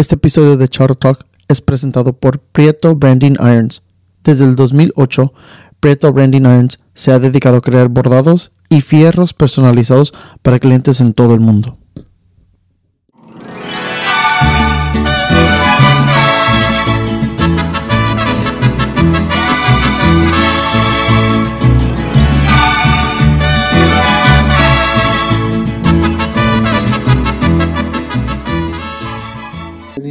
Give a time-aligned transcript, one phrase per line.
[0.00, 3.82] Este episodio de Charro Talk es presentado por Prieto Branding Irons.
[4.24, 5.34] Desde el 2008,
[5.78, 11.12] Prieto Branding Irons se ha dedicado a crear bordados y fierros personalizados para clientes en
[11.12, 11.76] todo el mundo.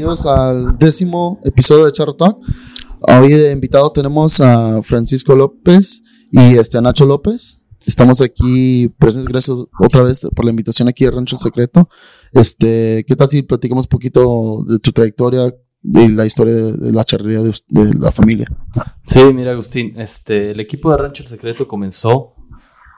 [0.10, 2.40] Bienvenidos al décimo episodio de Charro Talk.
[3.02, 7.62] Hoy de invitado tenemos a Francisco López y este, a Nacho López.
[7.86, 11.90] Estamos aquí presentes, gracias otra vez por la invitación aquí a Rancho El Secreto.
[12.32, 17.04] Este, ¿Qué tal si platicamos un poquito de tu trayectoria y la historia de, la
[17.04, 18.48] charrería de, de, la familia?
[19.04, 22.34] Sí, mira Agustín, este, el equipo de Rancho El Secreto comenzó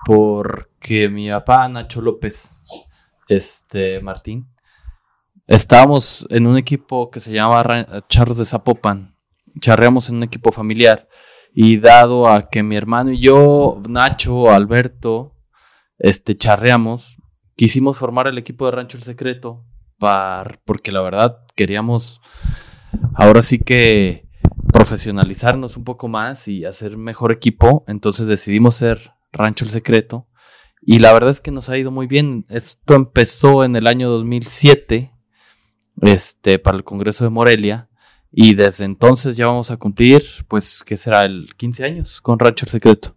[0.06, 2.52] porque mi papá Nacho López,
[3.28, 4.48] este, Martín,
[5.48, 9.16] estábamos en un equipo que se llamaba Charros de Zapopan.
[9.60, 11.08] Charreamos en un equipo familiar.
[11.54, 15.36] Y dado a que mi hermano y yo, Nacho, Alberto,
[15.98, 17.18] este, charreamos,
[17.56, 19.66] quisimos formar el equipo de Rancho El Secreto.
[20.00, 22.22] Para, porque la verdad queríamos
[23.14, 24.28] ahora sí que
[24.74, 27.84] profesionalizarnos un poco más y hacer mejor equipo.
[27.88, 30.28] Entonces decidimos ser Rancho El Secreto.
[30.82, 32.46] Y la verdad es que nos ha ido muy bien.
[32.50, 35.11] Esto empezó en el año 2007
[36.02, 37.88] este, para el Congreso de Morelia.
[38.32, 41.24] Y desde entonces ya vamos a cumplir, pues, ¿qué será?
[41.24, 43.16] El 15 años con Rancho El Secreto.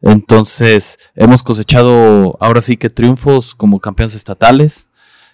[0.00, 4.88] Entonces, hemos cosechado ahora sí que triunfos como campeones estatales.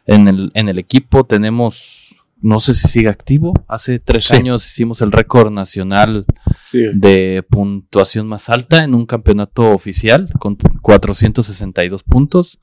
[0.06, 4.36] En el, en el equipo tenemos, no sé si sigue activo, hace tres sí.
[4.36, 6.26] años hicimos el récord nacional
[6.66, 6.82] sí.
[6.92, 12.58] de puntuación más alta en un campeonato oficial con 462 puntos.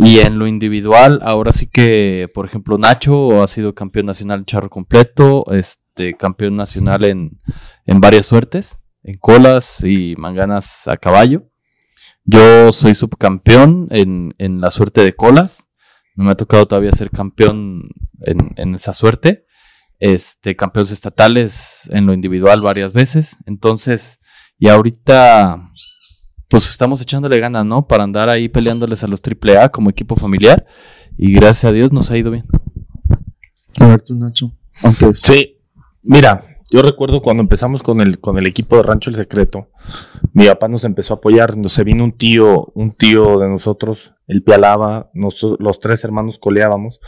[0.00, 4.70] Y en lo individual, ahora sí que, por ejemplo, Nacho ha sido campeón nacional charro
[4.70, 7.40] completo, este, campeón nacional en,
[7.84, 11.50] en varias suertes, en colas y manganas a caballo.
[12.22, 15.66] Yo soy subcampeón en, en la suerte de colas.
[16.14, 17.88] No me ha tocado todavía ser campeón
[18.20, 19.46] en, en esa suerte.
[19.98, 23.36] Este, campeones estatales en lo individual varias veces.
[23.46, 24.20] Entonces,
[24.60, 25.72] y ahorita
[26.48, 27.86] pues estamos echándole ganas, ¿no?
[27.86, 30.66] Para andar ahí peleándoles a los AAA como equipo familiar.
[31.16, 32.46] Y gracias a Dios nos ha ido bien.
[33.80, 34.52] A ver tú, Nacho.
[34.82, 35.58] Aunque sí,
[36.02, 39.68] mira, yo recuerdo cuando empezamos con el, con el equipo de Rancho El Secreto,
[40.32, 44.42] mi papá nos empezó a apoyar, se vino un tío, un tío de nosotros, él
[44.42, 47.00] pialaba, nos, los tres hermanos coleábamos.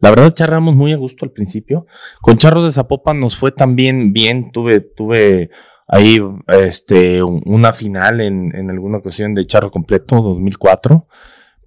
[0.00, 1.86] La verdad charramos muy a gusto al principio.
[2.20, 5.50] Con Charros de Zapopan nos fue también bien, tuve, tuve
[5.86, 11.06] ahí este, una final en, en alguna ocasión de Charro Completo 2004,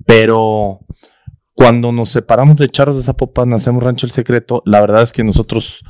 [0.06, 0.81] pero
[1.53, 5.24] cuando nos separamos de Charros de Zapopan, hacemos Rancho El Secreto, la verdad es que
[5.24, 5.84] nosotros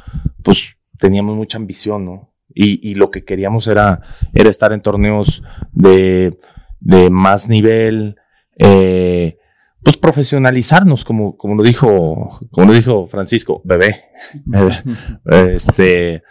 [0.44, 2.34] pues teníamos mucha ambición, ¿no?
[2.54, 4.02] Y, y lo que queríamos era,
[4.34, 6.40] era estar en torneos de,
[6.80, 8.16] de más nivel,
[8.58, 9.38] eh,
[9.84, 14.06] pues profesionalizarnos, como, como lo dijo, como lo dijo Francisco, bebé.
[15.26, 16.24] este,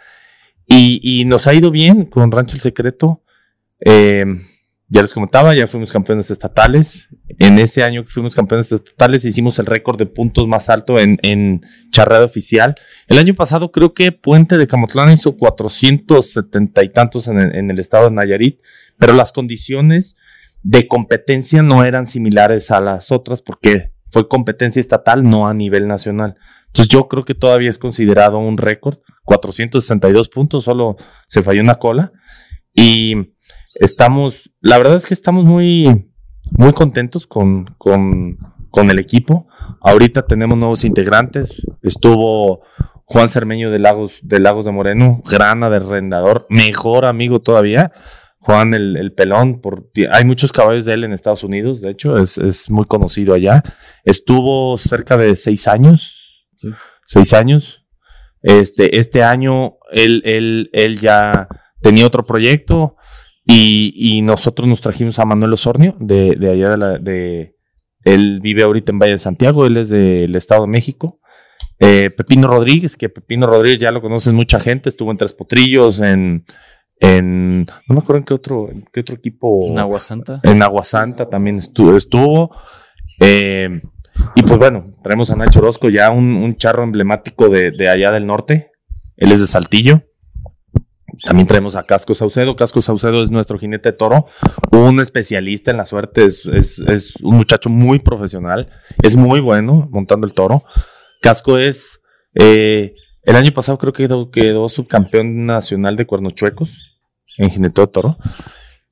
[0.69, 3.23] y, y, nos ha ido bien con Rancho El Secreto.
[3.83, 4.25] Eh,
[4.91, 7.09] ya les comentaba, ya fuimos campeones estatales.
[7.37, 11.19] En ese año que fuimos campeones estatales hicimos el récord de puntos más alto en,
[11.21, 11.61] en
[12.23, 12.75] oficial.
[13.07, 17.79] El año pasado creo que Puente de Camotlán hizo 470 y tantos en en el
[17.79, 18.61] estado de Nayarit,
[18.97, 20.15] pero las condiciones
[20.63, 25.87] de competencia no eran similares a las otras porque fue competencia estatal, no a nivel
[25.87, 26.35] nacional.
[26.69, 28.99] Entonces yo creo que todavía es considerado un récord.
[29.23, 30.95] 462 puntos, solo
[31.27, 32.11] se falló una cola.
[32.73, 33.33] Y
[33.75, 36.11] estamos, la verdad es que estamos muy,
[36.51, 38.37] muy contentos con, con,
[38.69, 39.47] con el equipo.
[39.81, 41.61] Ahorita tenemos nuevos integrantes.
[41.81, 42.61] Estuvo
[43.05, 47.91] Juan Cermeño de Lagos, de Lagos de Moreno, grana de arrendador, mejor amigo todavía.
[48.37, 52.17] Juan el, el, pelón, por, hay muchos caballos de él en Estados Unidos, de hecho,
[52.17, 53.63] es, es muy conocido allá.
[54.05, 56.18] Estuvo cerca de seis años,
[56.59, 56.69] sí.
[57.05, 57.85] seis años.
[58.41, 61.47] Este, este año él, él, él ya
[61.81, 62.95] tenía otro proyecto
[63.45, 67.55] y, y nosotros nos trajimos a Manuel Osornio de, de allá de la, de,
[68.03, 71.19] él vive ahorita en Valle de Santiago, él es del Estado de México.
[71.79, 75.99] Eh, Pepino Rodríguez, que Pepino Rodríguez ya lo conocen mucha gente, estuvo en Tres Potrillos,
[75.99, 76.45] en,
[76.99, 79.65] en no me acuerdo en qué otro, en qué otro equipo.
[79.65, 80.41] En Aguasanta.
[80.43, 81.95] En Aguasanta también estuvo.
[81.95, 82.55] estuvo
[83.19, 83.81] eh,
[84.35, 88.11] y pues bueno, traemos a Nacho Orozco, ya un, un charro emblemático de, de, allá
[88.11, 88.71] del norte.
[89.17, 90.03] Él es de Saltillo.
[91.23, 92.55] También traemos a Casco Saucedo.
[92.55, 94.27] Casco Saucedo es nuestro jinete de toro,
[94.71, 98.69] un especialista en la suerte, es, es, un muchacho muy profesional,
[99.01, 100.63] es muy bueno montando el toro.
[101.21, 101.99] Casco es,
[102.35, 102.93] eh,
[103.23, 106.99] El año pasado creo que quedó, subcampeón nacional de cuernos chuecos
[107.37, 108.17] en jineteo de toro.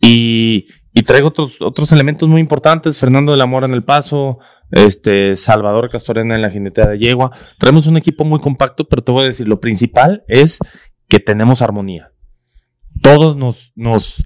[0.02, 2.98] Y, y traigo otros, otros elementos muy importantes.
[2.98, 4.40] Fernando de la Mora en el paso,
[4.72, 7.32] este, Salvador Castorena en la jinetea de yegua.
[7.58, 10.60] Traemos un equipo muy compacto, pero te voy a decir, lo principal es
[11.08, 12.12] que tenemos armonía.
[13.02, 14.24] Todos nos, nos,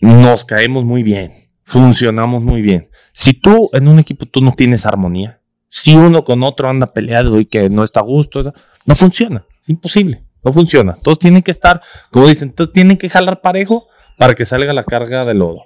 [0.00, 1.32] nos caemos muy bien,
[1.62, 2.90] funcionamos muy bien.
[3.12, 7.40] Si tú en un equipo tú no tienes armonía, si uno con otro anda peleado
[7.40, 8.52] y que no está a gusto,
[8.84, 10.94] no funciona, es imposible, no funciona.
[10.94, 11.80] Todos tienen que estar,
[12.10, 13.86] como dicen, todos tienen que jalar parejo
[14.18, 15.62] para que salga la carga de lodo.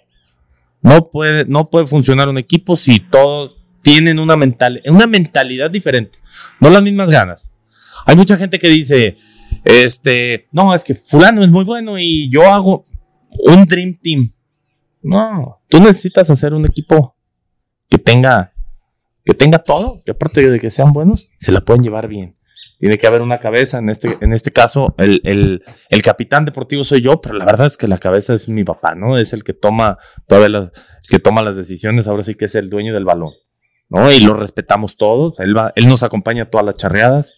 [0.82, 6.18] No puede, no puede funcionar un equipo si todos tienen una, mental, una mentalidad diferente,
[6.58, 7.54] no las mismas ganas.
[8.06, 9.16] Hay mucha gente que dice,
[9.64, 12.84] este, no, es que fulano es muy bueno y yo hago
[13.28, 14.32] un Dream Team.
[15.02, 17.14] No, tú necesitas hacer un equipo
[17.88, 18.54] que tenga,
[19.22, 22.38] que tenga todo, que aparte de que sean buenos, se la pueden llevar bien.
[22.78, 26.84] Tiene que haber una cabeza, en este, en este caso el, el, el capitán deportivo
[26.84, 29.16] soy yo, pero la verdad es que la cabeza es mi papá, ¿no?
[29.16, 30.70] Es el que toma todas las,
[31.08, 33.32] que toma las decisiones, ahora sí que es el dueño del balón,
[33.94, 34.10] ¿no?
[34.12, 37.34] Y lo respetamos todos, él, va, él nos acompaña a todas las charreadas,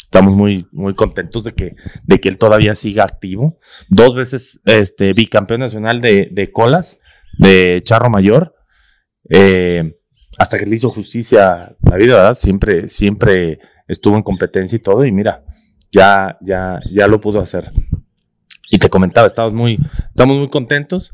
[0.00, 3.58] estamos muy, muy contentos de que, de que él todavía siga activo.
[3.88, 6.98] Dos veces este, bicampeón nacional de, de colas,
[7.36, 8.54] de Charro Mayor,
[9.28, 9.98] eh,
[10.38, 12.34] hasta que le hizo justicia la vida, ¿verdad?
[12.34, 15.44] Siempre, siempre estuvo en competencia y todo, y mira,
[15.92, 17.70] ya, ya, ya lo pudo hacer.
[18.70, 19.78] Y te comentaba, estamos muy,
[20.08, 21.12] estamos muy contentos.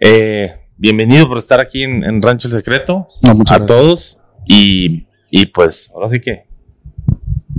[0.00, 3.08] Eh, bienvenido por estar aquí en, en Rancho El Secreto.
[3.22, 3.66] No, a gracias.
[3.66, 4.18] todos.
[4.46, 6.46] Y, y pues, ahora sí que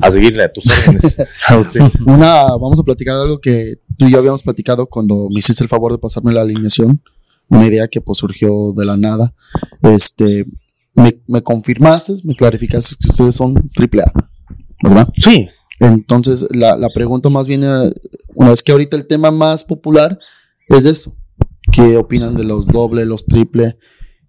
[0.01, 1.17] a seguirle a tus órdenes.
[1.47, 1.81] a usted.
[2.05, 5.63] Una, vamos a platicar de algo que tú y yo habíamos platicado cuando me hiciste
[5.63, 7.01] el favor de pasarme la alineación.
[7.47, 9.33] Una idea que pues surgió de la nada.
[9.81, 10.45] Este,
[10.93, 14.11] me, me confirmaste, me clarificaste que ustedes son triple A,
[14.83, 15.09] ¿verdad?
[15.15, 15.47] Sí,
[15.79, 17.91] Entonces, la, la pregunta más bien, eh,
[18.33, 20.17] una vez que ahorita el tema más popular
[20.67, 21.15] es eso.
[21.71, 23.77] ¿Qué opinan de los doble, los triple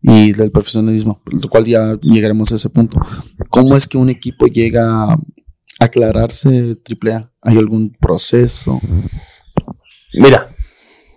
[0.09, 1.21] y del profesionalismo?
[1.27, 3.01] Lo cual ya llegaremos a ese punto.
[3.51, 5.17] ¿Cómo es que un equipo llega a
[5.81, 7.33] aclararse triple A?
[7.43, 8.81] ¿Hay algún proceso?
[10.15, 10.55] Mira,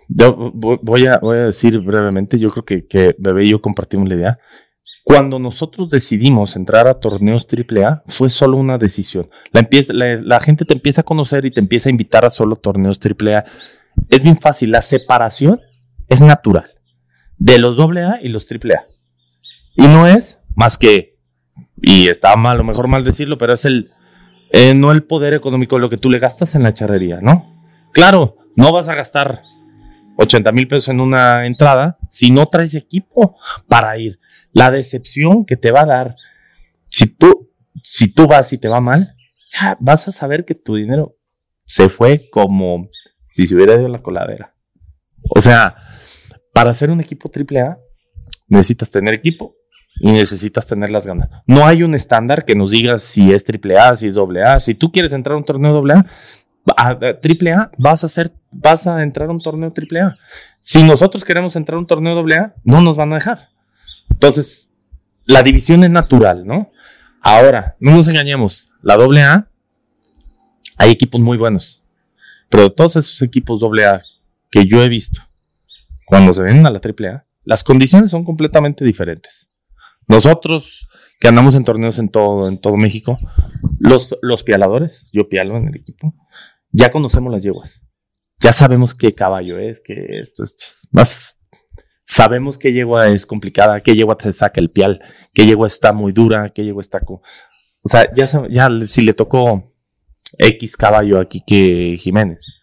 [0.08, 3.60] yo vo- voy a, voy a decir brevemente, yo creo que, que Bebé y yo
[3.62, 4.38] compartimos la idea.
[5.04, 9.30] Cuando nosotros decidimos entrar a torneos AAA, fue solo una decisión.
[9.52, 12.30] La, empieza, la, la gente te empieza a conocer y te empieza a invitar a
[12.30, 13.44] solo torneos AAA.
[14.08, 15.60] Es bien fácil, la separación
[16.08, 16.70] es natural
[17.40, 18.84] de los AA y los AAA.
[19.74, 21.18] Y no es más que,
[21.82, 23.90] y está mal, a lo mejor mal decirlo, pero es el,
[24.52, 27.64] eh, no el poder económico, lo que tú le gastas en la charrería, ¿no?
[27.92, 29.42] Claro, no vas a gastar
[30.16, 33.38] 80 mil pesos en una entrada si no traes equipo
[33.68, 34.20] para ir.
[34.52, 36.16] La decepción que te va a dar,
[36.88, 37.50] si tú,
[37.82, 39.16] si tú vas y te va mal,
[39.50, 41.16] ya vas a saber que tu dinero
[41.64, 42.88] se fue como
[43.30, 44.54] si se hubiera ido a la coladera.
[45.30, 45.76] O sea,
[46.60, 47.78] para hacer un equipo AAA,
[48.46, 49.56] necesitas tener equipo
[49.98, 51.30] y necesitas tener las ganas.
[51.46, 54.60] No hay un estándar que nos diga si es AAA, si es AA.
[54.60, 56.04] Si tú quieres entrar a un torneo AA,
[56.76, 60.18] a, a triple A, vas a hacer, vas a entrar a un torneo triple A.
[60.60, 63.48] Si nosotros queremos entrar a un torneo doble A, no nos van a dejar.
[64.10, 64.70] Entonces,
[65.24, 66.70] la división es natural, ¿no?
[67.22, 69.48] Ahora, no nos engañemos, la doble A,
[70.76, 71.82] hay equipos muy buenos,
[72.50, 74.02] pero todos esos equipos doble A
[74.50, 75.22] que yo he visto,
[76.10, 79.48] cuando se vienen a la triple A, las condiciones son completamente diferentes.
[80.08, 80.88] Nosotros
[81.20, 83.18] que andamos en torneos en todo, en todo México,
[83.78, 86.14] los, los pialadores, yo pialo en el equipo,
[86.72, 87.82] ya conocemos las yeguas.
[88.40, 91.36] Ya sabemos qué caballo es, que esto es más.
[92.02, 95.00] Sabemos qué yegua es complicada, qué yegua te saca el pial,
[95.32, 97.00] qué yegua está muy dura, qué yegua está.
[97.06, 97.20] O
[97.88, 99.72] sea, ya, ya si le tocó
[100.38, 102.59] X caballo aquí que Jiménez,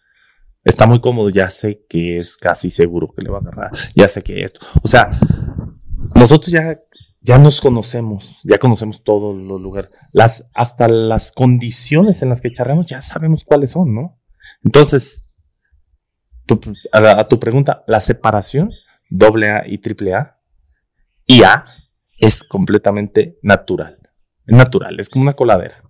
[0.70, 4.08] está muy cómodo, ya sé que es casi seguro que le va a agarrar, ya
[4.08, 4.60] sé que esto.
[4.84, 5.12] O sea,
[6.16, 6.80] nosotros ya,
[7.22, 12.52] ya nos conocemos, ya conocemos todos los lugares, las, hasta las condiciones en las que
[12.52, 14.20] charramos, ya sabemos cuáles son, ¿no?
[14.64, 15.24] Entonces,
[16.46, 16.60] tu-
[16.92, 18.72] a, a tu pregunta, la separación
[19.10, 20.38] doble A y triple A
[21.26, 21.66] y A
[22.20, 24.00] es completamente natural.
[24.46, 25.84] Es natural, es como una coladera,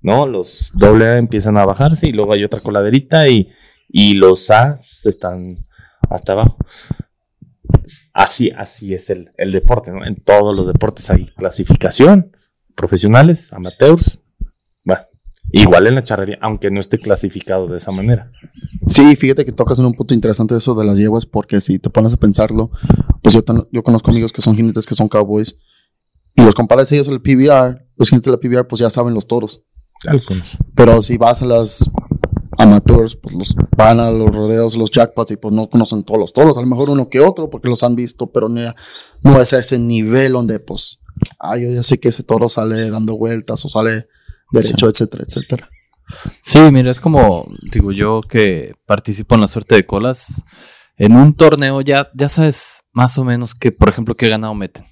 [0.00, 0.26] ¿no?
[0.26, 3.50] Los doble A empiezan a bajarse y luego hay otra coladerita y,
[3.96, 5.64] y los A están
[6.10, 6.56] hasta abajo.
[8.12, 10.04] Así, así es el, el deporte, ¿no?
[10.04, 12.36] En todos los deportes hay clasificación,
[12.74, 14.20] profesionales, amateurs,
[14.84, 15.02] bueno,
[15.52, 18.32] igual en la charrería, aunque no esté clasificado de esa manera.
[18.88, 21.88] Sí, fíjate que tocas en un punto interesante eso de las yeguas, porque si te
[21.90, 22.70] pones a pensarlo,
[23.22, 25.60] pues yo, tan- yo conozco amigos que son jinetes que son cowboys,
[26.34, 29.26] y los comparas ellos al PBR, los jinetes de la PBR, pues ya saben los
[29.28, 29.64] toros.
[30.04, 30.34] Conozco.
[30.74, 31.88] Pero si vas a las
[32.58, 36.32] amateurs, pues los van a los rodeos, los jackpots y pues no conocen todos los
[36.32, 38.74] toros, a lo mejor uno que otro porque los han visto, pero no,
[39.22, 41.00] no es a ese nivel donde pues,
[41.38, 44.08] ah, yo ya sé que ese toro sale dando vueltas o sale
[44.50, 45.70] derecho, etcétera, etcétera.
[46.40, 50.42] Sí, mira, es como, digo yo que participo en la suerte de colas.
[50.96, 54.86] En un torneo ya, ya sabes más o menos que, por ejemplo, qué ganado meten.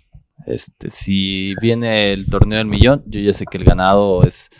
[0.46, 4.50] Este, si viene el torneo del millón, yo ya sé que el ganado es,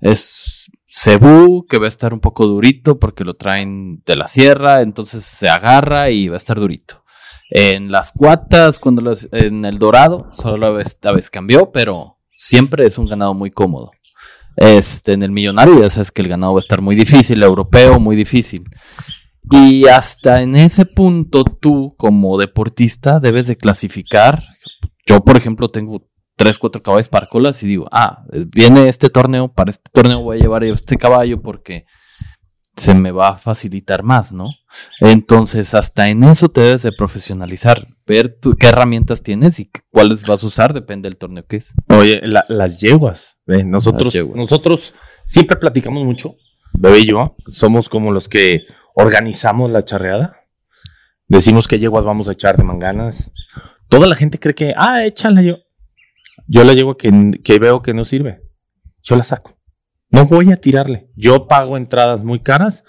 [0.00, 4.80] es Cebú, que va a estar un poco durito porque lo traen de la sierra,
[4.80, 7.02] entonces se agarra y va a estar durito.
[7.50, 12.96] En las cuatas, cuando los- en el dorado, solo la vez, cambió, pero siempre es
[12.96, 13.90] un ganado muy cómodo.
[14.56, 17.98] Este, en el millonario ya sabes que el ganado va a estar muy difícil, europeo
[17.98, 18.62] muy difícil.
[19.50, 24.44] Y hasta en ese punto tú como deportista debes de clasificar.
[25.06, 26.06] Yo, por ejemplo, tengo
[26.36, 30.38] tres, cuatro caballos para colas y digo, ah, viene este torneo, para este torneo voy
[30.38, 31.84] a llevar este caballo porque
[32.76, 34.46] se me va a facilitar más, ¿no?
[35.00, 40.42] Entonces, hasta en eso te debes de profesionalizar, ver qué herramientas tienes y cuáles vas
[40.42, 41.72] a usar, depende del torneo que es.
[41.88, 43.36] Oye, la- las yeguas.
[43.46, 44.36] Nosotros, Las yeguas.
[44.36, 46.34] nosotros siempre platicamos mucho,
[46.72, 47.36] bebé y yo.
[47.50, 48.62] Somos como los que
[48.96, 50.40] organizamos la charreada.
[51.28, 53.30] Decimos qué yeguas vamos a echar de manganas.
[53.88, 55.58] Toda la gente cree que, ah, échala yo.
[56.46, 58.42] Yo la que, que veo que no sirve.
[59.02, 59.58] Yo la saco.
[60.10, 61.10] No voy a tirarle.
[61.16, 62.84] Yo pago entradas muy caras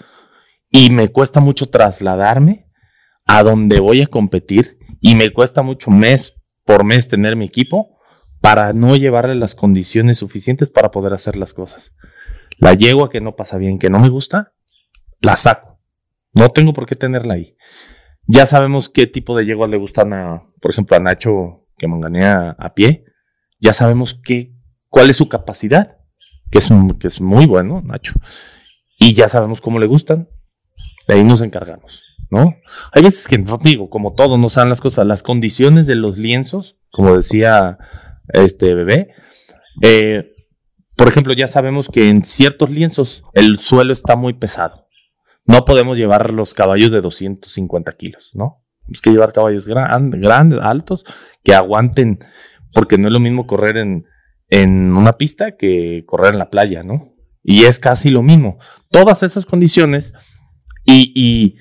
[0.70, 2.70] y me cuesta mucho trasladarme
[3.26, 6.34] a donde voy a competir y me cuesta mucho mes
[6.64, 7.98] por mes tener mi equipo
[8.40, 11.92] para no llevarle las condiciones suficientes para poder hacer las cosas.
[12.58, 14.52] La yegua que no pasa bien, que no me gusta,
[15.20, 15.80] la saco.
[16.32, 17.56] No tengo por qué tenerla ahí.
[18.26, 22.56] Ya sabemos qué tipo de yeguas le gustan a, por ejemplo, a Nacho que manganea
[22.58, 23.04] a pie.
[23.58, 24.54] Ya sabemos qué,
[24.88, 25.98] cuál es su capacidad,
[26.50, 26.68] que es,
[27.00, 28.12] que es muy bueno, Nacho.
[28.98, 30.28] Y ya sabemos cómo le gustan.
[31.08, 32.56] De ahí nos encargamos, ¿no?
[32.92, 36.76] Hay veces que, digo, como todo, no saben las cosas, las condiciones de los lienzos,
[36.90, 37.78] como decía
[38.28, 39.10] este bebé,
[39.82, 40.32] eh,
[40.96, 44.88] por ejemplo, ya sabemos que en ciertos lienzos el suelo está muy pesado.
[45.44, 48.64] No podemos llevar los caballos de 250 kilos, ¿no?
[48.80, 51.04] Tenemos que llevar caballos gran- grandes, altos,
[51.44, 52.18] que aguanten,
[52.76, 54.04] porque no es lo mismo correr en,
[54.50, 57.14] en una pista que correr en la playa, ¿no?
[57.42, 58.58] Y es casi lo mismo.
[58.90, 60.12] Todas esas condiciones
[60.84, 61.56] y, y,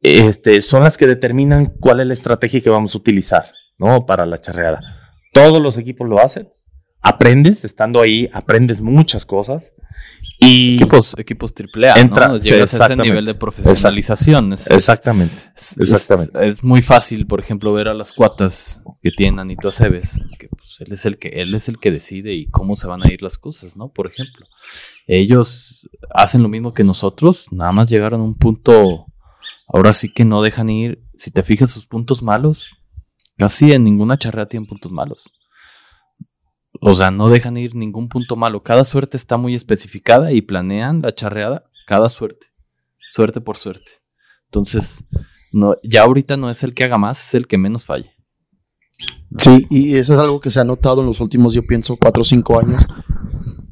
[0.00, 3.44] este, son las que determinan cuál es la estrategia que vamos a utilizar,
[3.78, 4.06] ¿no?
[4.06, 4.80] Para la charreada.
[5.32, 6.48] Todos los equipos lo hacen.
[7.00, 9.72] Aprendes, estando ahí, aprendes muchas cosas.
[10.38, 12.36] Y Equipos, equipos AAA, Entra- ¿no?
[12.38, 14.52] sí, Llegas a ese nivel de profesionalización.
[14.52, 15.34] Es- exactamente.
[15.56, 16.46] Es, Exactamente.
[16.46, 20.48] Es, es muy fácil, por ejemplo, ver a las cuatas que tienen Anito Aceves, que
[20.48, 23.10] pues, él es el que él es el que decide y cómo se van a
[23.10, 23.88] ir las cosas, ¿no?
[23.88, 24.46] Por ejemplo,
[25.06, 29.06] ellos hacen lo mismo que nosotros, nada más llegaron a un punto,
[29.72, 31.02] ahora sí que no dejan ir.
[31.14, 32.72] Si te fijas sus puntos malos,
[33.38, 35.30] casi en ninguna charrea tienen puntos malos.
[36.80, 38.62] O sea, no dejan ir ningún punto malo.
[38.62, 42.46] Cada suerte está muy especificada y planean la charreada cada suerte.
[43.10, 43.90] Suerte por suerte.
[44.46, 45.04] Entonces,
[45.52, 48.12] no, ya ahorita no es el que haga más, es el que menos falle.
[49.38, 52.22] Sí, y eso es algo que se ha notado en los últimos, yo pienso, cuatro
[52.22, 52.86] o cinco años,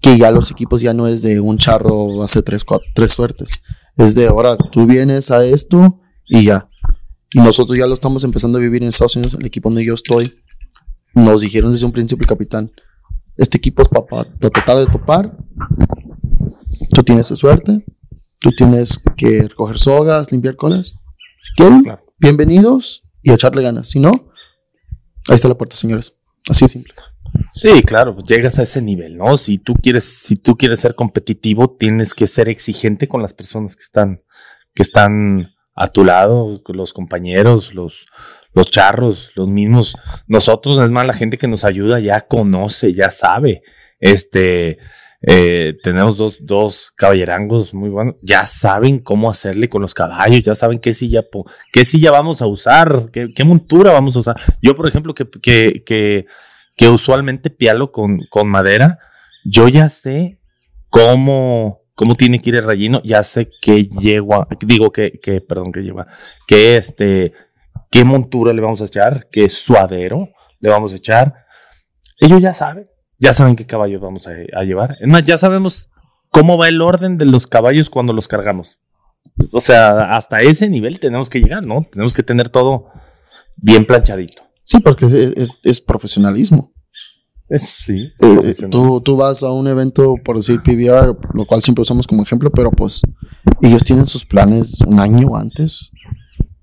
[0.00, 3.62] que ya los equipos ya no es de un charro hace tres, cuatro, tres suertes.
[3.96, 6.68] Es de ahora tú vienes a esto y ya.
[7.32, 9.94] Y nosotros ya lo estamos empezando a vivir en Estados Unidos, el equipo donde yo
[9.94, 10.30] estoy.
[11.14, 12.72] Nos dijeron desde un principio, capitán,
[13.36, 15.36] este equipo es para tratar de topar.
[16.90, 17.84] Tú tienes suerte,
[18.38, 20.98] tú tienes que recoger sogas, limpiar colas.
[21.40, 22.04] Si quieren, Claro.
[22.18, 23.90] bienvenidos y echarle ganas.
[23.90, 24.10] Si no,
[25.28, 26.12] ahí está la puerta, señores.
[26.48, 26.94] Así de simple.
[27.50, 29.36] Sí, claro, pues llegas a ese nivel, ¿no?
[29.36, 33.74] Si tú quieres, si tú quieres ser competitivo, tienes que ser exigente con las personas
[33.74, 34.22] que están,
[34.72, 38.06] que están a tu lado, los compañeros, los,
[38.54, 39.96] los charros, los mismos.
[40.26, 43.62] Nosotros, es más, la gente que nos ayuda ya conoce, ya sabe.
[44.00, 44.78] Este,
[45.26, 50.54] eh, tenemos dos, dos caballerangos muy buenos, ya saben cómo hacerle con los caballos, ya
[50.54, 51.24] saben qué silla,
[51.72, 54.36] qué silla vamos a usar, qué, montura vamos a usar.
[54.60, 56.26] Yo, por ejemplo, que, que, que,
[56.76, 58.98] que usualmente pialo con, con madera,
[59.46, 60.38] yo ya sé
[60.90, 65.72] cómo, cómo tiene que ir el relleno, ya sé qué yegua, digo que, que perdón,
[65.72, 66.06] que yegua,
[66.46, 67.32] que este,
[67.94, 71.32] qué montura le vamos a echar, qué suadero le vamos a echar.
[72.18, 72.88] Ellos ya saben,
[73.20, 74.96] ya saben qué caballos vamos a, a llevar.
[75.00, 75.88] Es más, ya sabemos
[76.30, 78.80] cómo va el orden de los caballos cuando los cargamos.
[79.52, 81.82] O sea, hasta ese nivel tenemos que llegar, ¿no?
[81.90, 82.86] Tenemos que tener todo
[83.56, 84.42] bien planchadito.
[84.64, 86.72] Sí, porque es, es- es profesionalismo.
[87.48, 88.08] Es, sí.
[88.20, 92.22] Eh, tú, tú vas a un evento, por decir PBR, lo cual siempre usamos como
[92.24, 93.02] ejemplo, pero pues
[93.62, 95.92] ellos tienen sus planes un año antes.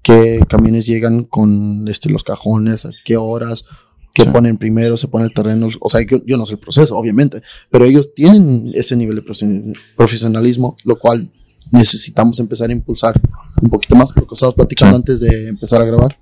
[0.04, 2.86] ¿Qué camiones llegan con este, los cajones?
[2.86, 3.66] ¿A qué horas?
[4.14, 4.30] ¿Qué Sí.
[4.30, 4.98] ponen primero?
[4.98, 5.68] ¿Se pone el terreno?
[5.80, 9.22] O sea, yo, yo no sé el proceso, obviamente, pero ellos tienen ese nivel de
[9.24, 11.32] profesion- profesionalismo, lo cual
[11.72, 13.20] necesitamos empezar a impulsar
[13.62, 15.00] un poquito más, lo que estábamos platicando Sí.
[15.02, 16.18] antes de empezar a grabar.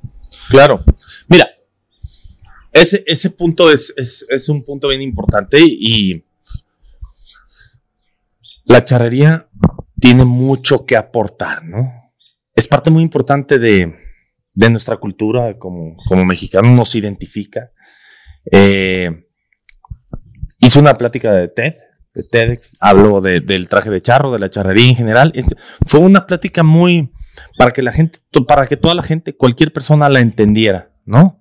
[0.49, 0.83] Claro.
[1.27, 1.47] Mira,
[2.71, 6.23] ese, ese punto es, es, es un punto bien importante y
[8.65, 9.47] la charrería
[9.99, 11.91] tiene mucho que aportar, ¿no?
[12.59, 13.93] Es parte muy importante de,
[14.53, 17.71] de nuestra cultura como, como mexicano, nos identifica.
[18.51, 19.09] Eh,
[20.59, 21.75] hice una plática de TED,
[22.13, 25.31] de TEDx, habló de- del traje de charro, de la charrería en general.
[25.35, 25.55] Este,
[25.87, 27.13] fue una plática muy,
[27.57, 31.39] para que la gente, para que toda la gente, cualquier persona la entendiera, ¿no?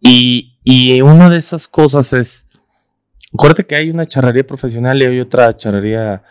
[0.00, 2.46] Y, y una de esas cosas es,
[3.34, 6.22] acuérdate que hay una charrería profesional y hay otra charrería,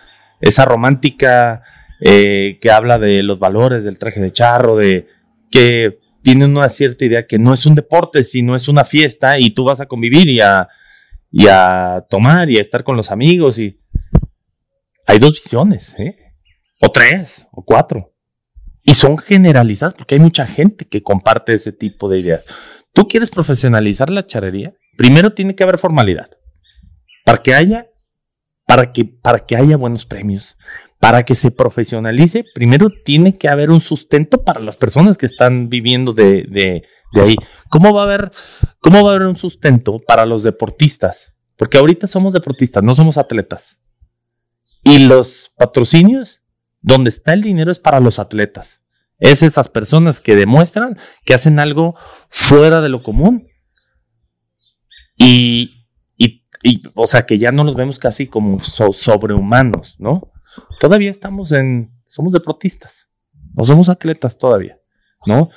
[0.42, 1.62] esa romántica,
[2.02, 5.08] eh, que habla de los valores del traje de charro, de
[5.52, 9.52] que tiene una cierta idea que no es un deporte, sino es una fiesta y
[9.52, 10.68] tú vas a convivir y a,
[11.32, 13.80] y a tomar y a estar con los amigos y
[15.06, 16.34] hay dos visiones, ¿eh?
[16.82, 18.14] O tres, o cuatro.
[18.84, 22.44] Y son generalizadas porque hay mucha gente que comparte ese tipo de ideas.
[22.94, 24.74] ¿Tú quieres profesionalizar la charrería?
[24.98, 26.30] Primero tiene que haber formalidad.
[27.24, 27.88] Para que haya,
[28.66, 30.58] para que, para que haya buenos premios,
[31.00, 35.70] para que se profesionalice, primero tiene que haber un sustento para las personas que están
[35.70, 36.84] viviendo de, de,
[37.22, 37.36] ahí.
[37.70, 38.32] ¿Cómo va a haber,
[38.80, 41.34] cómo va a haber un sustento para los deportistas?
[41.58, 43.78] Porque ahorita somos deportistas, no somos atletas.
[44.84, 46.42] Y los patrocinios,
[46.82, 48.82] donde está el dinero es para los atletas.
[49.18, 51.96] Es esas personas que demuestran que hacen algo
[52.30, 53.48] fuera de lo común.
[55.18, 55.88] Y,
[56.64, 60.32] y, o sea, que ya no los vemos casi como so- sobrehumanos, ¿no?
[60.80, 63.08] Todavía estamos en, somos deportistas,
[63.54, 64.80] no somos atletas todavía,
[65.26, 65.50] ¿no?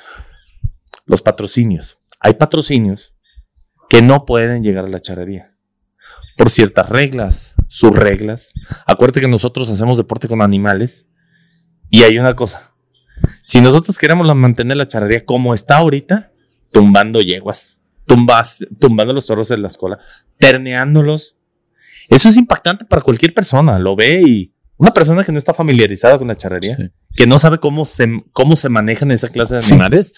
[1.07, 1.99] Los patrocinios.
[2.21, 3.15] Hay patrocinios
[3.89, 5.59] que no pueden llegar a la charrería
[6.39, 8.51] por ciertas reglas, sus reglas.
[8.87, 11.05] Acuérdate que nosotros hacemos deporte con animales
[11.91, 12.73] y hay una cosa.
[13.43, 16.31] Si nosotros queremos mantener la charrería como está ahorita,
[16.71, 19.99] tumbando yeguas, tumbas, tumbando los toros en la escuela,
[20.39, 21.37] terneándolos,
[22.09, 23.77] eso es impactante para cualquier persona.
[23.81, 26.91] Lo ve y una persona que no está familiarizada con la charrería, Sí.
[27.15, 29.75] que no sabe cómo se, cómo se manejan esa clase de Sí.
[29.75, 30.13] animales,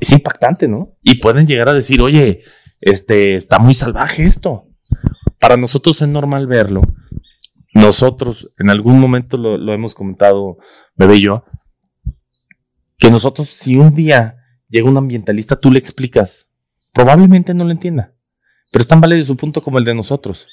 [0.00, 0.96] es impactante, ¿no?
[1.02, 2.42] Y pueden llegar a decir, oye,
[2.80, 4.68] este, está muy salvaje esto.
[5.40, 6.82] Para nosotros es normal verlo.
[7.74, 10.58] Nosotros, en algún momento lo, lo hemos comentado,
[10.96, 11.44] Bebé y yo,
[12.98, 14.36] que nosotros, si un día
[14.68, 16.46] llega un ambientalista, tú le explicas,
[16.92, 18.14] probablemente no lo entienda,
[18.70, 20.46] pero es tan válido su punto como el de nosotros.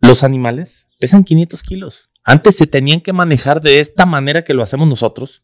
[0.00, 2.10] Los animales pesan 500 kilos.
[2.24, 5.42] Antes se tenían que manejar de esta manera que lo hacemos nosotros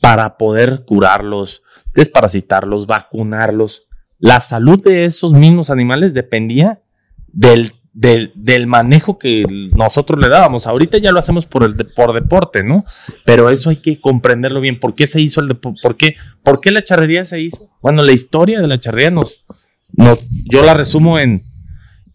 [0.00, 1.62] para poder curarlos,
[1.94, 3.86] desparasitarlos, vacunarlos.
[4.18, 6.82] La salud de esos mismos animales dependía
[7.28, 10.66] del, del, manejo que nosotros le dábamos.
[10.66, 12.84] Ahorita ya lo hacemos por, el por deporte, ¿no?
[13.24, 14.80] Pero eso hay que comprenderlo bien.
[14.80, 15.80] ¿Por qué se hizo el deporte?
[15.82, 17.70] ¿Por qué, ¿Por qué la charrería se hizo?
[17.80, 19.44] Bueno, la historia de la charrería nos,
[19.92, 21.42] nos, yo la resumo en,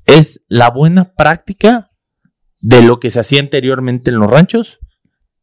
[0.05, 1.87] es la buena práctica
[2.61, 4.79] de lo que se hacía anteriormente en los ranchos,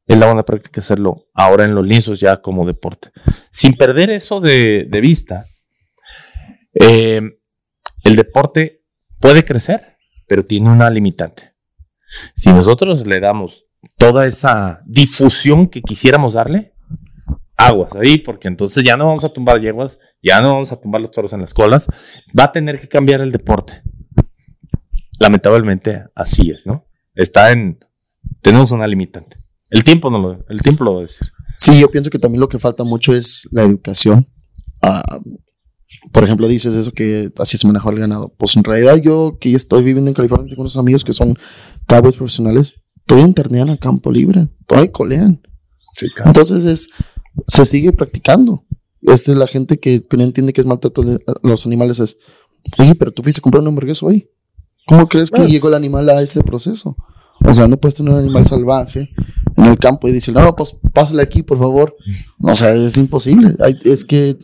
[0.06, 3.10] es la buena práctica hacerlo ahora en los lienzos ya como deporte.
[3.50, 5.44] Sin perder eso de, vista,
[6.72, 7.20] eh,
[8.04, 8.84] el deporte
[9.20, 11.52] puede crecer, pero tiene una limitante.
[12.34, 13.66] Si nosotros le damos
[13.98, 16.72] toda esa difusión que quisiéramos darle,
[17.58, 21.02] aguas ahí, porque entonces ya no vamos a tumbar yeguas, ya no vamos a tumbar
[21.02, 21.88] los toros en las colas,
[22.38, 23.82] va a tener que cambiar el deporte.
[25.18, 26.87] Lamentablemente así es, ¿no?
[27.18, 27.78] Está en,
[28.42, 29.36] tenemos una limitante.
[29.70, 31.28] El tiempo no lo, el tiempo lo va a decir.
[31.56, 34.28] Sí, yo pienso que también lo que falta mucho es la educación.
[34.80, 35.18] Ah,
[36.12, 38.32] por ejemplo, dices eso que así se maneja el ganado.
[38.38, 41.36] Pues en realidad yo que estoy viviendo en California tengo unos amigos que son
[41.86, 42.76] cabos profesionales.
[43.04, 45.40] Todavía internean a campo libre, todavía colean.
[46.24, 46.88] Entonces es,
[47.48, 48.64] se sigue practicando.
[49.02, 52.16] Este, la gente que, que no entiende que es maltrato a los animales es,
[52.78, 54.30] oye, pero tú fuiste a comprar un hamburguesa hoy.
[54.86, 55.52] ¿Cómo crees que Bueno.
[55.52, 56.96] llegó el animal a ese proceso?
[57.44, 59.10] O sea, no puedes tener un animal salvaje
[59.56, 61.96] en el campo y decir, no, pues pásale aquí, por favor.
[62.42, 63.54] O sea, es imposible.
[63.60, 64.36] Hay- es que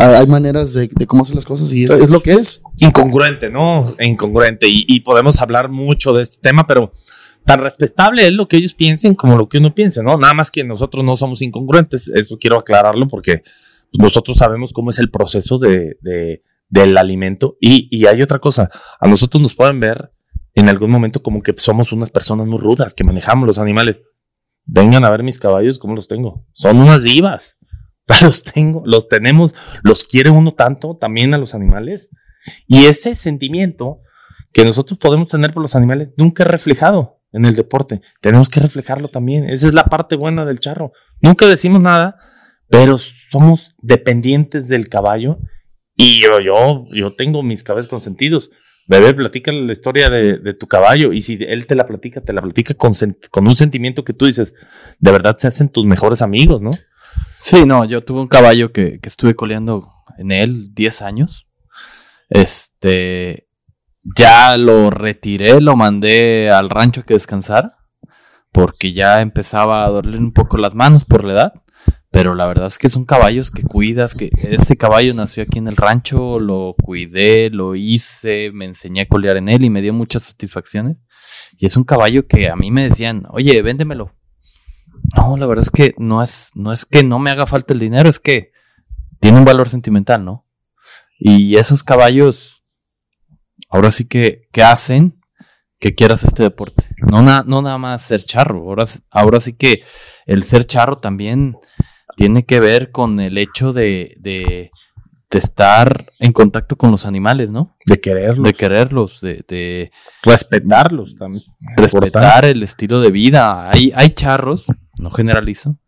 [0.00, 2.62] hay, maneras de, de cómo hacer las cosas y es, es lo que es.
[2.78, 3.94] incongruente, ¿no?
[4.00, 4.66] Incongruente.
[4.68, 6.90] Y, y podemos hablar mucho de este tema, pero
[7.44, 10.16] tan respetable es lo que ellos piensen como lo que uno piense, ¿no?
[10.16, 12.08] Nada más que nosotros no somos incongruentes.
[12.08, 13.42] Eso quiero aclararlo porque
[13.92, 17.56] nosotros sabemos cómo es el proceso de, de- del alimento.
[17.60, 18.68] Y, y hay otra cosa,
[19.00, 20.10] a nosotros nos pueden ver
[20.56, 24.00] en algún momento como que somos unas personas muy rudas, que manejamos los animales.
[24.64, 26.44] Vengan a ver mis caballos, ¿cómo los tengo?
[26.52, 27.56] Son unas divas.
[28.22, 32.08] Los tengo, los tenemos, los quiere uno tanto también a los animales.
[32.68, 34.00] Y ese sentimiento
[34.52, 38.02] que nosotros podemos tener por los animales nunca es reflejado en el deporte.
[38.20, 39.50] Tenemos que reflejarlo también.
[39.50, 40.92] Esa es la parte buena del charro.
[41.20, 42.16] Nunca decimos nada,
[42.68, 45.40] pero somos dependientes del caballo.
[45.96, 48.50] Y yo, yo, yo tengo mis caballos consentidos.
[48.88, 52.42] Bebé, platica la historia de, tu caballo y si él te la platica, te la
[52.42, 52.92] platica con,
[53.30, 54.54] con un sentimiento que tú dices,
[55.00, 56.70] de verdad se hacen tus mejores amigos, ¿no?
[57.34, 61.46] Sí, no, yo tuve un caballo que, que estuve coleando en él 10 años.
[62.28, 63.48] Este,
[64.16, 67.78] ya lo retiré, lo mandé al rancho que descansara,
[68.52, 71.52] porque ya empezaba a dolerle un poco las manos por la edad.
[72.16, 75.68] Pero la verdad es que son caballos que cuidas, que ese caballo nació aquí en
[75.68, 79.92] el rancho, lo cuidé, lo hice, me enseñé a colear en él y me dio
[79.92, 80.96] muchas satisfacciones.
[81.58, 84.14] Y es un caballo que a mí me decían, oye, véndemelo.
[85.14, 87.80] No, la verdad es que no es, no es que no me haga falta el
[87.80, 88.50] dinero, es que
[89.20, 90.46] tiene un valor sentimental, ¿no?
[91.18, 92.64] Y esos caballos,
[93.68, 95.20] ahora sí que, que hacen
[95.78, 96.94] que quieras este deporte.
[96.96, 99.82] No, no nada más ser charro, ahora, ahora sí que
[100.24, 101.58] el ser charro también
[102.16, 104.72] tiene que ver con el hecho de, de,
[105.30, 107.76] estar en contacto con los animales, ¿no?
[107.84, 108.42] De quererlos.
[108.42, 111.44] De quererlos, de, respetarlos también.
[111.76, 113.70] Respetar el estilo de vida.
[113.70, 114.64] Hay, hay charros,
[114.98, 115.78] no generalizo,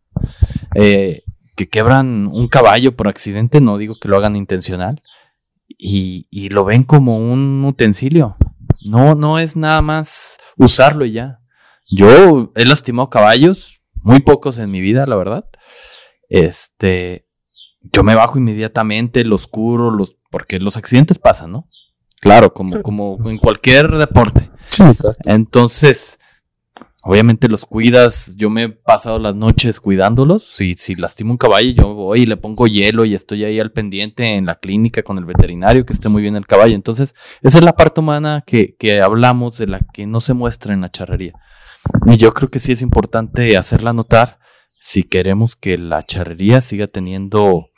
[0.75, 1.23] eh,
[1.57, 5.01] que quebran un caballo por accidente, no digo que lo hagan intencional,
[5.67, 8.37] y, y lo ven como un utensilio.
[8.87, 11.41] No, no es nada más usarlo y ya.
[11.91, 15.47] Yo he lastimado caballos, muy pocos en mi vida, la verdad
[16.29, 17.27] este,
[17.93, 21.69] yo me bajo inmediatamente, los curo, los, porque los accidentes pasan, ¿no?
[22.21, 24.51] Claro, como, como en cualquier deporte.
[24.69, 24.83] Sí,
[25.25, 26.19] Entonces,
[27.03, 28.35] obviamente los cuidas.
[28.37, 30.45] Yo me he pasado las noches cuidándolos.
[30.45, 33.71] Si, si lastimo un caballo, yo voy y le pongo hielo y estoy ahí al
[33.71, 36.75] pendiente en la clínica con el veterinario que esté muy bien el caballo.
[36.75, 40.75] Entonces, esa es la parte humana que, que hablamos de la que no se muestra
[40.75, 41.35] en la charrería.
[42.07, 44.41] Y yo creo que sí es importante hacerla notar
[44.89, 47.69] si queremos que la charrería siga teniendo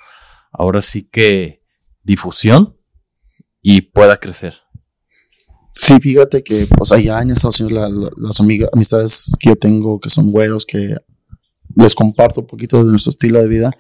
[0.53, 1.59] ahora sí que
[2.05, 2.77] difusión
[3.63, 4.55] y pueda crecer.
[5.75, 10.99] Sí, fíjate que pues allá las amistades que yo tengo que son güeros, que
[11.75, 13.73] les comparto un poquito de nuestro estilo de vida,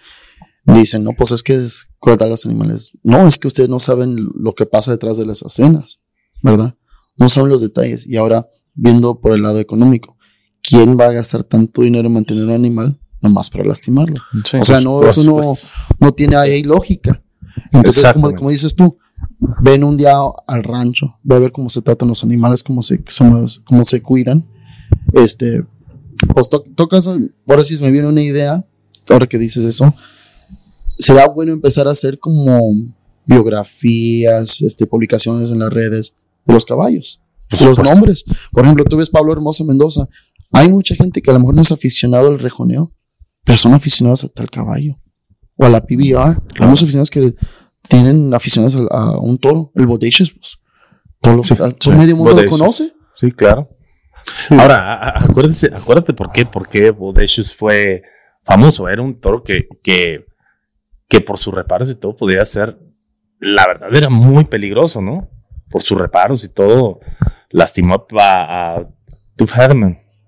[0.64, 2.90] dicen, no, pues es que es crueldad a los animales.
[3.04, 6.02] No, es que ustedes no saben lo que pasa detrás de las escenas,
[6.42, 6.76] ¿verdad?
[7.16, 8.08] No saben los detalles.
[8.08, 10.18] Y ahora, viendo por el lado económico,
[10.62, 14.16] ¿quién va a gastar tanto dinero en mantener un animal nomás para lastimarlo.
[14.60, 15.40] o sea, no, eso no,
[15.98, 17.22] no tiene ahí lógica.
[17.72, 18.96] Entonces, como, como, dices tú,
[19.60, 20.14] ven un día
[20.46, 23.02] al rancho, ve a ver cómo se tratan los animales, cómo se,
[23.64, 24.46] cómo se cuidan.
[25.12, 25.64] Este,
[26.34, 27.08] pues tocas,
[27.48, 28.64] ahora sí me viene una idea,
[29.08, 29.94] ahora que dices eso,
[30.98, 32.58] será bueno empezar a hacer como
[33.26, 37.20] biografías, este, publicaciones en las redes de los caballos,
[37.60, 38.24] los nombres.
[38.52, 40.08] Por ejemplo, tú ves Pablo Hermoso Mendoza.
[40.52, 42.92] Hay mucha gente que a lo mejor no es aficionado al rejoneo,
[43.44, 44.98] pero son aficionados a tal caballo
[45.56, 46.40] o a la PBR.
[46.60, 47.34] Muchos aficionados que
[47.88, 50.56] tienen aficionados a, un toro, el Bodacious, pues.
[51.20, 52.92] Todos los, sí, medio mundo lo conoce.
[53.14, 53.68] Sí, claro.
[54.50, 58.02] Ahora, acuérdate, acuérdate por qué, por qué Bodacious fue
[58.42, 58.88] famoso.
[58.88, 60.24] Era un toro que, que,
[61.08, 62.78] que por sus reparos y todo podía ser,
[63.38, 65.28] la verdad, era muy peligroso, ¿no?
[65.68, 67.00] Por sus reparos y todo,
[67.50, 68.88] lastimó a, a
[69.36, 69.54] Tuff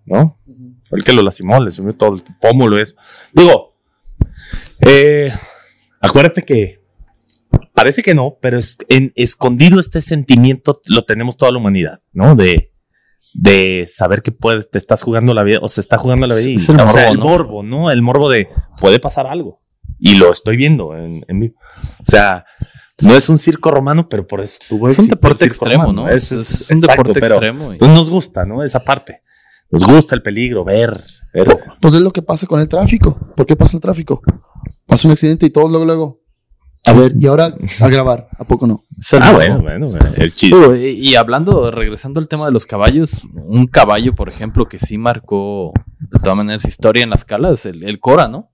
[0.05, 0.42] ¿no?
[0.93, 2.97] Fue el que lo lastimó, le subió todo el pómulo eso.
[3.33, 3.79] Digo,
[4.79, 5.33] eh,
[6.03, 6.83] acuérdate que
[7.73, 12.35] parece que no, pero es, en, escondido este sentimiento lo tenemos toda la humanidad, ¿no?
[12.35, 12.75] De,
[13.33, 16.61] de saber que puedes, te estás jugando la vida, o se está jugando la vida.
[16.69, 17.91] el o sea, el morbo, ¿no?
[17.91, 19.63] El morbo de puede pasar algo.
[19.99, 21.55] Y lo estoy viendo en, vivo.
[22.01, 22.45] O sea,
[23.01, 24.59] no es un circo romano, pero por eso
[24.91, 26.11] Es un deporte extremo, ¿no?
[26.11, 26.33] Es,
[26.71, 27.73] un deporte extremo.
[27.79, 28.63] Pues nos gusta, ¿no?
[28.63, 29.23] Esa parte.
[29.73, 31.03] Nos gusta el peligro, ver,
[31.81, 33.19] Pues es lo que pasa con el tráfico.
[33.35, 34.21] ¿Por qué pasa el tráfico?
[34.87, 36.21] Pasa un accidente y todos luego, luego.
[36.85, 38.85] A ver, y ahora a grabar, ¿a poco no?
[39.13, 40.91] Ah, bueno, bueno, el chiste.
[40.91, 45.73] Y hablando, regresando al tema de los caballos, un caballo, por ejemplo, que sí marcó
[46.01, 48.51] de todas maneras historia en las calas, el, el Cora, ¿no?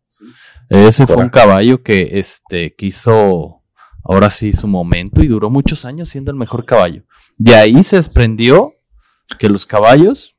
[0.69, 3.63] Ese fue un caballo que este quiso
[4.05, 7.05] ahora sí su momento y duró muchos años siendo el mejor caballo.
[7.39, 8.73] De ahí se desprendió
[9.39, 10.38] que los caballos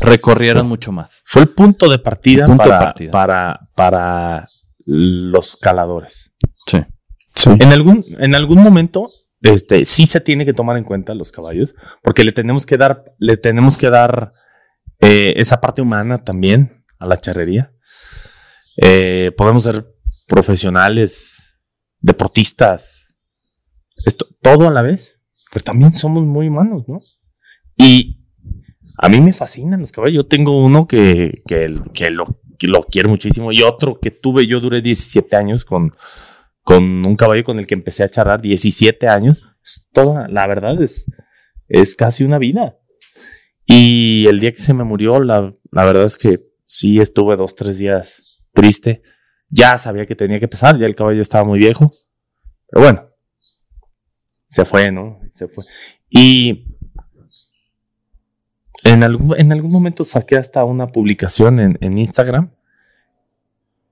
[0.00, 1.22] recorrieron mucho más.
[1.26, 4.48] Fue el punto de partida, para, para, para
[4.84, 6.32] los caladores.
[6.66, 6.78] Sí.
[7.46, 9.08] En, algún, en algún momento
[9.42, 13.04] este, sí se tiene que tomar en cuenta los caballos, porque le tenemos que dar,
[13.18, 14.32] le tenemos que dar
[15.00, 17.72] eh, esa parte humana también a la charrería.
[18.76, 19.86] Eh, podemos ser
[20.26, 21.56] profesionales,
[22.00, 23.06] deportistas,
[24.04, 25.20] esto, todo a la vez,
[25.52, 27.00] pero también somos muy humanos, ¿no?
[27.76, 28.17] Y
[28.98, 30.16] a mí me fascinan los caballos.
[30.16, 31.84] Yo tengo uno que, que, lo,
[32.58, 35.94] que lo quiero muchísimo y otro que tuve, yo duré 17 años con,
[36.62, 39.42] con un caballo con el que empecé a charrar, 17 años.
[39.62, 41.06] Es toda, la verdad es,
[41.68, 42.76] es casi una vida.
[43.66, 47.54] Y el día que se me murió, la, la verdad es que sí estuve dos,
[47.54, 49.02] tres días triste.
[49.48, 51.92] Ya sabía que tenía que pesar, ya el caballo estaba muy viejo.
[52.68, 53.10] Pero bueno,
[54.46, 55.20] se fue, ¿no?
[55.28, 55.64] Se fue.
[56.10, 56.77] Y
[58.88, 62.50] en algún, en algún momento saqué hasta una publicación en, Instagram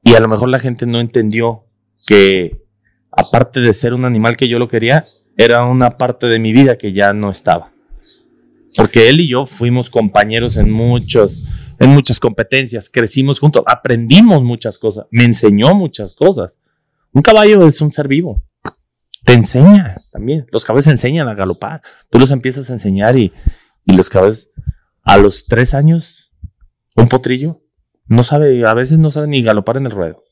[0.03, 1.65] y a lo mejor la gente no entendió
[2.07, 2.63] que
[3.11, 5.05] aparte de ser un animal que yo lo quería,
[5.37, 7.73] era una parte de mi vida que ya no estaba.
[8.77, 11.43] Porque él y yo fuimos compañeros en muchos,
[11.79, 16.59] en muchas competencias, crecimos juntos, aprendimos muchas cosas, me enseñó muchas cosas.
[17.13, 18.43] Un caballo es un ser vivo.
[19.25, 20.47] Te enseña también.
[20.53, 21.83] Los caballos enseñan a galopar.
[22.11, 23.33] Tú los empiezas a enseñar y,
[23.85, 24.51] y los caballos
[25.07, 26.33] a los tres años,
[26.97, 27.63] un potrillo,
[28.07, 30.25] no sabe, a veces no sabe ni galopar en el ruedo.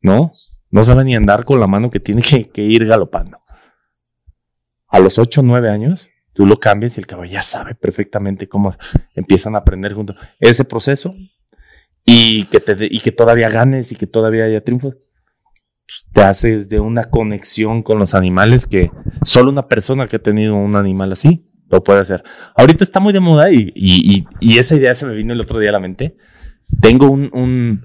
[0.00, 0.30] ¿No?
[0.70, 3.38] No sabe ni andar con la mano que tiene que, ir galopando.
[4.86, 8.48] A los 8 o 9 años, tú lo cambias y el caballo ya sabe perfectamente
[8.48, 8.74] cómo
[9.14, 10.16] empiezan a aprender juntos.
[10.38, 11.14] Ese proceso
[12.04, 14.94] y que, te, y que todavía ganes y que todavía haya triunfos,
[15.84, 18.92] pues, te hace de una conexión con los animales que
[19.24, 22.22] solo una persona que ha tenido un animal así lo puede hacer.
[22.54, 25.58] Ahorita está muy de moda y, y, y, esa idea se me vino el otro
[25.58, 26.16] día a la mente.
[26.80, 27.84] Tengo un, un,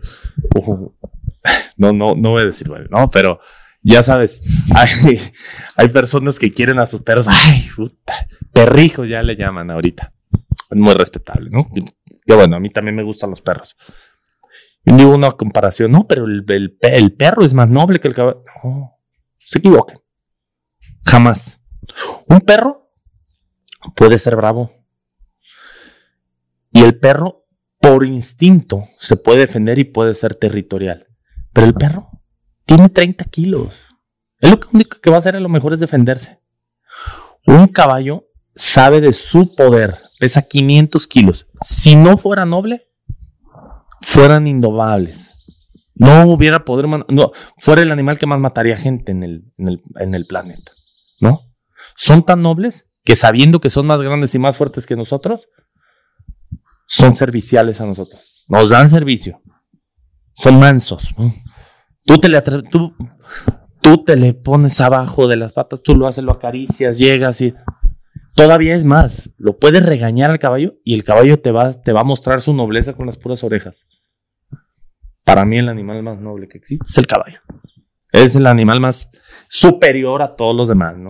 [1.77, 3.39] no, no, no voy a decir, bueno, no, pero
[3.81, 4.41] ya sabes,
[4.75, 5.21] hay,
[5.77, 8.13] hay personas que quieren a sus perros, ay, puta,
[8.51, 10.13] perrijos ya le llaman ahorita.
[10.69, 11.69] Es muy respetable, ¿no?
[11.73, 13.77] Y bueno, a mí también me gustan los perros.
[14.83, 16.45] Y digo una comparación, no, pero el,
[16.81, 18.43] el, perro es más noble que el caballo.
[18.63, 18.97] No,
[19.37, 19.99] se equivocan.
[21.05, 21.61] Jamás.
[22.27, 22.86] Un perro
[23.95, 24.71] puede ser bravo.
[26.71, 27.45] Y el perro,
[27.79, 31.07] por instinto, se puede defender y puede ser territorial.
[31.53, 32.09] Pero el perro
[32.65, 33.73] tiene 30 kilos.
[34.39, 36.39] Es lo único que va a hacer a lo mejor es defenderse.
[37.45, 41.47] Un caballo sabe de su poder, pesa 500 kilos.
[41.61, 42.87] Si no fuera noble,
[44.01, 45.33] fueran indomables.
[45.95, 49.81] No hubiera poder, no, fuera el animal que más mataría gente en el, en el,
[49.95, 50.71] en el planeta.
[51.19, 51.41] ¿No?
[51.95, 55.47] Son tan nobles que sabiendo que son más grandes y más fuertes que nosotros,
[56.85, 58.43] son serviciales a nosotros.
[58.49, 59.41] Nos dan servicio.
[60.33, 61.15] Son mansos.
[62.03, 62.93] Tú te le, tú,
[63.79, 67.53] tú te le pones abajo de las patas, tú lo haces, lo acaricias, llegas y
[68.35, 72.01] todavía es más, lo puedes regañar al caballo y el caballo te va, te va
[72.01, 73.87] a mostrar su nobleza con las puras orejas.
[75.23, 77.39] Para mí el animal más noble que existe es el caballo.
[78.11, 79.09] Es el animal más
[79.47, 81.07] superior a todos los demás, ¿no?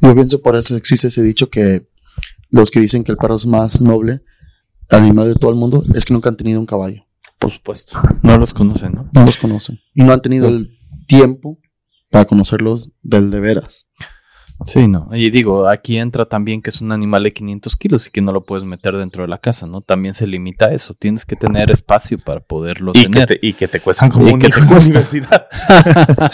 [0.00, 1.88] Yo pienso por eso existe ese dicho que
[2.50, 4.22] los que dicen que el perro es más noble
[4.90, 7.04] animal de todo el mundo es que nunca han tenido un caballo.
[7.38, 7.98] Por supuesto.
[8.22, 9.10] No los conocen, ¿no?
[9.12, 9.80] No los conocen.
[9.94, 11.58] Y no han tenido el tiempo
[12.10, 13.90] para conocerlos del de veras.
[14.64, 15.10] Sí, no.
[15.12, 18.32] Y digo, aquí entra también que es un animal de 500 kilos y que no
[18.32, 19.82] lo puedes meter dentro de la casa, ¿no?
[19.82, 20.94] También se limita a eso.
[20.94, 23.28] Tienes que tener espacio para poderlo y tener.
[23.28, 25.46] Que te, y que te cuestan como y que te universidad.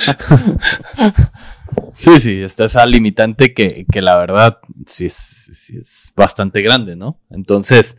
[1.92, 6.96] sí, sí, está esa limitante que, que la verdad sí es, sí es bastante grande,
[6.96, 7.20] ¿no?
[7.30, 7.96] Entonces,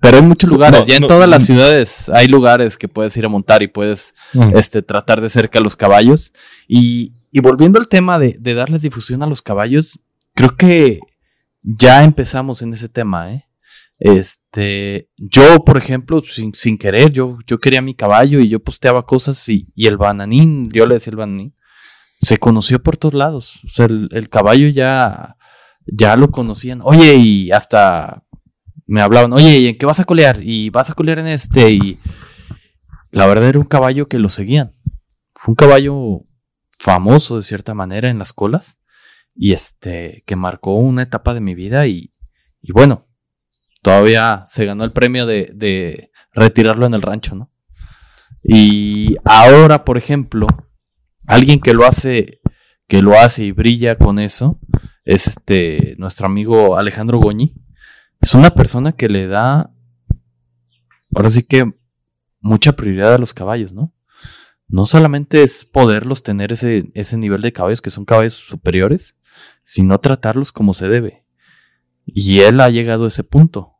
[0.00, 3.28] pero hay muchos lugares, ya en todas las ciudades hay lugares que puedes ir a
[3.28, 4.14] montar y puedes
[4.54, 6.32] este, tratar de cerca a los caballos.
[6.68, 9.98] Y, volviendo al tema de, darles difusión a los caballos,
[10.34, 11.00] creo que
[11.62, 13.44] ya empezamos en ese tema, ¿eh?
[13.98, 19.48] Este, yo, por ejemplo, sin, querer, yo, yo quería mi caballo y yo posteaba cosas
[19.48, 21.54] y, el bananín, yo le decía el bananín,
[22.16, 23.60] se conoció por todos lados.
[23.64, 25.36] O sea, el, caballo ya,
[25.86, 26.80] ya lo conocían.
[26.82, 28.24] Oye, y hasta
[28.86, 30.40] me hablaban, oye, ¿y en qué vas a colear?
[30.42, 31.70] Y vas a colear en este.
[31.70, 32.00] Y
[33.10, 34.74] la verdad era un caballo que lo seguían.
[35.34, 36.22] Fue un caballo
[36.78, 38.78] famoso de cierta manera en las colas.
[39.34, 41.86] Y este, que marcó una etapa de mi vida.
[41.86, 42.14] Y,
[42.62, 43.06] y bueno,
[43.82, 47.52] todavía se ganó el premio de retirarlo en el rancho, ¿no?
[48.48, 50.46] Y ahora, por ejemplo,
[51.26, 52.40] alguien que lo hace,
[52.88, 54.60] que lo hace y brilla con eso,
[55.04, 57.54] es este nuestro amigo Alejandro Goñi
[58.20, 59.72] es una persona que le da,
[61.14, 61.72] ahora sí que,
[62.40, 63.92] mucha prioridad a los caballos, ¿no?
[64.68, 69.16] no solamente es poderlos tener ese, ese nivel de caballos que son caballos superiores,
[69.62, 71.24] sino tratarlos como se debe.
[72.04, 73.74] Y él ha llegado a ese punto,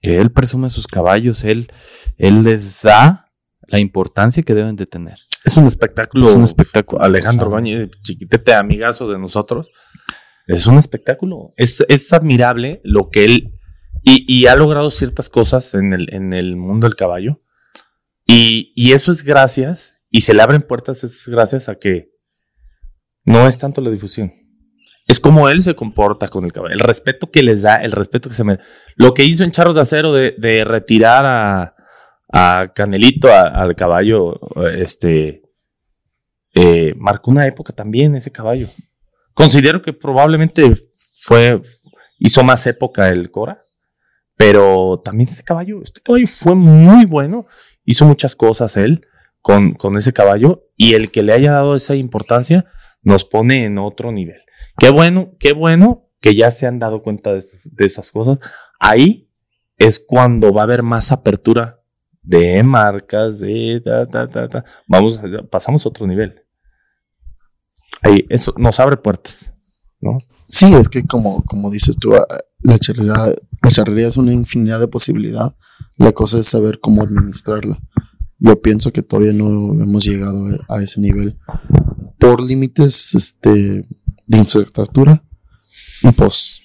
[0.00, 1.72] que él presume sus caballos, él,
[2.16, 3.32] él les da
[3.66, 5.18] la importancia que deben de tener.
[5.44, 6.28] Es un espectáculo.
[6.28, 7.02] Es un espectáculo.
[7.02, 9.70] Alejandro O sea, Bañez, chiquitete amigazo de nosotros.
[10.46, 11.54] Es un espectáculo.
[11.56, 13.54] Es, es admirable lo que él.
[14.02, 17.40] Y, y ha logrado ciertas cosas en el, en el mundo del caballo.
[18.26, 19.94] Y, y eso es gracias.
[20.10, 22.10] Y se le abren puertas, es gracias a que
[23.24, 24.32] no es tanto la difusión.
[25.06, 26.74] Es como él se comporta con el caballo.
[26.74, 28.58] El respeto que les da, el respeto que se me.
[28.96, 31.74] Lo que hizo en Charros de Acero de, de retirar a,
[32.32, 34.38] a Canelito, al caballo,
[34.72, 35.42] este.
[36.54, 38.68] eh, marcó una época también ese caballo.
[39.34, 40.72] Considero que probablemente
[41.20, 41.60] fue.
[42.18, 43.64] hizo más época el Cora.
[44.36, 47.46] Pero también este caballo, este caballo fue muy bueno.
[47.84, 49.06] Hizo muchas cosas él
[49.42, 50.70] con, con ese caballo.
[50.76, 52.64] Y el que le haya dado esa importancia
[53.02, 54.40] nos pone en otro nivel.
[54.78, 58.38] Qué bueno, qué bueno que ya se han dado cuenta de esas cosas.
[58.78, 59.30] Ahí
[59.76, 61.79] es cuando va a haber más apertura
[62.22, 64.64] de marcas, de ta, ta, ta, ta.
[64.86, 66.42] Vamos, pasamos a otro nivel.
[68.02, 69.50] Ahí, eso nos abre puertas,
[70.00, 70.18] ¿no?
[70.46, 72.26] Sí, es que como, como dices tú, ah,
[72.60, 73.14] la charrería,
[73.62, 75.54] la charrería es una infinidad de posibilidad.
[75.96, 77.78] La cosa es saber cómo administrarla.
[78.38, 81.38] Yo pienso que todavía no hemos llegado a ese nivel
[82.18, 83.50] por límites este,
[84.26, 85.22] de infraestructura
[86.02, 86.62] y pues,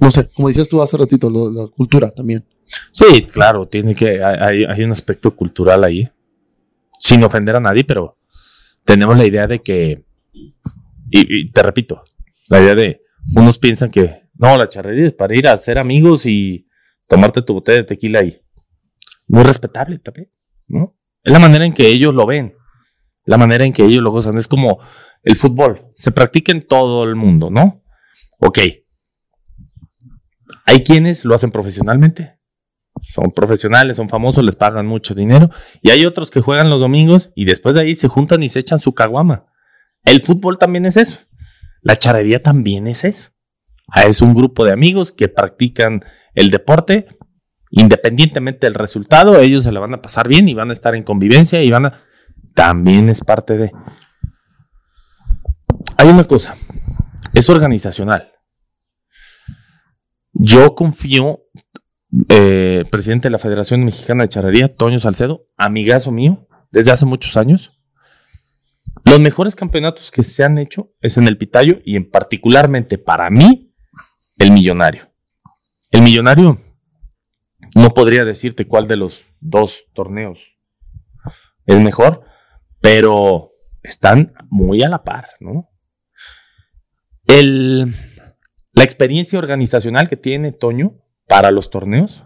[0.00, 2.46] no sé, como decías tú hace ratito, la cultura también.
[2.92, 6.10] Sí, claro, tiene que, hay, hay un aspecto cultural ahí.
[6.98, 8.18] Sin ofender a nadie, pero
[8.88, 10.02] tenemos la idea de que,
[11.10, 12.02] y, te repito,
[12.48, 13.02] la idea de,
[13.34, 16.66] unos piensan que, no, la charrería es para ir a hacer amigos y
[17.06, 18.40] tomarte tu botella de tequila ahí.
[19.26, 20.30] Muy respetable también,
[20.68, 20.96] ¿no?
[21.22, 22.54] Es la manera en que ellos lo ven,
[23.26, 24.38] la manera en que ellos lo gozan.
[24.38, 24.78] Es como
[25.22, 27.84] el fútbol, se practica en todo el mundo, ¿no?
[28.38, 28.58] Ok.
[30.64, 32.37] Hay quienes lo hacen profesionalmente,
[33.02, 35.50] son profesionales, son famosos, les pagan mucho dinero.
[35.82, 38.60] Y hay otros que juegan los domingos y después de ahí se juntan y se
[38.60, 39.46] echan su caguama.
[40.04, 41.18] El fútbol también es eso.
[41.82, 43.30] La charrería también es eso.
[43.88, 47.06] Ah, Es un grupo de amigos que practican el deporte.
[47.70, 51.02] Independientemente del resultado, ellos se la van a pasar bien y van a estar en
[51.02, 52.02] convivencia y van a...
[52.54, 53.72] También es parte de...
[55.96, 56.56] Hay una cosa.
[57.34, 58.32] Es organizacional.
[60.32, 61.40] Yo confío
[62.28, 67.36] eh, presidente de la Federación Mexicana de Charrería, Toño Salcedo, amigazo mío, desde hace muchos
[67.36, 67.78] años.
[69.04, 73.30] Los mejores campeonatos que se han hecho es en el Pitayo y en particularmente para
[73.30, 73.74] mí,
[74.38, 75.10] el Millonario.
[75.90, 76.60] El Millonario,
[77.74, 80.58] no podría decirte cuál de los dos torneos
[81.66, 82.24] es mejor,
[82.80, 85.70] pero están muy a la par, ¿no?
[87.26, 87.92] El,
[88.72, 90.96] la experiencia organizacional que tiene Toño
[91.28, 92.24] para los torneos,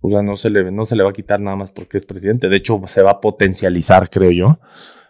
[0.00, 2.06] o sea, no se, le, no se le va a quitar nada más porque es
[2.06, 2.48] presidente.
[2.48, 4.60] De hecho, se va a potencializar, creo yo.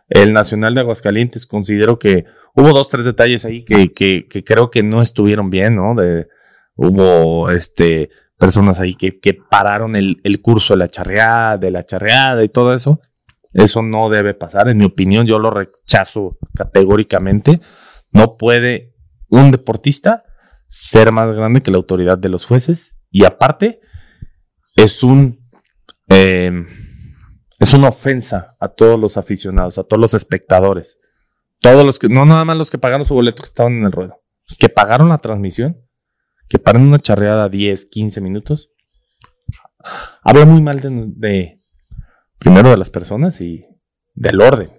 [0.08, 2.24] El Nacional de Aguascalientes, considero que
[2.54, 5.94] hubo dos, tres detalles ahí que, que, creo que no estuvieron bien, ¿no?
[5.94, 6.28] De,
[6.76, 11.82] hubo este, personas ahí que, que pararon el, el curso de la charreada, de la
[11.82, 13.00] charreada y todo eso.
[13.52, 14.68] Eso no debe pasar.
[14.68, 17.60] En mi opinión, yo lo rechazo categóricamente.
[18.12, 18.94] No puede
[19.28, 20.24] un deportista
[20.66, 22.94] ser más grande que la autoridad de los jueces.
[23.10, 23.80] Y aparte,
[24.76, 25.46] es un
[26.08, 26.64] eh,
[27.58, 30.98] es una ofensa a todos los aficionados, a todos los espectadores.
[31.60, 33.92] Todos los que, no nada más los que pagaron su boleto que estaban en el
[33.92, 35.80] ruedo, los que pagaron la transmisión,
[36.48, 38.70] que paren una charreada 10, 15 minutos.
[40.22, 41.58] Habla muy mal de, de
[42.38, 43.64] primero de las personas y
[44.14, 44.70] del orden.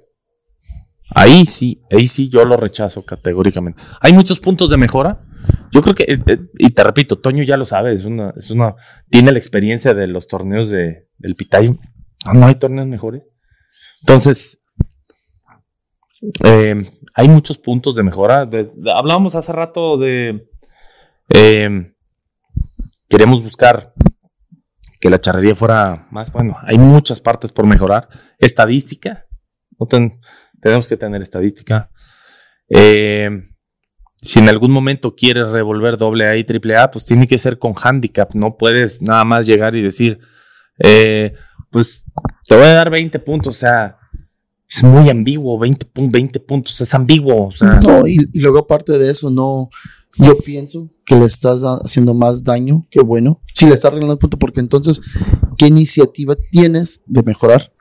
[1.15, 3.81] Ahí sí, ahí sí yo lo rechazo categóricamente.
[4.01, 5.25] Hay muchos puntos de mejora.
[5.71, 8.33] Yo creo que, eh, eh, y te repito, Toño ya lo sabe, es una,
[9.09, 11.69] tiene la experiencia de los torneos de, del Pitay.
[12.25, 13.23] No, no hay torneos mejores.
[14.01, 14.59] Entonces,
[16.43, 16.83] eh,
[17.13, 18.49] hay muchos puntos de mejora.
[18.95, 20.47] Hablábamos hace rato de,
[21.33, 21.93] eh,
[23.09, 23.93] queremos buscar
[24.99, 28.07] que la charrería fuera más, bueno, hay muchas partes por mejorar.
[28.39, 29.25] Estadística,
[30.61, 31.91] tenemos que tener estadística.
[32.69, 33.29] Eh,
[34.21, 37.59] si en algún momento quieres revolver doble A y triple A, pues tiene que ser
[37.59, 38.33] con handicap.
[38.33, 40.19] No puedes nada más llegar y decir,
[40.79, 41.33] eh,
[41.69, 42.03] pues
[42.45, 43.55] te voy a dar 20 puntos.
[43.55, 43.97] O sea,
[44.69, 45.57] es muy ambiguo.
[45.59, 47.47] 20, pun- 20 puntos, es ambiguo.
[47.47, 49.69] O sea, No, y, y luego aparte de eso, no,
[50.17, 53.39] yo pienso que le estás haciendo más daño que bueno.
[53.53, 54.99] Si le estás arreglando el punto, porque entonces,
[55.57, 57.71] ¿qué iniciativa tienes de mejorar?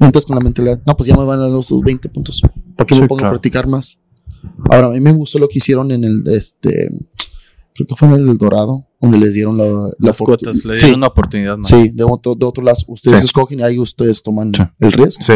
[0.00, 2.42] entras con la mentalidad, no, pues ya me van a dar los 20 puntos.
[2.76, 3.28] ¿Para qué Sí, me pongo claro.
[3.28, 3.98] a practicar más?
[4.70, 6.88] Ahora, a mí me gustó lo que hicieron en el, este,
[7.74, 10.74] creo que fue en el del Dorado, donde les dieron la, la Las cuotas le
[10.74, 11.68] Sí, dieron una oportunidad más.
[11.68, 13.26] Sí, de otro, de otro lado, ustedes Sí.
[13.26, 14.62] escogen y ahí ustedes toman Sí.
[14.80, 15.22] el riesgo.
[15.22, 15.34] Sí.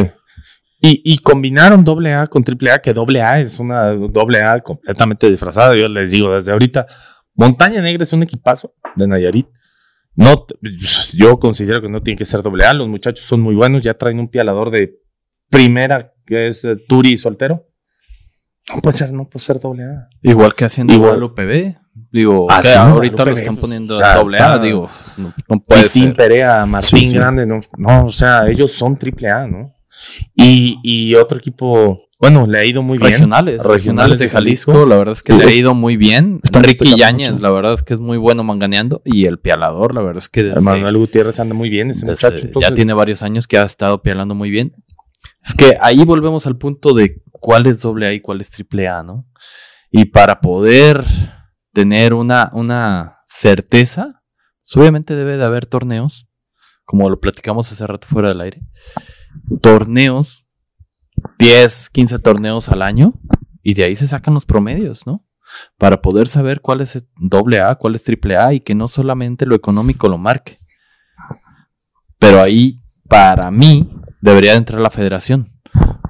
[0.81, 4.61] Y, y combinaron doble A con triple A, que doble A es una doble A
[4.61, 5.75] completamente disfrazada.
[5.77, 6.87] Yo les digo desde ahorita,
[7.35, 9.47] Montaña Negra es un equipazo de Nayarit.
[10.15, 10.47] No,
[11.15, 12.75] yo considero que no tiene que ser doble A.
[12.75, 15.01] Los muchachos son muy buenos, ya traen un pialador de
[15.51, 17.68] primera que es eh, Turi soltero.
[18.75, 20.09] No puede ser, no puede ser doble A.
[20.23, 21.11] Igual que haciendo Igual.
[21.11, 21.77] Guadalupe B.
[22.13, 24.59] Digo, Ah, sí, ahorita lo están pues, poniendo o sea, doble está- A.
[24.59, 26.17] Digo, no, no puede Pitín ser.
[26.17, 27.17] Perea, Martín Sí, sí.
[27.17, 29.75] Grande, no, no, o sea, ellos son triple A, ¿no?
[30.35, 33.11] Y, y otro equipo, bueno, le ha ido muy bien.
[33.13, 36.41] Regionales, regionales de Jalisco, la verdad es que le ha es- ido muy bien.
[36.45, 37.43] están Ricky Yáñez, mucho.
[37.43, 39.03] la verdad es que es muy bueno manganeando.
[39.05, 42.27] Y el pialador, la verdad es que desde, Manuel Gutiérrez anda muy bien, ese desde-
[42.29, 42.43] muchacho.
[42.43, 44.73] ya entonces- tiene varios años que ha estado pialando muy bien.
[45.59, 49.03] Que ahí volvemos al punto de cuál es doble A y cuál es triple A,
[49.03, 49.27] ¿no?
[49.91, 51.05] Y para poder
[51.73, 54.23] tener una, una certeza,
[54.63, 56.29] pues obviamente debe de haber torneos,
[56.85, 58.63] como lo platicamos hace rato fuera del aire.
[59.61, 60.47] Torneos,
[61.41, 63.15] 10, 15 torneos al año,
[63.61, 65.27] y de ahí se sacan los promedios, ¿no?
[65.77, 69.45] Para poder saber cuál es doble A, cuál es triple A, y que no solamente
[69.45, 70.59] lo económico lo marque.
[72.21, 72.79] Pero ahí,
[73.09, 75.55] para mí, debería de entrar la federación.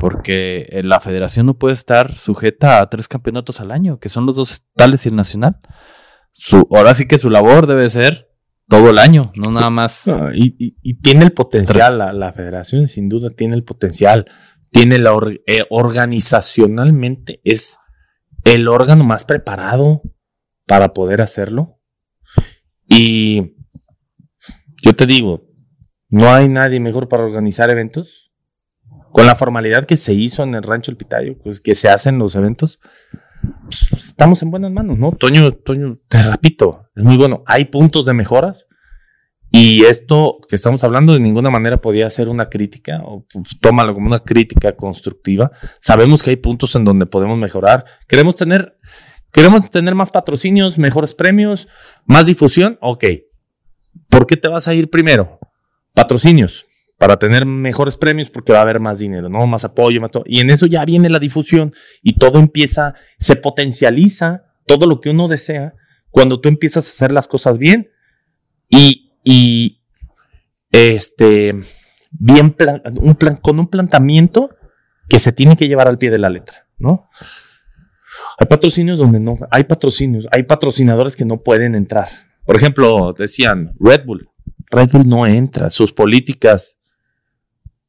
[0.01, 4.27] Porque eh, la federación no puede estar sujeta a tres campeonatos al año, que son
[4.27, 5.61] los dos estatales y el nacional.
[6.33, 8.29] Su, ahora sí que su labor debe ser
[8.69, 10.07] todo el año, no nada más.
[10.07, 14.27] No, y, y- y tiene el potencial, la, la federación sin duda tiene el potencial,
[14.71, 17.77] tiene la or- eh, organizacionalmente es
[18.45, 20.03] el órgano más preparado
[20.67, 21.81] para poder hacerlo.
[22.89, 23.55] Y
[24.83, 25.48] yo te digo,
[26.09, 28.33] no hay nadie mejor para organizar eventos.
[29.13, 32.19] Con la formalidad que se hizo en el Rancho El Pitayo, pues que se hacen
[32.19, 32.79] los eventos,
[33.97, 35.13] estamos en buenas manos, ¿no?
[35.13, 37.43] Toño, Toño, te repito, es muy bueno.
[37.47, 38.69] Hay puntos de mejoras,
[39.51, 43.95] y esto que estamos hablando de ninguna manera podía ser una crítica, o pues, tómalo
[43.95, 45.51] como una crítica constructiva.
[45.81, 47.87] Sabemos que hay puntos en donde podemos mejorar.
[48.07, 48.79] Queremos tener,
[49.33, 51.67] queremos tener más patrocinios, mejores premios,
[52.05, 52.79] más difusión.
[52.83, 53.05] Ok.
[54.11, 55.38] ¿Por qué te vas a ir primero?
[55.99, 56.67] Patrocinios.
[56.97, 59.45] Para tener mejores premios, porque va a haber más dinero, ¿no?
[59.49, 60.01] Más apoyo.
[60.27, 65.11] Y en eso ya viene la difusión y todo empieza, se potencializa todo lo que
[65.11, 65.75] uno desea
[66.11, 67.91] cuando tú empiezas a hacer las cosas bien
[68.69, 69.83] y, y
[70.71, 71.55] este,
[72.13, 72.55] bien
[73.01, 74.51] un plan, con un planteamiento
[75.09, 77.09] que se tiene que llevar al pie de la letra, ¿no?
[78.39, 82.09] Hay patrocinios donde no, hay patrocinios, hay patrocinadores que no pueden entrar.
[82.45, 84.31] Por ejemplo, decían Red Bull.
[84.71, 86.77] Red Bull no entra, sus políticas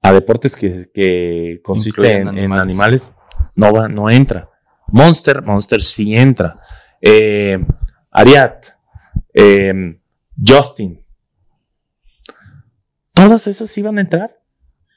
[0.02, 3.14] a deportes que, que consisten en, en animales.
[3.56, 4.50] no va, no entra.
[4.88, 6.60] Monster, Monster sí entra.
[7.02, 7.64] Eh,
[8.12, 8.68] Ariat,
[9.34, 10.00] eh,
[10.46, 11.06] Justin.
[13.14, 14.40] Todas esas iban a entrar.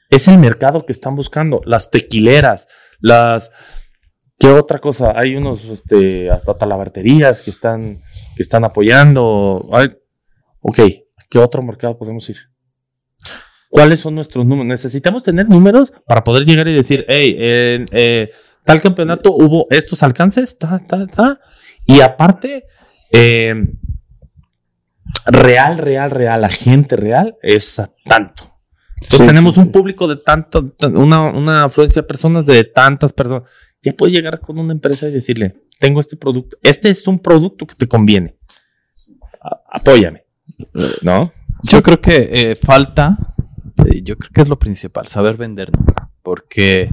[0.09, 1.61] Es el mercado que están buscando.
[1.65, 2.67] Las tequileras,
[2.99, 3.51] las.
[4.39, 5.13] ¿Qué otra cosa?
[5.15, 7.99] Hay unos, este, hasta talabarterías que están,
[8.35, 9.69] que están apoyando.
[9.71, 9.89] Ay,
[10.59, 11.02] ok, ¿a
[11.33, 12.37] qué otro mercado podemos ir?
[13.69, 14.67] ¿Cuáles son nuestros números?
[14.67, 18.29] Necesitamos tener números para poder llegar y decir, hey, en eh,
[18.63, 21.39] tal campeonato hubo estos alcances, ta, ta, ta.
[21.85, 22.65] Y aparte,
[23.11, 23.55] eh,
[25.25, 28.51] real, real, real, la gente real es a tanto.
[29.01, 29.71] Entonces Sí, tenemos sí, un sí.
[29.71, 33.49] público de tanto, tan- una, una afluencia de personas de tantas personas.
[33.81, 37.65] Ya puedes llegar con una empresa y decirle, tengo este producto, este es un producto
[37.65, 38.37] que te conviene.
[39.71, 40.22] Apóyame.
[41.01, 41.31] ¿No?
[41.63, 43.17] Yo creo que eh, falta,
[43.85, 46.11] eh, yo creo que es lo principal, saber vender, ¿no?
[46.21, 46.89] Porque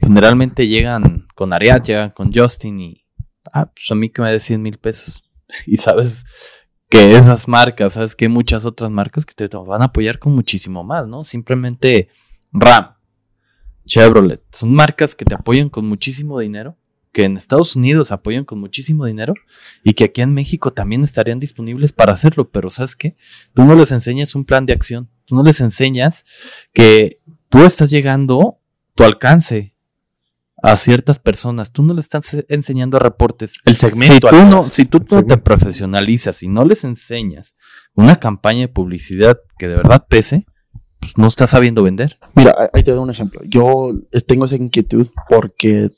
[0.00, 3.06] generalmente llegan con Ariad, llegan con Justin y,
[3.52, 5.24] ah, pues a mí que me de 100 mil pesos.
[5.66, 6.24] Y sabes
[6.90, 10.34] que esas marcas, sabes que hay muchas otras marcas que te van a apoyar con
[10.34, 11.24] muchísimo más, ¿no?
[11.24, 12.08] Simplemente
[12.52, 12.94] Ram,
[13.86, 16.77] Chevrolet, son marcas que te apoyan con muchísimo dinero,
[17.12, 19.34] que en Estados Unidos apoyan con muchísimo dinero
[19.82, 23.16] y que aquí en México también estarían disponibles para hacerlo, pero ¿sabes qué?
[23.54, 26.24] Tú no les enseñas un plan de acción, tú no les enseñas
[26.72, 28.60] que tú estás llegando
[28.94, 29.74] tu alcance
[30.62, 33.54] a ciertas personas, tú no les estás enseñando reportes.
[33.64, 34.12] El segmento.
[34.14, 34.72] Si tú no, atrás.
[34.72, 37.54] si tú no te profesionalizas y no les enseñas
[37.94, 40.46] una campaña de publicidad que de verdad pese,
[41.00, 42.16] pues no estás sabiendo vender.
[42.34, 43.40] Mira, ahí- te doy un ejemplo.
[43.44, 43.92] Yo
[44.26, 45.90] tengo esa inquietud porque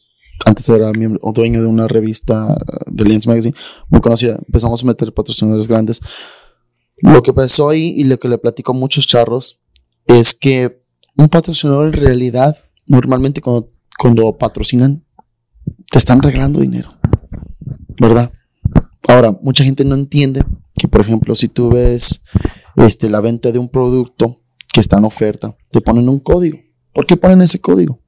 [0.44, 3.54] antes era miembro o dueño de una revista de Lens Magazine
[3.88, 4.38] muy conocida.
[4.46, 6.00] Empezamos a meter patrocinadores grandes.
[6.98, 9.60] Lo que pasó ahí y lo que le platico a muchos charros
[10.06, 10.82] es que
[11.16, 15.04] un patrocinador en realidad, normalmente cuando, cuando patrocinan,
[15.90, 16.94] te están regalando dinero,
[18.00, 18.32] ¿verdad?
[19.08, 20.44] Ahora, mucha gente no entiende
[20.76, 22.22] que, por ejemplo, si tú ves
[22.76, 24.40] este, la venta de un producto
[24.72, 26.58] que está en oferta, te ponen un código.
[26.92, 28.00] ¿Por qué ponen ese código?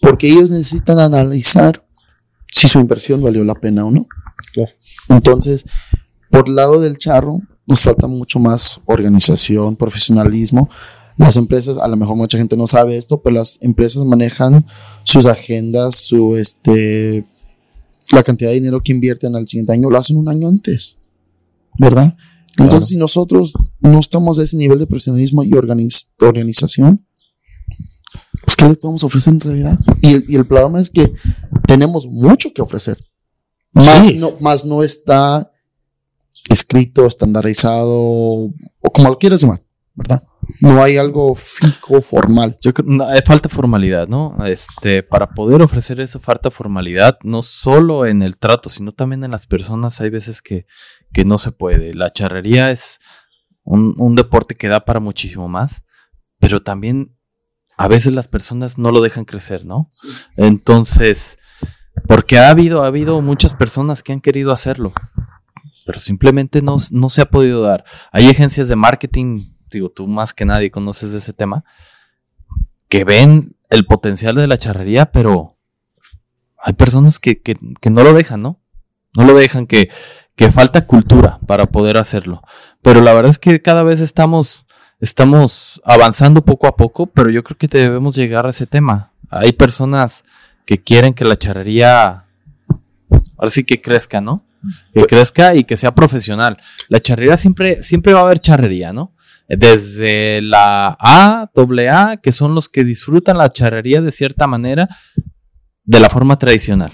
[0.00, 1.84] Porque ellos necesitan analizar
[2.50, 4.06] si su inversión valió la pena o no.
[4.52, 4.72] Claro.
[5.08, 5.64] Entonces,
[6.30, 10.70] por el lado del charro, nos falta mucho más organización, profesionalismo.
[11.16, 14.66] Las empresas, a lo mejor mucha gente no sabe esto, pero las empresas manejan
[15.02, 17.26] sus agendas, su este
[18.12, 20.98] la cantidad de dinero que invierten al siguiente año lo hacen un año antes,
[21.78, 22.16] ¿verdad?
[22.58, 27.05] Entonces, si nosotros no estamos a ese nivel de profesionalismo y organiz- organización,
[28.46, 29.78] pues ¿qué le podemos ofrecer en realidad?
[30.00, 31.12] Y el, y el problema es que
[31.66, 33.04] tenemos mucho que ofrecer.
[33.72, 34.14] Más, Sí.
[34.16, 35.50] no, más no está
[36.48, 38.52] escrito, estandarizado, o
[38.94, 39.62] como lo quieras llamar,
[39.94, 40.22] ¿verdad?
[40.60, 42.56] No hay algo fijo, formal.
[42.62, 44.36] Yo creo no, eh, falta formalidad, ¿no?
[44.46, 49.32] Este, para poder ofrecer eso falta formalidad, no solo en el trato, sino también en
[49.32, 50.00] las personas.
[50.00, 50.66] Hay veces que,
[51.12, 51.94] que no se puede.
[51.94, 53.00] La charrería es
[53.64, 55.82] un, un deporte que da para muchísimo más,
[56.38, 57.15] pero también
[57.76, 59.90] a veces las personas no lo dejan crecer, ¿no?
[60.36, 61.38] Entonces,
[62.06, 64.92] porque ha habido, ha habido muchas personas que han querido hacerlo,
[65.84, 67.84] pero simplemente no, no se ha podido dar.
[68.12, 71.64] Hay agencias de marketing, digo, tú más que nadie conoces de ese tema,
[72.88, 75.56] que ven el potencial de la charrería, pero
[76.62, 78.60] hay personas que, que- que no lo dejan, ¿no?
[79.14, 79.88] No lo dejan, que,
[80.34, 82.42] que falta cultura para poder hacerlo.
[82.82, 84.65] Pero la verdad es que cada vez estamos,
[85.00, 89.12] estamos avanzando poco a poco, pero yo creo que debemos llegar a ese tema.
[89.30, 90.24] Hay personas
[90.64, 92.24] que quieren que la charrería,
[93.36, 94.44] ahora sí que crezca, ¿no?
[94.94, 96.56] Que crezca y que sea profesional.
[96.88, 99.12] La charrería siempre, siempre va a haber charrería, ¿no?
[99.48, 104.88] Desde la A, doble A, que son los que disfrutan la charrería de cierta manera,
[105.84, 106.90] de la forma tradicional.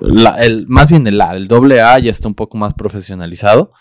[0.00, 3.72] La- el, más bien el A, el doble A ya está un poco más profesionalizado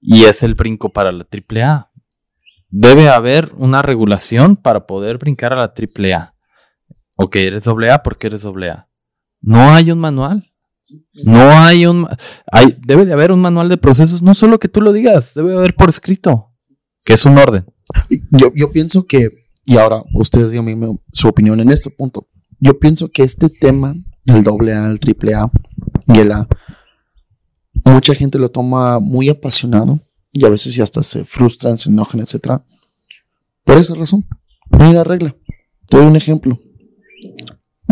[0.00, 1.90] y es el brinco para la triple A.
[2.68, 6.32] Debe haber una regulación para poder brincar a la triple A.
[7.16, 8.88] Ok, eres doble A porque eres doble A.
[9.40, 10.52] No hay un manual.
[11.24, 12.08] No hay un...
[12.50, 15.50] Hay, debe de haber un manual de procesos, no solo que tú lo digas, debe
[15.50, 16.52] de haber por escrito,
[17.04, 17.66] que es un orden.
[18.30, 19.28] Yo, yo pienso que,
[19.64, 22.28] y ahora ustedes díganme su opinión en este punto.
[22.58, 23.94] Yo pienso que este tema
[24.24, 25.50] del doble A, el triple A
[26.06, 26.46] y el A,
[27.84, 30.00] mucha gente lo toma muy apasionado
[30.32, 32.64] y a veces ya hasta se frustran, se enojan, etcétera.
[33.64, 34.26] Por esa razón,
[34.70, 35.36] no hay una regla.
[35.88, 36.58] Te doy un ejemplo.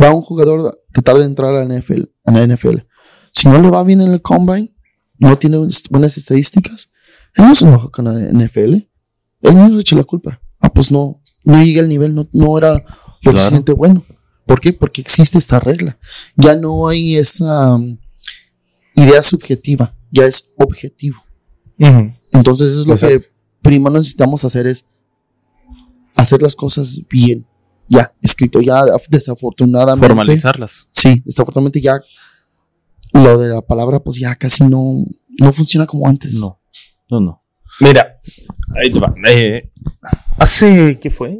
[0.00, 2.78] Va un jugador a tratar de entrar a la NFL, a la NFL.
[3.32, 4.74] Si no le va bien en el combine,
[5.18, 5.58] no tiene
[5.90, 6.90] buenas estadísticas,
[7.34, 8.88] él no se enoja con la NFL
[9.42, 10.40] él mismo le echa la culpa.
[10.60, 12.82] Ah, pues no, no llega al nivel, no, no era lo
[13.32, 13.38] Claro.
[13.38, 14.02] suficiente bueno.
[14.46, 14.72] ¿Por qué?
[14.72, 15.98] Porque existe esta regla.
[16.36, 17.98] Ya no hay esa um,
[18.98, 21.18] idea subjetiva, ya es objetivo.
[22.32, 23.20] Entonces eso es lo Exacto.
[23.20, 23.26] que
[23.62, 24.86] primero necesitamos hacer es
[26.14, 27.46] hacer las cosas bien.
[27.88, 30.06] Ya, escrito, ya desafortunadamente.
[30.06, 30.88] Formalizarlas.
[30.92, 32.00] Sí, desafortunadamente ya
[33.14, 35.04] lo de la palabra pues ya casi no,
[35.40, 36.40] no funciona como antes.
[36.40, 36.60] No,
[37.10, 37.42] no, no.
[37.80, 38.20] Mira,
[38.76, 39.14] ahí te va.
[39.28, 39.70] Eh,
[40.36, 41.38] hace, ¿qué fue?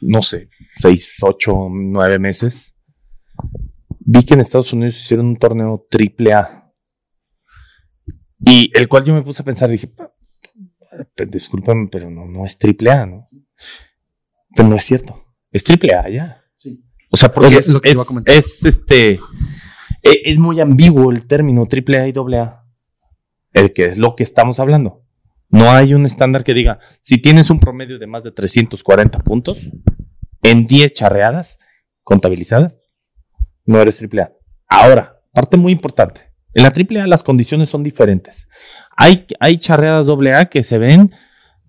[0.00, 0.48] No sé,
[0.78, 2.74] seis, ocho, nueve meses.
[3.98, 6.59] Vi que en Estados Unidos hicieron un torneo triple A.
[8.44, 10.12] Y el cual yo me puse a pensar, dije, "Pa-
[11.16, 13.22] pa- discúlpame, pero no, no es triple A, ¿no?
[14.56, 15.24] Pero no es cierto.
[15.52, 16.44] Es triple A ya.
[16.54, 16.82] Sí.
[17.10, 18.34] O sea, porque Es es, lo- que es- iba a comentar.
[18.34, 19.20] es, este.
[20.02, 22.64] e- Es muy ambiguo el término triple A y doble A.
[23.52, 25.04] El que es lo que estamos hablando.
[25.48, 29.68] No hay un estándar que diga, si tienes un promedio de más de 340 puntos
[30.44, 31.58] en 10 charreadas
[32.04, 32.76] contabilizadas,
[33.64, 34.32] no eres triple A.
[34.68, 36.29] Ahora, parte muy importante.
[36.54, 38.48] En la triple A las condiciones son diferentes.
[38.96, 41.12] Hay, hay charreadas doble A que se ven,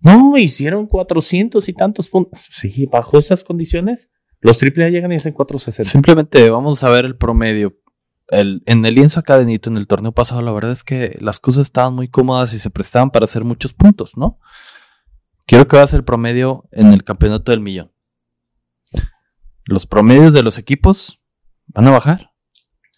[0.02, 2.50] no, hicieron 400 y tantos puntos.
[2.52, 4.10] Sí, bajo esas condiciones,
[4.40, 5.90] los triple A llegan y hacen 460.
[5.90, 7.78] Simplemente vamos a ver el promedio.
[8.30, 11.40] En el lienzo acá de Nito, en el torneo pasado, la verdad es que las
[11.40, 14.40] cosas estaban muy cómodas y se prestaban para hacer muchos puntos, ¿no?
[15.46, 17.92] Quiero que veas el promedio en el campeonato del millón.
[19.66, 21.22] Los promedios de los equipos
[21.68, 22.31] van a bajar.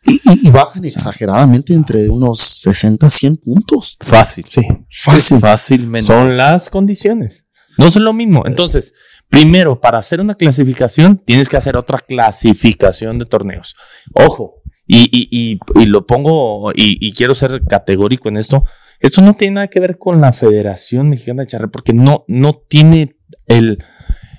[0.06, 3.96] Y, y- y bajan exageradamente entre unos 60 a 100 puntos.
[4.00, 4.46] Fácil.
[4.50, 4.62] Sí.
[4.92, 5.40] Fácil.
[5.40, 6.08] Fácilmente.
[6.08, 7.46] Son las condiciones.
[7.78, 8.44] No son lo mismo.
[8.46, 8.94] Entonces,
[9.30, 13.76] primero, para hacer una clasificación, tienes que hacer otra clasificación de torneos.
[14.14, 18.64] Ojo, y, y- y- y lo pongo, y, y quiero ser categórico en esto.
[19.00, 22.54] Esto no tiene nada que ver con la Federación Mexicana de Charre, porque no, no
[22.54, 23.16] tiene
[23.48, 23.84] el.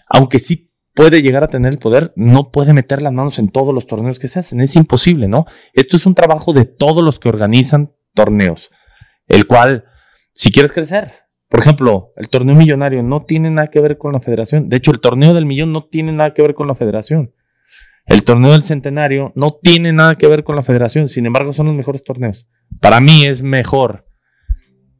[0.08, 0.63] aunque sí
[0.94, 4.18] puede llegar a tener el poder, no puede meter las manos en todos los torneos
[4.18, 4.60] que se hacen.
[4.60, 5.44] Es imposible, ¿no?
[5.72, 8.70] Esto es un trabajo de todos los que organizan torneos,
[9.26, 9.84] el cual,
[10.32, 11.12] si quieres crecer,
[11.48, 14.68] por ejemplo, el torneo millonario no tiene nada que ver con la federación.
[14.68, 17.32] De hecho, el torneo del millón no tiene nada que ver con la federación.
[18.06, 21.08] El torneo del centenario no tiene nada que ver con la federación.
[21.08, 22.48] Sin embargo, son los mejores torneos.
[22.80, 24.06] Para mí es mejor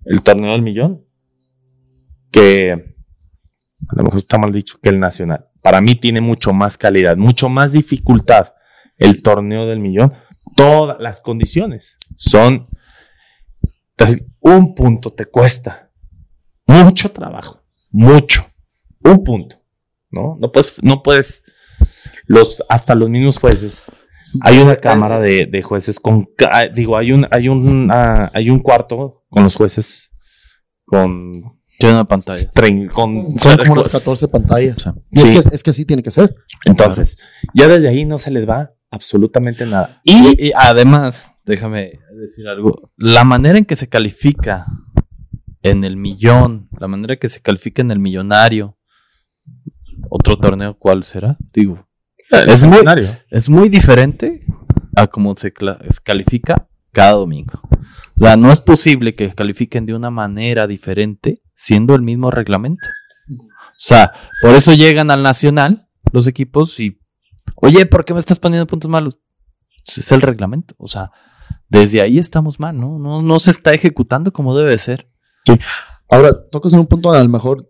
[0.05, 1.05] el torneo del millón
[2.31, 2.94] que,
[3.89, 5.49] a lo mejor está mal dicho, que el nacional.
[5.63, 8.55] Para mí tiene mucho más calidad, mucho más dificultad
[8.97, 10.13] el torneo del millón.
[10.57, 12.69] Todas las condiciones son
[14.41, 15.91] un punto te cuesta
[16.67, 18.47] mucho trabajo, mucho,
[19.01, 19.57] un punto,
[20.11, 20.37] ¿no?
[20.41, 21.43] No puedes, no puedes,
[22.27, 23.85] los, hasta los mismos jueces.
[24.41, 26.29] Hay una cámara de, jueces con,
[26.75, 30.11] digo, hay un, hay un, ah, hay un cuarto con los jueces
[30.85, 31.43] con
[31.79, 32.51] tiene una pantalla.
[32.93, 34.89] Con, Son como unas 14 pantallas.
[35.11, 36.35] Y es, que, es que así tiene que ser.
[36.65, 37.17] Entonces,
[37.53, 40.01] ya desde ahí no se les va absolutamente nada.
[40.05, 44.67] Y, además, déjame decir algo, la manera en que se califica
[45.63, 48.79] en el millón, la manera en que se califica en el millonario,
[50.09, 51.37] otro torneo, ¿cuál será?
[51.53, 51.89] Digo,
[52.31, 52.79] es muy,
[53.31, 54.47] es muy diferente
[54.97, 57.61] a cómo se califica cada domingo.
[58.17, 62.89] O sea, no es posible que califiquen de una manera diferente siendo el mismo reglamento.
[63.31, 66.99] O sea, por eso llegan al nacional los equipos y
[67.57, 69.19] Oye, ¿por qué me estás poniendo puntos malos?
[69.85, 70.75] Pues es el reglamento.
[70.79, 71.11] O sea,
[71.69, 72.99] desde ahí estamos mal, ¿no?
[72.99, 75.09] No, no se está ejecutando como debe ser.
[75.47, 75.59] Sí.
[76.09, 77.69] Ahora, tocas en un punto a lo mejor,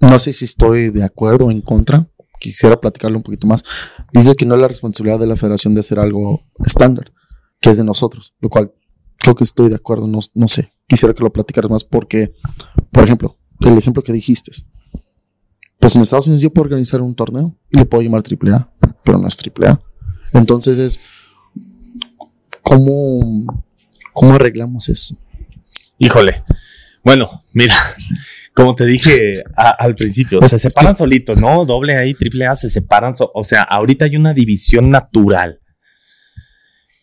[0.00, 2.08] no sé si estoy de acuerdo o en contra.
[2.38, 3.64] Quisiera platicarlo un poquito más.
[4.12, 7.12] Dice que no es la responsabilidad de la federación de hacer algo estándar,
[7.60, 8.72] que es de nosotros, lo cual
[9.18, 10.72] creo que estoy de acuerdo, no, no sé.
[10.86, 12.34] Quisiera que lo platicaras más porque,
[12.90, 14.52] por ejemplo, el ejemplo que dijiste,
[15.78, 18.72] pues en Estados Unidos yo puedo organizar un torneo y le puedo llamar AAA
[19.04, 19.80] pero no es AAA.
[20.32, 21.00] Entonces es,
[22.62, 23.64] ¿cómo,
[24.12, 25.16] cómo arreglamos eso?
[25.98, 26.42] Híjole,
[27.04, 27.74] bueno, mira,
[28.54, 31.64] como te dije al principio, se separan solitos, ¿no?
[31.64, 35.60] Doble A y triple A se separan, o sea, ahorita hay una división natural.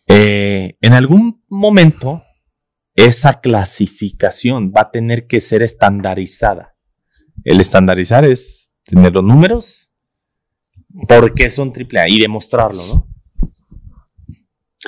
[0.10, 2.24] Eh, en algún momento,
[2.95, 6.76] esa clasificación va a tener que ser estandarizada.
[7.43, 9.91] El estandarizar es tener los números
[11.07, 13.07] por qué son AAA y demostrarlo, ¿no?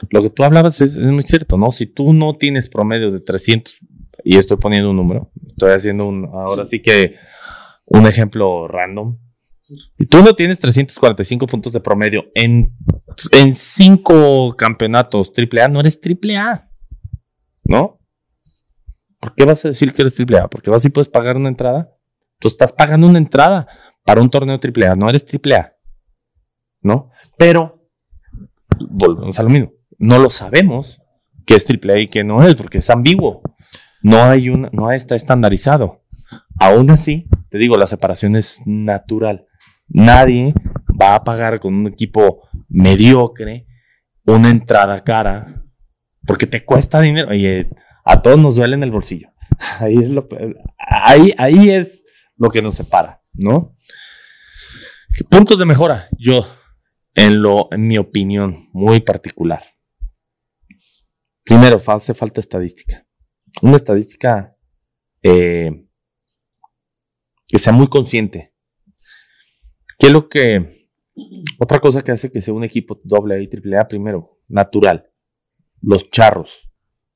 [0.09, 1.69] Lo que tú hablabas es, muy cierto, ¿no?
[1.71, 3.75] Si tú no tienes promedio de 300,
[4.23, 7.15] y estoy poniendo un número, estoy haciendo un, ahora sí, que
[7.85, 9.17] un ejemplo random,
[9.97, 12.75] y tú no tienes 345 puntos de promedio en,
[13.31, 16.69] en cinco campeonatos AAA, no eres AAA,
[17.63, 17.99] ¿no?
[19.19, 20.49] ¿Por qué vas a decir que eres AAA?
[20.49, 21.95] Porque vas y puedes pagar una entrada.
[22.39, 23.67] Tú estás pagando una entrada
[24.03, 25.73] para un torneo AAA, no eres AAA.
[26.81, 27.11] ¿no?
[27.37, 27.87] Pero,
[28.89, 30.99] volvemos a lo mismo, no lo sabemos
[31.45, 33.41] que es triple y que no es, porque es ambiguo.
[34.03, 36.03] No hay una, no está estandarizado.
[36.59, 39.47] Aún así, te digo, la separación es natural.
[39.93, 40.53] Nadie
[40.99, 43.67] va a pagar con un equipo mediocre
[44.25, 45.63] una entrada cara
[46.25, 47.29] porque te cuesta dinero.
[47.29, 47.69] Oye,
[48.05, 49.29] a todos nos duele en el bolsillo.
[49.79, 50.27] Ahí es lo,
[50.79, 52.03] ahí, ahí es
[52.35, 53.75] lo que nos separa, ¿no?
[55.29, 56.07] Puntos de mejora.
[56.17, 56.45] Yo
[57.13, 59.63] en lo, en mi opinión, muy particular.
[61.43, 63.05] Primero, hace falta estadística.
[63.61, 64.55] Una estadística
[65.21, 65.85] eh,
[67.47, 68.50] que sea muy consciente.
[70.01, 70.89] ¿Qué es lo que...
[71.59, 75.11] Otra cosa que hace que sea un equipo doble A y triple A, primero, natural.
[75.79, 76.67] Los charros.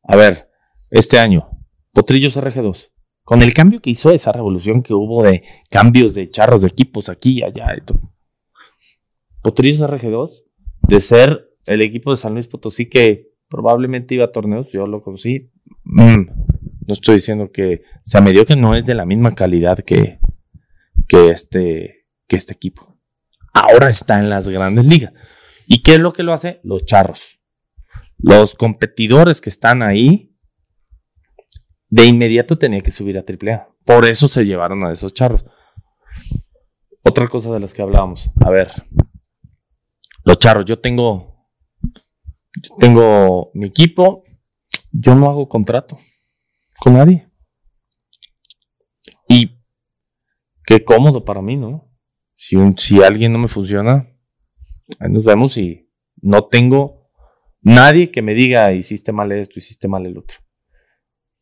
[0.03, 0.51] A ver,
[0.91, 1.49] este año,
[1.93, 2.91] Potrillos RG2.
[3.23, 7.09] Con el cambio que hizo esa revolución que hubo de cambios de charros de equipos
[7.09, 8.01] aquí y allá y todo
[9.41, 10.43] Potrillos RG2,
[10.87, 15.01] de ser el equipo de San Luis Potosí que probablemente iba a torneos, yo lo
[15.01, 15.51] conocí.
[15.85, 16.27] Mm,
[16.85, 20.19] no estoy diciendo que sea que no es de la misma calidad que,
[21.07, 22.97] que, este, que este equipo.
[23.53, 25.13] Ahora está en las grandes ligas.
[25.67, 26.59] ¿Y qué es lo que lo hace?
[26.63, 27.39] Los charros.
[28.17, 30.35] Los competidores que están ahí,
[31.89, 33.69] de inmediato tenía que subir a AAA.
[33.85, 35.45] Por eso se llevaron a esos charros.
[37.03, 38.29] Otra cosa de las que hablábamos.
[38.43, 38.69] A ver,
[40.23, 41.47] los charros, yo tengo,
[42.79, 44.23] tengo mi equipo,
[44.91, 45.97] yo no hago contrato
[46.79, 47.29] con nadie.
[49.29, 49.61] Y
[50.65, 51.94] qué cómodo para mí, ¿no?
[52.35, 54.07] Si, alguien no me funciona,
[54.99, 55.89] ahí nos vemos y
[56.21, 57.09] no tengo
[57.61, 60.37] nadie que me diga hiciste mal esto, hiciste mal el otro.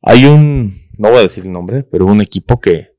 [0.02, 2.94] Hay un, no voy a decir el nombre, pero un equipo que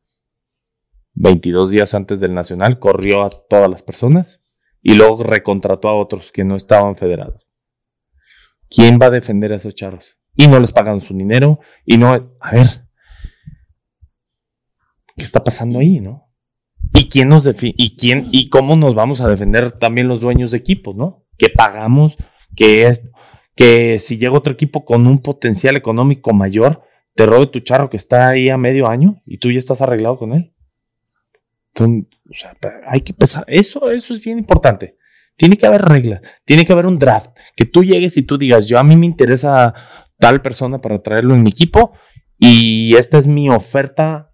[1.14, 4.40] 22 días antes del Nacional, corrió a todas las personas
[4.82, 7.48] y luego recontrató a otros que no estaban federados.
[8.68, 10.18] ¿Quién va a defender a esos charros?
[10.36, 12.36] Y no les pagan su dinero y no...
[12.40, 12.66] A ver,
[15.16, 16.23] ¿qué está pasando ahí, no?
[16.94, 20.58] ¿Y quién nos y quién y cómo nos vamos a defender también los dueños de
[20.58, 21.26] equipos, ¿no?
[21.36, 22.16] Que pagamos,
[22.54, 23.02] que es
[23.56, 26.82] que si llega otro equipo con un potencial económico mayor,
[27.14, 30.18] te robe tu charro que está ahí a medio año y tú ya estás arreglado
[30.18, 30.54] con él.
[32.86, 34.96] Hay que pensar, eso, eso es bien importante.
[35.36, 38.68] Tiene que haber reglas, tiene que haber un draft, que tú llegues y tú digas,
[38.68, 39.74] yo a mí me interesa
[40.18, 41.92] tal persona para traerlo en mi equipo
[42.38, 44.32] y esta es mi oferta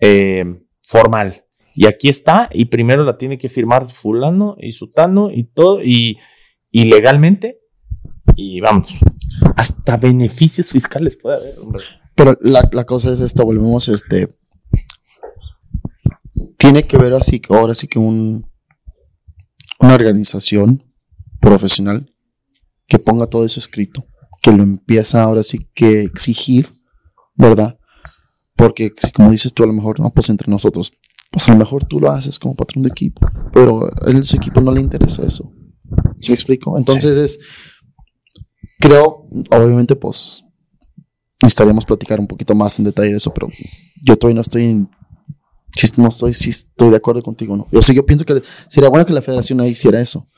[0.00, 0.44] eh,
[0.82, 1.43] formal.
[1.74, 6.18] Y aquí está, y primero la tiene que firmar fulano y sutano y todo, y,
[6.70, 7.60] y legalmente,
[8.36, 8.88] y vamos,
[9.56, 11.84] hasta beneficios fiscales puede haber, hombre.
[12.14, 14.28] Pero la, la cosa es esta, volvemos, este.
[16.56, 18.46] Tiene que ver así que ahora sí que un
[19.84, 20.82] una organización
[21.40, 22.10] profesional
[22.86, 24.06] que ponga todo eso escrito,
[24.42, 26.68] que lo empieza ahora sí que exigir,
[27.34, 27.78] ¿verdad?
[28.56, 30.92] Porque si como dices tú a lo mejor, no, pues entre nosotros,
[31.34, 34.60] pues a lo mejor tú lo haces como patrón de equipo, pero a ese equipo
[34.60, 35.52] no le interesa eso.
[36.20, 36.78] ¿Sí me explico?
[36.78, 37.38] Entonces es,
[38.80, 40.44] creo, obviamente pues
[41.42, 43.48] necesitaríamos platicar un poquito más en detalle de eso, pero
[44.02, 44.88] yo todavía no estoy en-
[45.76, 47.66] si no estoy, si estoy de acuerdo contigo, ¿no?
[47.72, 50.28] Yo sí, yo pienso que sería bueno que la federación ahí hiciera eso.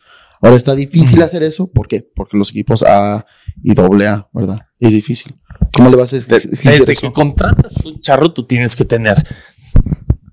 [0.41, 2.03] Ahora está difícil hacer eso, ¿por qué?
[2.15, 3.25] Porque los equipos A
[3.63, 4.61] y doble A, ¿verdad?
[4.81, 5.35] Es difícil.
[5.73, 7.07] ¿Cómo le vas a De- exigir Desde eso?
[7.09, 9.27] que contratas un charro, tú tienes que tener.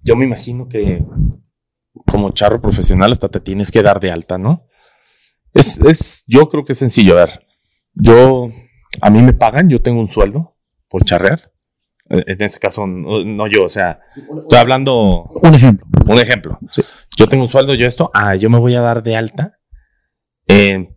[0.03, 1.03] Yo me imagino que
[2.07, 4.67] como charro profesional hasta te tienes que dar de alta, ¿no?
[5.53, 7.13] Es, es, yo creo que es sencillo.
[7.13, 7.45] A ver,
[7.93, 8.49] yo,
[9.01, 10.57] a mí me pagan, yo tengo un sueldo
[10.89, 11.51] por charrear.
[12.09, 13.99] Eh, En este caso, no, no yo, o sea,
[14.41, 15.85] estoy hablando Un ejemplo.
[16.07, 16.59] un ejemplo.
[16.69, 16.81] Sí.
[17.17, 19.59] Yo tengo un sueldo, yo esto, ah, yo me voy a dar de alta.
[20.47, 20.89] Eh,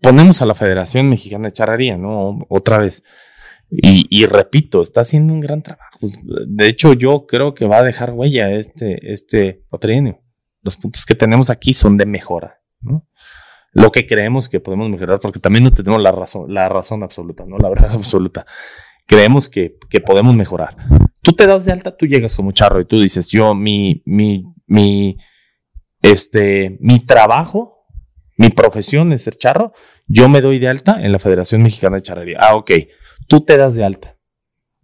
[0.00, 2.38] ponemos a la Federación Mexicana de Charrería, ¿no?
[2.48, 3.02] Otra vez.
[3.70, 5.98] Y, repito, está haciendo un gran trabajo.
[6.46, 10.20] De hecho, yo creo que va a dejar huella este, este cuatrienio.
[10.62, 13.06] Los puntos que tenemos aquí son de mejora, ¿no?
[13.72, 17.44] Lo que creemos que podemos mejorar, porque también no tenemos la razón, la razón absoluta,
[17.46, 17.58] ¿no?
[17.58, 18.46] La verdad absoluta.
[19.06, 20.76] Creemos que, que podemos mejorar.
[21.20, 24.44] Tú te das de alta, tú llegas como charro y tú dices, yo, mi, mi,
[24.66, 25.18] mi,
[26.00, 27.86] este, mi trabajo,
[28.36, 29.72] mi profesión es ser charro,
[30.06, 32.38] yo me doy de alta en la Federación Mexicana de Charrería.
[32.40, 32.70] Ah, ok.
[33.26, 34.16] Tú te das de alta.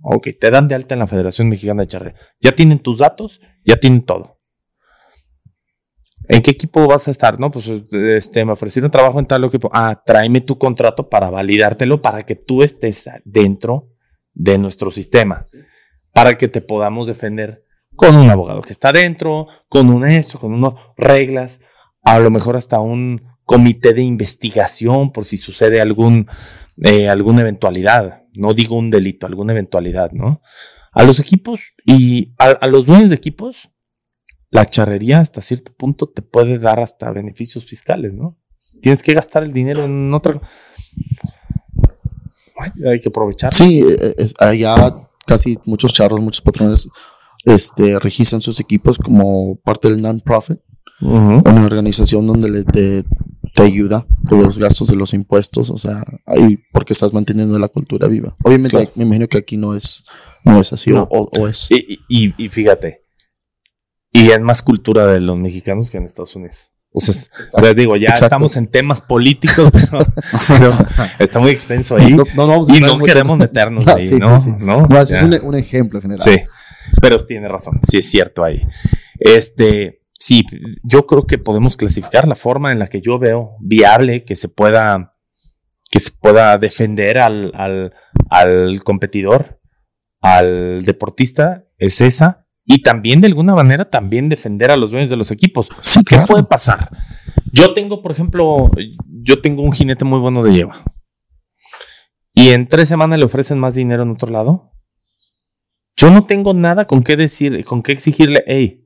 [0.02, 2.20] Ok, te dan de alta en la Federación Mexicana de Charrería.
[2.40, 4.40] Ya tienen tus datos, ya tienen todo.
[6.28, 7.40] ¿En qué equipo vas a estar?
[7.40, 9.68] No, pues este, me ofrecieron trabajo en tal equipo.
[9.72, 13.88] Ah, tráeme tu contrato para validártelo para que tú estés dentro
[14.32, 15.44] de nuestro sistema.
[16.12, 17.64] Para que te podamos defender
[17.96, 21.60] con un abogado que está dentro, con un esto, con unas reglas,
[22.02, 26.28] a lo mejor hasta un comité de investigación por si sucede algún,
[26.82, 28.19] eh, alguna eventualidad.
[28.34, 30.40] No digo un delito, alguna eventualidad, ¿no?
[30.92, 33.68] A los equipos y a, a los dueños de equipos,
[34.50, 38.36] la charrería hasta cierto punto te puede dar hasta beneficios fiscales, ¿no?
[38.82, 40.40] Tienes que gastar el dinero en otra.
[42.58, 43.54] Ay, Hay que aprovechar.
[43.54, 44.74] Sí, eh, es- allá
[45.26, 46.88] casi muchos charros, muchos patrones
[47.44, 50.58] este, registran sus equipos como parte del non-profit,
[51.00, 53.04] una organización donde le, te,
[53.54, 57.68] te ayuda con los gastos de los impuestos, o sea, ahí porque estás manteniendo la
[57.68, 58.36] cultura viva.
[58.44, 58.92] Obviamente, Claro.
[58.94, 60.04] me imagino que aquí no es,
[60.44, 61.08] no es así, No.
[61.10, 61.68] o, es.
[61.70, 63.02] Y, y- y fíjate,
[64.12, 66.68] y es más cultura de los mexicanos que en Estados Unidos.
[66.92, 67.14] O sea,
[67.62, 68.26] les digo, ya Exacto.
[68.26, 70.04] estamos en temas políticos, pero,
[70.48, 70.74] pero
[71.20, 72.12] está muy extenso ahí.
[72.12, 74.40] No, no, no y no mucho- queremos meternos No, ahí, sí, ¿no?
[74.40, 74.56] sí, sí.
[74.64, 74.86] ¿No?
[75.00, 76.20] Es un, un ejemplo general.
[76.20, 76.40] Sí,
[77.00, 78.62] pero tiene razón, sí es cierto ahí.
[79.20, 80.44] Este, sí,
[80.84, 84.48] yo creo que podemos clasificar la forma en la que yo veo viable que se
[84.48, 85.16] pueda,
[85.90, 87.94] que se pueda defender al, al,
[88.28, 89.60] al competidor,
[90.20, 92.46] al deportista, es esa.
[92.64, 95.68] Y también de alguna manera también defender a los dueños de los equipos.
[95.80, 96.26] Sí, ¿Qué claro.
[96.26, 96.90] puede pasar?
[97.52, 98.70] Yo tengo, por ejemplo,
[99.06, 100.76] yo tengo un jinete muy bueno de lleva.
[102.32, 104.70] Y en tres semanas le ofrecen más dinero en otro lado.
[105.96, 108.79] Yo no tengo nada con qué decir, con qué exigirle, hey,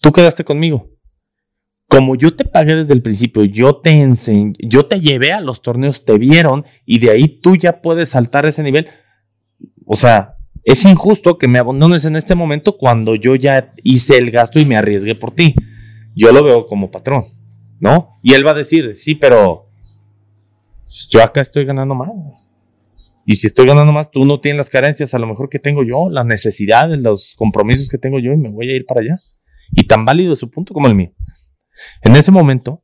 [0.00, 0.90] tú quedaste conmigo.
[1.88, 5.62] Como yo te pagué desde el principio, yo te enseñé, yo te llevé a los
[5.62, 8.88] torneos, te vieron y de ahí tú ya puedes saltar ese nivel.
[9.84, 14.32] O sea, es injusto que me abandones en este momento cuando yo ya hice el
[14.32, 15.54] gasto y me arriesgué por ti.
[16.16, 17.24] Yo lo veo como patrón,
[17.78, 18.18] ¿no?
[18.22, 19.70] Y él va a decir, sí, pero
[21.10, 22.48] yo acá estoy ganando más.
[23.24, 25.84] Y si estoy ganando más, tú no tienes las carencias a lo mejor que tengo
[25.84, 29.20] yo, las necesidades, los compromisos que tengo yo y me voy a ir para allá.
[29.72, 31.12] Y tan válido es su punto como el mío.
[32.02, 32.82] En ese momento,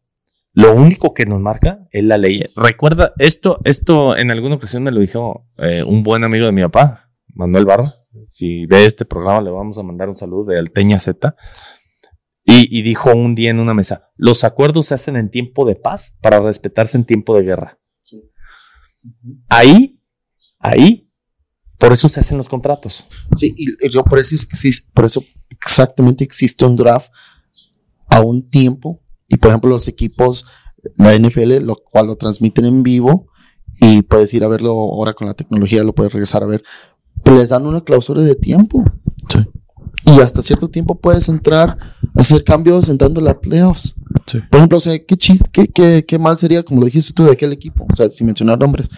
[0.52, 2.44] lo único que nos marca es la ley.
[2.56, 6.62] Recuerda, esto, esto en alguna ocasión me lo dijo eh, un buen amigo de mi
[6.62, 7.94] papá, Manuel Barba.
[8.24, 11.34] Si ve este programa, le vamos a mandar un saludo de Alteña Z.
[12.44, 15.76] Y, y dijo un día en una mesa: Los acuerdos se hacen en tiempo de
[15.76, 17.78] paz para respetarse en tiempo de guerra.
[19.48, 20.00] Ahí,
[20.58, 21.10] ahí,
[21.78, 23.06] por eso se hacen los contratos.
[23.34, 24.36] Sí, y yo por eso,
[24.92, 25.24] por eso
[25.64, 27.10] exactamente existe un draft
[28.08, 29.00] a un tiempo.
[29.28, 30.46] Y por ejemplo, los equipos,
[30.96, 33.26] la NFL, lo cual lo transmiten en vivo
[33.80, 36.62] y puedes ir a verlo ahora con la tecnología, lo puedes regresar a ver.
[37.24, 38.84] Pero les dan una cláusula de tiempo.
[39.28, 39.38] Sí.
[40.04, 41.78] Y hasta cierto tiempo puedes entrar,
[42.14, 43.94] hacer cambios entrando a las playoffs.
[44.26, 44.38] Sí.
[44.50, 47.24] Por ejemplo, o sea, qué, chis- qué, qué, qué mal sería, como lo dijiste tú,
[47.24, 47.86] de aquel equipo.
[47.90, 48.88] O sea, sin mencionar nombres.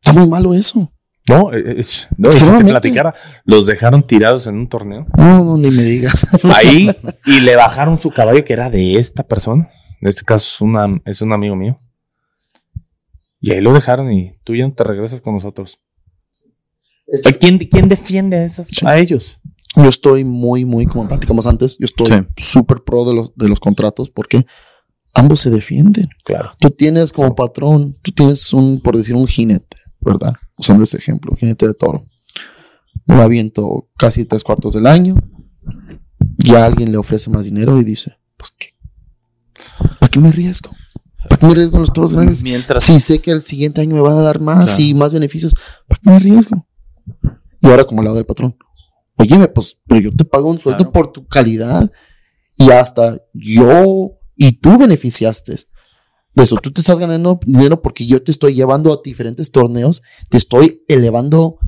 [0.00, 0.90] Está muy malo eso.
[1.30, 3.14] No, es, no y si te platicara,
[3.44, 5.06] los dejaron tirados en un torneo.
[5.16, 6.26] No, no, ni me digas.
[6.56, 6.90] Ahí,
[7.26, 9.70] y le bajaron su caballo que era de esta persona.
[10.00, 11.76] En este caso es, una, es un amigo mío.
[13.40, 15.78] Y ahí lo dejaron y tú ya no te regresas con nosotros.
[17.38, 18.86] ¿Quién, quién defiende a, esas, Sí.
[18.86, 19.38] a ellos?
[19.76, 22.26] Yo estoy muy, muy, como platicamos antes, yo estoy Sí.
[22.36, 24.44] súper pro de los, de los contratos porque
[25.14, 26.08] ambos se defienden.
[26.24, 26.52] Claro.
[26.58, 30.34] Tú tienes como patrón, tú tienes un, por decir, un jinete, ¿verdad?
[30.60, 32.06] Usando este ejemplo, jinete de toro.
[33.06, 35.16] Me va viento casi tres cuartos del año.
[36.36, 38.68] Ya alguien le ofrece más dinero y dice, pues, ¿qué?
[39.98, 40.70] ¿Para qué me arriesgo?
[41.28, 42.42] ¿Para qué me arriesgo en los toros grandes?
[42.42, 42.82] Mientras.
[42.84, 44.82] Si sé que el siguiente año me va a dar más Claro.
[44.82, 45.54] y más beneficios,
[45.88, 46.66] ¿para qué me arriesgo?
[47.60, 48.56] Y ahora como lado del patrón.
[49.16, 50.92] Óyeme, pues, pero yo te pago un sueldo Claro.
[50.92, 51.90] por tu calidad
[52.56, 55.56] y hasta yo y tú beneficiaste
[56.34, 56.56] de eso.
[56.56, 60.82] Tú te estás ganando dinero porque yo te estoy llevando a diferentes torneos, te estoy
[60.88, 61.58] elevando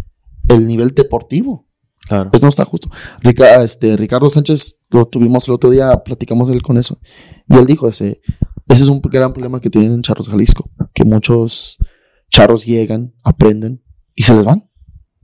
[0.49, 1.67] el nivel deportivo.
[2.09, 2.31] Claro.
[2.33, 2.91] Eso no está justo.
[3.23, 6.99] Rica- este, Ricardo Sánchez lo tuvimos el otro día, platicamos él con eso.
[7.49, 8.21] Y él dijo, ese,
[8.69, 11.79] ese es un gran problema que tienen en Charros Jalisco, que muchos
[12.31, 13.83] charros llegan, aprenden
[14.17, 14.69] y se les van.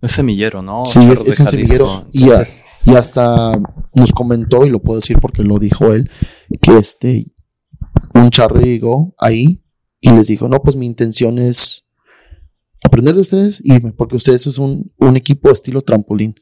[0.01, 0.85] Es semillero, ¿no?
[0.87, 2.07] Sí, es- es un semillero.
[2.13, 3.53] Y Entonces, Y hasta
[3.95, 6.09] nos comentó, y lo puedo decir porque lo dijo él,
[6.63, 7.35] que este,
[8.19, 9.65] un charro llegó ahí
[10.01, 11.89] y les dijo, no, pues mi intención es
[12.85, 16.35] aprender de ustedes y porque ustedes es un, un equipo estilo trampolín.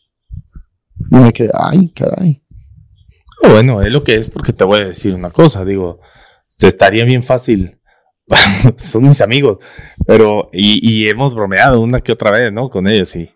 [1.10, 2.42] Y me quedé, ay, caray.
[3.42, 5.64] Bueno, es lo que es porque te voy a decir una cosa.
[5.64, 6.00] Digo,
[6.60, 7.80] estaría bien fácil.
[8.76, 9.58] Son mis amigos,
[10.04, 12.70] pero y, y hemos bromeado una que otra vez, ¿no?
[12.70, 13.30] Con ellos y,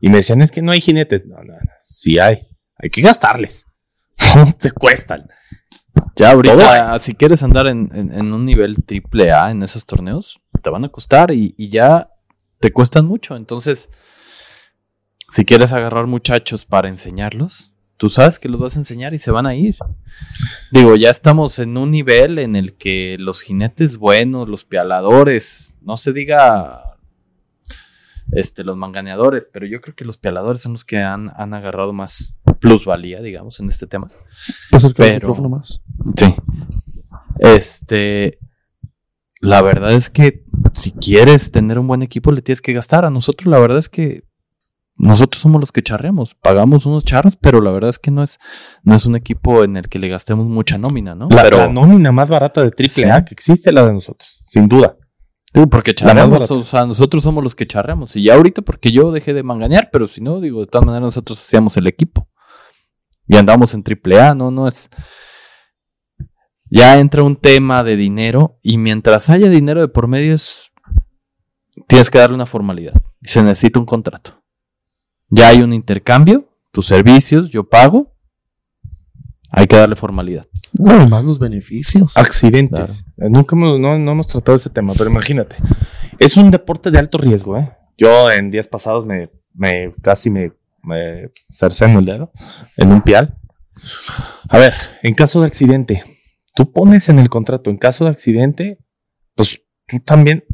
[0.00, 1.26] y me decían, es que no hay jinetes.
[1.26, 2.48] No, no, no, sí hay.
[2.76, 3.64] Hay que gastarles.
[4.58, 5.28] te cuestan.
[6.16, 10.40] Ya ahorita, si quieres andar en, en- en un nivel triple A en esos torneos,
[10.62, 12.10] te van a costar y, y ya
[12.60, 13.36] te cuestan mucho.
[13.36, 13.90] Entonces,
[15.28, 19.30] si quieres agarrar muchachos para enseñarlos, tú sabes que los vas a enseñar y se
[19.30, 19.76] van a ir.
[20.70, 25.96] Digo, ya estamos en un nivel en el que los jinetes buenos, los pialadores, no
[25.96, 26.81] se diga
[28.32, 31.92] este, los manganeadores, pero yo creo que los pialadores son los que han, han agarrado
[31.92, 34.08] más plusvalía, digamos, en este tema.
[34.72, 35.80] Acerca Pero- micrófono más.
[36.16, 36.34] Sí.
[37.38, 38.38] Este.
[39.40, 43.04] La verdad es que si quieres tener un buen equipo, le tienes que gastar.
[43.04, 44.22] A nosotros, la verdad es que
[44.98, 46.34] nosotros somos los que charreamos.
[46.36, 48.38] Pagamos unos charros, pero la verdad es que no es,
[48.84, 51.26] no es un equipo en el que le gastemos mucha nómina, ¿no?
[51.28, 53.24] La, pero, la nómina más barata de triple A Sí.
[53.24, 54.96] que existe la de nosotros, sin duda.
[55.52, 58.16] Digo, porque charreamos, o sea, nosotros somos los que charreamos.
[58.16, 61.06] Y ya ahorita porque yo dejé de manganear, pero si no, digo, de todas maneras
[61.06, 62.28] nosotros hacíamos el equipo.
[63.26, 64.50] Y andamos en triple A, ¿no?
[64.50, 64.90] No es...
[66.68, 70.70] Ya entra un tema de dinero y mientras haya dinero de por medio es...
[71.86, 72.94] Tienes que darle una formalidad.
[73.20, 74.42] Y se necesita un contrato.
[75.28, 78.14] Ya hay un intercambio, tus servicios, yo pago.
[79.50, 80.46] Hay que darle formalidad.
[80.82, 82.16] No, más los beneficios.
[82.16, 83.04] Accidentes.
[83.18, 85.56] Eh, Nunca hemos, no, no hemos tratado ese tema, pero imagínate.
[86.18, 87.70] Es un deporte de alto riesgo, ¿eh?
[87.96, 90.52] Yo en días pasados me, me casi me,
[90.82, 92.32] me cercé en el dedo,
[92.76, 93.38] en un pial.
[94.48, 96.02] A ver, en caso de accidente,
[96.54, 98.78] tú pones en el contrato, en caso de accidente,
[99.34, 100.44] pues tú también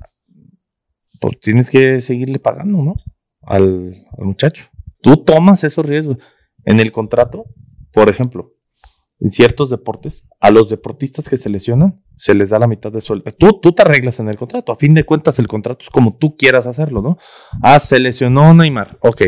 [1.21, 2.97] pues, tienes que seguirle pagando, ¿no?
[3.43, 4.65] Al, al muchacho.
[5.01, 6.19] Tú tomas esos riesgos.
[6.65, 7.47] En el contrato,
[7.93, 8.58] por ejemplo,
[9.21, 13.01] en ciertos deportes, a los deportistas que se lesionan, se les da la mitad de
[13.01, 13.33] sueldo.
[13.33, 14.73] Tú, tú te arreglas en el contrato.
[14.73, 17.19] A fin de cuentas, el contrato es como tú quieras hacerlo, ¿no?
[17.63, 18.99] Ah, se lesionó Neymar.
[19.01, 19.23] Ok.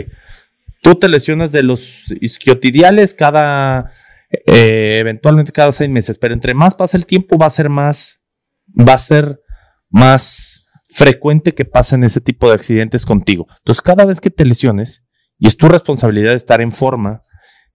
[0.82, 3.92] Tú te lesionas de los isquiotidiales cada,
[4.30, 8.22] eh, eventualmente cada seis meses, pero entre más pasa el tiempo, va a ser más,
[8.68, 9.40] va a ser
[9.88, 13.46] más frecuente que pasen ese tipo de accidentes contigo.
[13.58, 15.04] Entonces, cada vez que te lesiones,
[15.38, 17.24] y es tu responsabilidad estar en forma,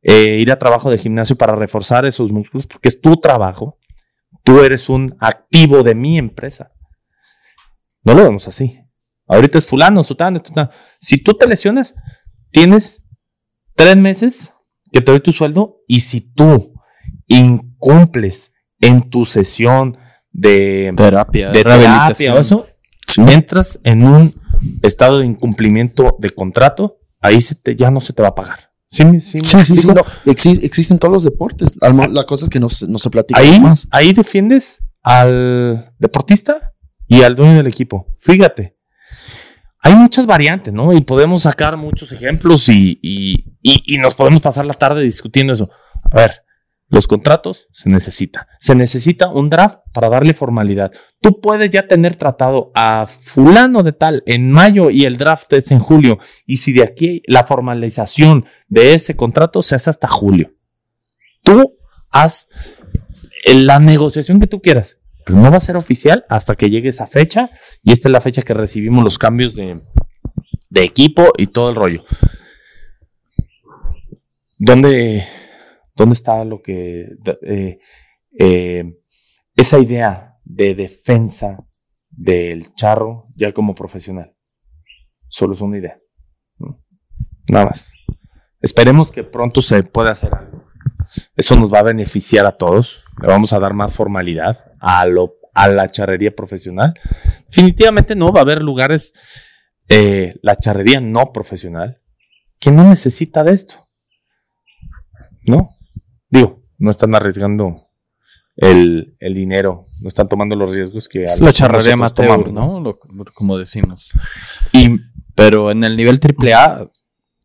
[0.07, 3.79] eh, ir a trabajo de gimnasio para reforzar esos músculos, porque es tu trabajo.
[4.43, 6.71] Tú eres un activo de mi empresa.
[8.03, 8.79] No lo vemos así.
[9.27, 10.69] Ahorita es fulano, sutano, sutano.
[11.01, 11.95] Si tú te lesionas,
[12.51, 13.01] tienes
[13.73, 14.53] tres meses
[14.91, 16.73] que te doy tu sueldo y si tú
[17.25, 19.97] incumples en tu sesión
[20.31, 22.35] de Terapia, de rehabilitación.
[22.35, 22.67] terapia eso,
[23.27, 24.39] entras en un
[24.83, 28.74] estado de incumplimiento de contrato, ahí se te, ya no se te va a pagar.
[28.87, 29.73] ¿Sí, sí Sí, sí, sí.
[29.73, 30.05] explico?
[30.25, 31.69] no, exi- existen todos los deportes.
[31.81, 33.87] La cosa es que no, se- no se platica ahí, más.
[33.91, 36.73] ahí defiendes al deportista
[37.07, 38.07] y al dueño del equipo.
[38.19, 38.77] Fíjate.
[39.79, 40.93] Hay muchas variantes, ¿no?
[40.93, 45.53] Y podemos sacar muchos ejemplos y, y- y- y nos podemos pasar la tarde discutiendo
[45.53, 45.69] eso.
[46.11, 46.41] A ver,
[46.87, 48.47] los contratos se necesita.
[48.59, 50.91] Se necesita un draft para darle formalidad.
[51.19, 55.71] Tú puedes ya tener tratado a fulano de tal en mayo y el draft es
[55.71, 56.19] en julio.
[56.45, 60.53] Y si de aquí la formalización de ese contrato se hace hasta julio.
[61.43, 61.77] Tú
[62.11, 62.47] haz
[63.53, 67.07] la negociación que tú quieras, pero no va a ser oficial hasta que llegue esa
[67.07, 67.49] fecha
[67.83, 69.81] y esta es la fecha que recibimos los cambios de,
[70.69, 72.05] de equipo y todo el rollo.
[74.57, 75.25] ¿Dónde,
[75.95, 77.07] dónde está lo que...
[77.41, 77.79] eh,
[78.37, 78.83] eh,
[79.55, 81.65] esa idea de defensa
[82.09, 84.35] del charro ya como profesional?
[85.27, 85.99] Solo es una idea.
[87.47, 87.91] Nada más.
[88.61, 90.65] Esperemos que pronto se pueda hacer algo.
[91.35, 93.03] Eso nos va a beneficiar a todos.
[93.21, 96.93] Le vamos a dar más formalidad a, lo, a la charrería profesional.
[97.47, 99.13] Definitivamente no, va a haber lugares,
[99.87, 102.01] eh, la charrería no profesional,
[102.59, 103.87] que no necesita de esto.
[105.47, 105.74] ¿No?
[106.35, 107.87] Digo, no están arriesgando
[108.57, 111.23] el, el dinero, no están tomando los riesgos que...
[111.23, 112.79] Es lo la charrería amateur, tomamos, ¿no?
[112.79, 114.11] Lo- lo- como decimos.
[114.71, 114.99] Y
[115.33, 116.89] Pero en el nivel AAA,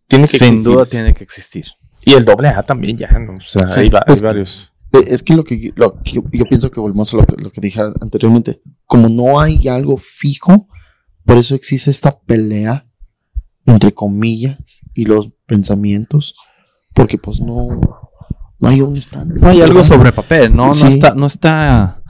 [0.06, 0.64] tiene que sin existir.
[0.72, 1.66] duda tiene que existir.
[2.04, 3.32] Y el doble A también ya, ¿no?
[3.34, 4.72] O sea, Sí, hay, pues, varios.
[4.92, 7.36] Eh, Es que lo que, lo que yo, yo pienso que volvemos a lo que,
[7.42, 8.60] lo que dije anteriormente.
[8.86, 10.68] Como no hay algo fijo,
[11.24, 12.84] por eso existe esta pelea
[13.66, 16.34] entre comillas y los pensamientos.
[16.94, 17.68] Porque pues no,
[18.60, 19.38] no hay un estándar.
[19.38, 20.72] No hay algo sobre papel, ¿no?
[20.72, 20.82] Sí.
[20.84, 22.02] No, está, no está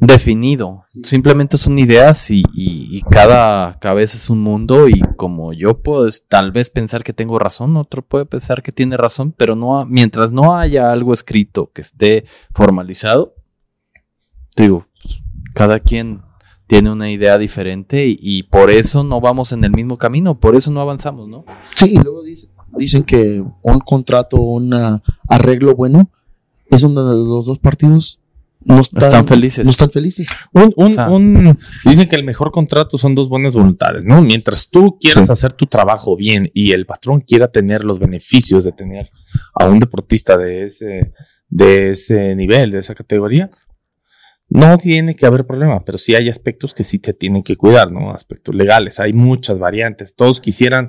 [0.00, 0.84] definido.
[1.02, 6.08] Simplemente son ideas y, y- y cada cabeza es un mundo y como yo puedo
[6.28, 9.84] tal vez pensar que tengo razón, otro puede pensar que tiene razón, pero no ha-
[9.86, 13.34] mientras no haya algo escrito que esté formalizado,
[14.56, 15.20] digo, pues,
[15.54, 16.22] cada quien
[16.68, 20.54] tiene una idea diferente y, y por eso no vamos en el mismo camino, por
[20.54, 21.44] eso no avanzamos, ¿no?
[21.74, 24.74] Sí, y luego dice- dicen que un contrato, un
[25.28, 26.10] arreglo bueno,
[26.70, 28.20] es donde los dos partidos
[28.64, 29.64] no están, Están felices.
[29.64, 30.28] No están felices.
[30.52, 34.20] Un, un- O sea- un- dicen que el mejor contrato son dos buenas voluntades, ¿no?
[34.20, 35.32] Mientras tú quieras Sí.
[35.32, 39.10] hacer tu trabajo bien y el patrón quiera tener los beneficios de tener
[39.54, 41.12] a un deportista de ese,
[41.48, 43.48] de ese nivel, de esa categoría,
[44.50, 47.92] no tiene que haber problema, pero sí hay aspectos que sí te tienen que cuidar,
[47.92, 48.10] ¿no?
[48.12, 50.14] Aspectos legales, hay muchas variantes.
[50.16, 50.88] Todos quisieran,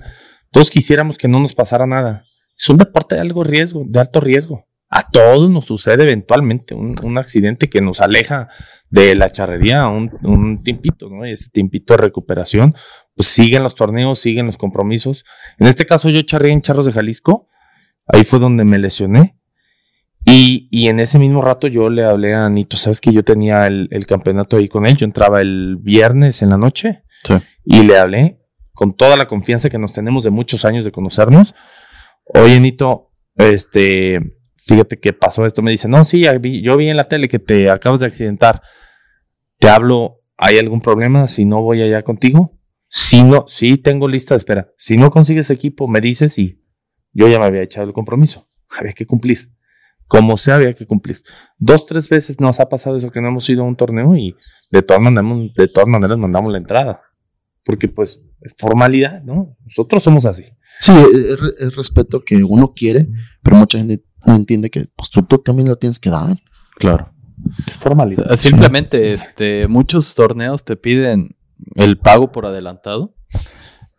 [0.52, 2.24] todos quisiéramos que no nos pasara nada.
[2.58, 4.66] Es un deporte de algo riesgo, de alto riesgo.
[4.90, 8.48] A todos nos sucede eventualmente un, un accidente que nos aleja
[8.90, 11.28] de la charrería un, un tiempito, ¿no?
[11.28, 12.74] Y ese tiempito de recuperación,
[13.16, 15.26] pues siguen los torneos, siguen los compromisos.
[15.60, 17.48] En este caso yo charré en Charros de Jalisco,
[18.08, 19.36] ahí fue donde me lesioné.
[20.26, 23.68] Y, y en ese mismo rato yo le hablé a Anito, sabes que yo tenía
[23.68, 27.36] el, el campeonato ahí con él, yo entraba el viernes en la noche Sí.
[27.66, 28.39] y le hablé
[28.80, 31.54] con toda la confianza que nos tenemos de muchos años de conocernos.
[32.24, 35.62] Oye, Anito, este, fíjate que pasó esto.
[35.62, 36.24] Me dice, no, sí,
[36.62, 38.62] yo vi en la tele que te acabas de accidentar.
[39.58, 42.58] Te hablo, ¿hay algún problema si no voy allá contigo?
[42.88, 44.72] Si no, sí tengo lista de espera.
[44.78, 46.64] Si no consigues equipo, me dices y
[47.12, 48.50] yo ya me había echado el compromiso.
[48.80, 49.52] Había que cumplir.
[50.08, 51.22] Como sea, había que cumplir.
[51.58, 54.36] Dos, tres veces nos ha pasado eso que no hemos ido a un torneo y
[54.72, 57.02] de todas maneras, de todas maneras mandamos la entrada.
[57.70, 59.56] Porque pues es formalidad, ¿no?
[59.64, 60.44] Nosotros somos así.
[60.80, 63.08] Sí, es, es respeto que uno quiere,
[63.44, 66.36] pero mucha gente no entiende que pues, tú, tú también lo tienes que dar.
[66.80, 67.14] Claro.
[67.68, 68.36] Es formalidad.
[68.38, 71.36] Simplemente, sí, este, muchos torneos te piden
[71.76, 73.14] el pago por adelantado.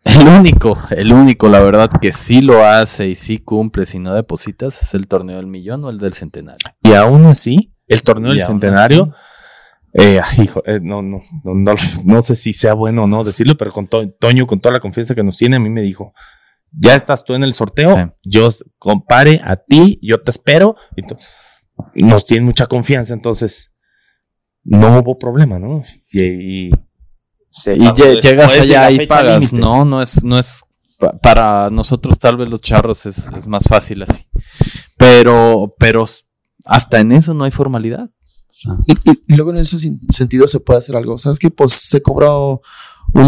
[0.03, 4.13] El único, el único, la verdad, que sí lo hace y sí cumple si no
[4.13, 6.75] depositas es el torneo del millón o el del centenario.
[6.83, 9.13] Y aún así, el torneo Y del centenario,
[9.93, 11.75] eh, hijo, eh, no, no, no, no,
[12.05, 14.79] no sé si sea bueno o no decirlo, pero con to- Toño, con toda la
[14.79, 16.13] confianza que nos tiene, a mí me dijo,
[16.71, 18.03] ya estás tú en el sorteo, Sí.
[18.23, 20.75] yo compare a ti, yo te espero,
[21.95, 23.71] y nos tiene mucha confianza, entonces
[24.63, 25.81] no hubo problema, ¿no?
[26.13, 26.21] Y,
[26.67, 26.71] y,
[27.49, 30.63] se Y pasó lle- después llegas allá y pagas, no, no es, no es,
[30.99, 34.23] pa- para nosotros tal vez los charros es, es más fácil así.
[34.97, 36.05] Pero, pero
[36.65, 38.09] hasta en eso no hay formalidad.
[38.85, 39.77] Y, y- y luego en ese
[40.09, 41.17] sentido se puede hacer algo.
[41.17, 41.49] ¿Sabes qué?
[41.49, 42.61] Pues se cobra un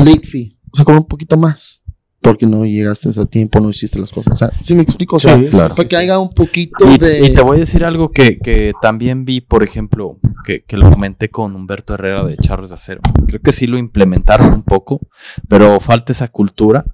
[0.06, 0.58] late fee.
[0.74, 1.82] Se cobra un poquito más.
[2.22, 4.32] Porque no llegaste a tiempo, no hiciste las cosas.
[4.32, 5.18] O sea, ¿sí me explico?
[5.18, 5.76] O sea, Sí, claro.
[5.76, 7.26] para que haya un poquito Y, de...
[7.26, 10.90] y te voy a decir algo que, que también vi, por ejemplo, que, que lo
[10.90, 13.02] comenté con Humberto Herrera de Charros de Acero.
[13.28, 15.02] Creo que sí lo implementaron un poco,
[15.50, 16.86] pero falta esa cultura.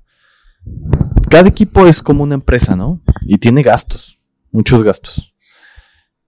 [1.30, 3.00] Cada equipo es como una empresa, ¿no?
[3.22, 4.20] Y tiene gastos,
[4.52, 5.36] muchos gastos.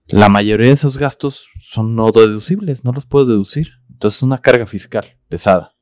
[0.06, 3.68] La mayoría de esos gastos son no deducibles, no los puedes deducir.
[3.90, 5.74] Entonces es una carga fiscal pesada.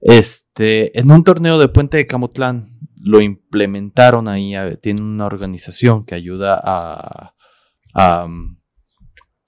[0.00, 4.52] Este, en un torneo de Puente de Camotlán lo implementaron ahí,
[4.82, 7.34] tiene una organización que ayuda a,
[7.94, 8.58] a, um,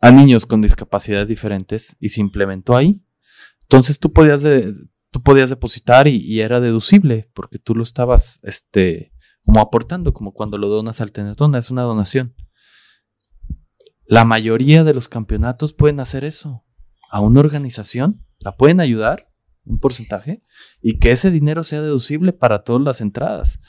[0.01, 3.03] a niños con discapacidades diferentes y se implementó ahí.
[3.63, 4.73] Entonces tú podías, de-
[5.11, 9.13] tú podías depositar y, era deducible porque tú lo estabas este,
[9.45, 12.35] como aportando, como cuando lo donas al Tenetón, es una donación.
[14.11, 16.65] La mayoría de los campeonatos pueden hacer eso.
[17.13, 19.29] A una organización la pueden ayudar,
[19.65, 20.41] un porcentaje,
[20.83, 23.61] y que ese dinero sea deducible para todas las entradas.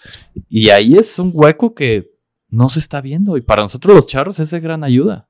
[0.50, 2.10] Y ahí es un hueco que
[2.50, 3.38] no se está viendo.
[3.38, 5.28] Y para nosotros los charros es de gran ayuda.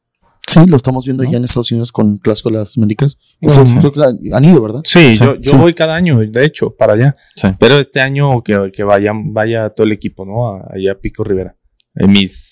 [0.48, 1.32] Sí, lo estamos viendo ¿No?
[1.32, 3.18] ya en Estados Unidos con Clásico de las Américas.
[3.42, 4.82] Han- han ido, ¿verdad?
[4.86, 5.58] Sí, Sí, yo, yo sí.
[5.58, 7.16] voy cada año, de hecho, para allá.
[7.36, 7.50] Sí.
[7.60, 10.56] Pero este año que, que vaya, vaya todo el equipo, ¿no?
[10.74, 11.58] Allá a Pico Rivera.
[11.96, 12.51] Eh, mis,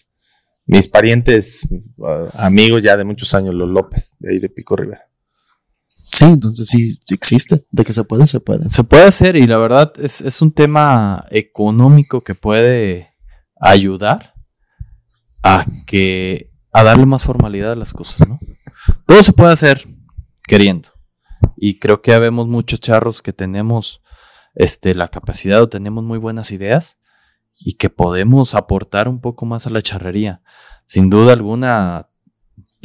[0.70, 1.68] mis parientes,
[1.98, 5.02] uh, amigos ya de muchos años, los López, de ahí de Pico Rivera.
[6.12, 7.66] Sí, entonces sí existe.
[7.72, 8.70] De que se puede, se puede.
[8.70, 13.16] Se puede hacer y la verdad es, es un tema económico que puede
[13.60, 14.36] ayudar
[15.44, 18.40] a que a darle más formalidad a las cosas, ¿no?
[19.08, 19.88] Todo se puede hacer
[20.44, 20.90] queriendo.
[21.58, 24.02] Y creo que habemos muchos charros que tenemos
[24.54, 26.98] este, la capacidad o tenemos muy buenas ideas
[27.60, 30.42] y que podemos aportar un poco más a la charrería.
[30.86, 32.10] Sin duda alguna,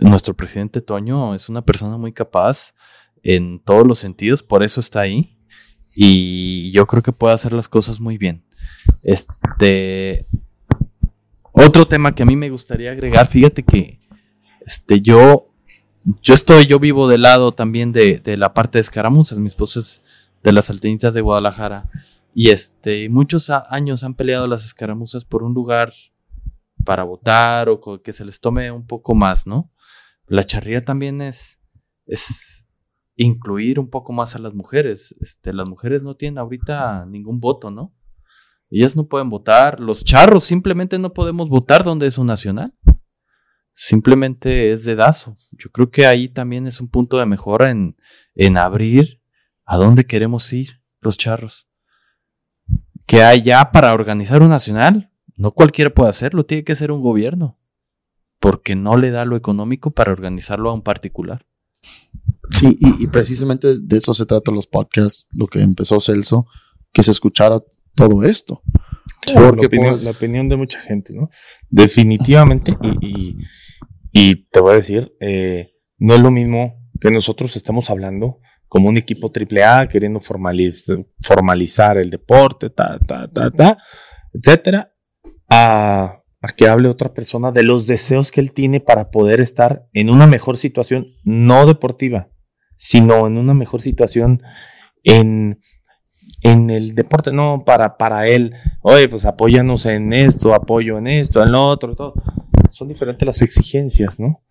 [0.02, 2.74] nuestro presidente Toño es una persona muy capaz
[3.22, 5.38] en todos los sentidos, por eso está ahí.
[5.96, 8.44] Y yo creo que puede hacer las cosas muy bien.
[9.02, 10.26] Este.
[11.52, 14.00] Otro tema que a mí me gustaría agregar, fíjate que
[14.66, 15.54] este, yo,
[16.20, 19.38] yo estoy, yo vivo del lado también de, de la parte de escaramuzas.
[19.38, 20.02] Mi esposa es
[20.42, 21.88] de las Saltinitas de Guadalajara.
[22.34, 25.92] Y este, muchos años han peleado las escaramuzas por un lugar
[26.84, 29.72] para votar o que se les tome un poco más, ¿no?
[30.26, 31.60] La charría también es,
[32.06, 32.66] es
[33.14, 35.14] incluir un poco más a las mujeres.
[35.20, 37.94] Este, las mujeres no tienen ahorita ningún voto, ¿no?
[38.68, 39.78] Ellas no pueden votar.
[39.78, 42.74] Los charros simplemente no podemos votar donde es un nacional.
[43.72, 45.36] Simplemente es dedazo.
[45.52, 47.96] Yo creo que ahí también es un punto de mejora en,
[48.34, 49.20] en abrir
[49.64, 51.68] a dónde queremos ir los charros.
[53.06, 57.02] Que hay ya para organizar un nacional, no cualquiera puede hacerlo, tiene que ser un
[57.02, 57.58] gobierno.
[58.40, 61.46] Porque no le da lo económico para organizarlo a un particular.
[62.50, 66.46] Sí, y, y precisamente de eso se trata los podcasts, lo que empezó Celso,
[66.92, 67.62] que se escuchara
[67.94, 68.62] todo esto.
[69.34, 71.30] Porque, la, opinión, pues- la opinión de mucha gente, ¿no?
[71.70, 73.36] Definitivamente, y, y-
[74.12, 78.38] y te voy a decir, eh, no es lo mismo que nosotros estemos hablando
[78.74, 83.78] como un equipo AAA queriendo formaliz- formalizar el deporte, ta, ta, ta, ta,
[84.32, 84.92] etcétera,
[85.48, 89.86] a, a que hable otra persona de los deseos que él tiene para poder estar
[89.92, 92.30] en una mejor situación, no deportiva,
[92.76, 94.42] sino en una mejor situación
[95.04, 95.60] en,
[96.42, 101.44] en el deporte, no para, para él, oye, pues apóyanos en esto, apoyo en esto,
[101.44, 102.14] en lo otro, todo.
[102.70, 104.42] Son diferentes las exigencias, ¿no?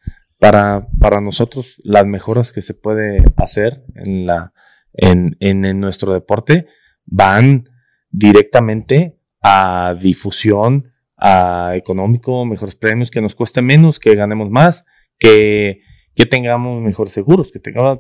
[0.44, 4.52] Para, para nosotros, las mejoras que se puede hacer en, la,
[4.92, 6.68] en, en, en nuestro deporte
[7.06, 7.70] van
[8.12, 14.84] directamente a difusión, a económico, mejores premios, que nos cueste menos, que ganemos más,
[15.18, 15.80] que,
[16.14, 18.00] que tengamos mejores seguros, que tengamos,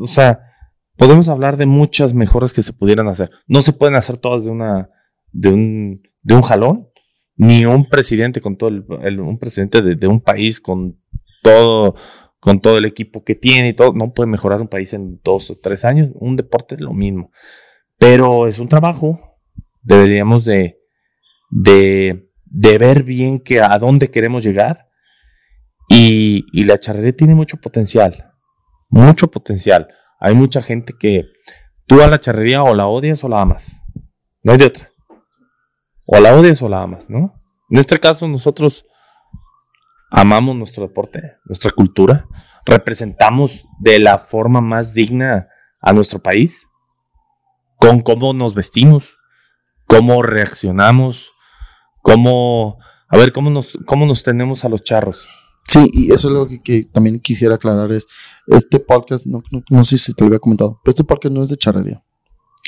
[0.00, 0.40] o sea,
[0.96, 3.30] podemos hablar de muchas mejoras que se pudieran hacer.
[3.46, 4.88] No se pueden hacer todas de una,
[5.32, 6.88] de un, de un jalón,
[7.36, 10.98] ni un presidente con todo el, el- un presidente de, de un país con
[11.42, 11.94] todo,
[12.40, 15.50] con todo el equipo que tiene y todo, no puede mejorar un país en dos
[15.50, 16.10] o tres años.
[16.14, 17.30] Un deporte es lo mismo.
[17.98, 19.20] Pero es un trabajo.
[19.82, 20.78] Deberíamos de,
[21.50, 24.88] de, de ver bien que a dónde queremos llegar.
[25.88, 28.32] Y, y la charrería tiene mucho potencial.
[28.90, 29.88] Mucho potencial.
[30.20, 31.24] Hay mucha gente que
[31.86, 33.76] tú a la charrería o la odias o la amas.
[34.42, 34.90] No hay de otra.
[36.06, 37.34] O la odias o la amas, ¿no?
[37.70, 38.86] En este caso nosotros
[40.10, 42.26] amamos nuestro deporte, nuestra cultura,
[42.64, 45.48] representamos de la forma más digna
[45.80, 46.66] a nuestro país,
[47.76, 49.16] con cómo nos vestimos,
[49.86, 51.30] cómo reaccionamos,
[52.02, 52.78] cómo
[53.10, 55.26] A ver, ¿cómo nos, cómo nos tenemos a los charros?
[55.64, 58.06] Sí, y eso es lo que, también quisiera aclarar es,
[58.46, 61.42] este podcast, no, no, no sé si te lo había comentado, pero este podcast no
[61.42, 62.02] es de charrería,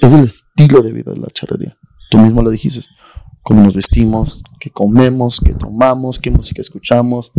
[0.01, 1.79] es el estilo de vida de la charrería.
[2.11, 2.81] Tú mismo lo dijiste,
[3.43, 7.33] cómo nos vestimos, qué comemos, qué tomamos, qué música escuchamos,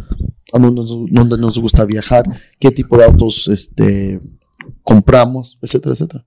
[0.54, 2.24] a dónde nos, dónde nos gusta viajar,
[2.60, 4.20] qué tipo de autos este,
[4.84, 6.26] compramos, etcétera, etcétera.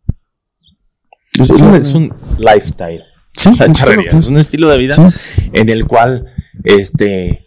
[1.38, 3.02] Es, un, es un lifestyle.
[3.32, 4.10] Sí, La es charrería.
[4.28, 5.50] un estilo de vida Sí.
[5.52, 6.26] en el cual,
[6.62, 7.46] este,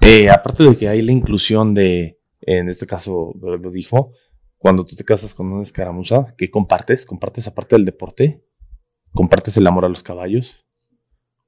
[0.00, 4.12] eh, aparte de que hay la inclusión de, en este caso lo dijo,
[4.56, 7.04] cuando tú te casas con una escaramuza, ¿qué compartes?
[7.06, 8.42] Compartes aparte del deporte,
[9.12, 10.56] compartes el amor a los caballos,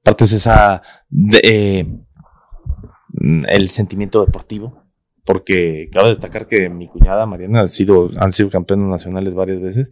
[0.03, 1.87] compartes esa, de- eh,
[3.47, 4.83] el sentimiento deportivo,
[5.23, 9.87] porque cabe destacar que mi cuñada Mariana ha sido, han sido campeones nacionales varias veces.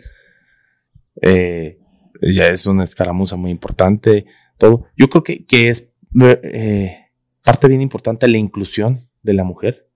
[1.21, 1.79] Eh,
[2.21, 4.25] ella es una escaramuza muy importante,
[4.57, 4.85] todo.
[4.97, 5.87] Yo creo que, que es
[6.21, 6.97] eh,
[7.43, 9.87] parte bien importante la inclusión de la mujer.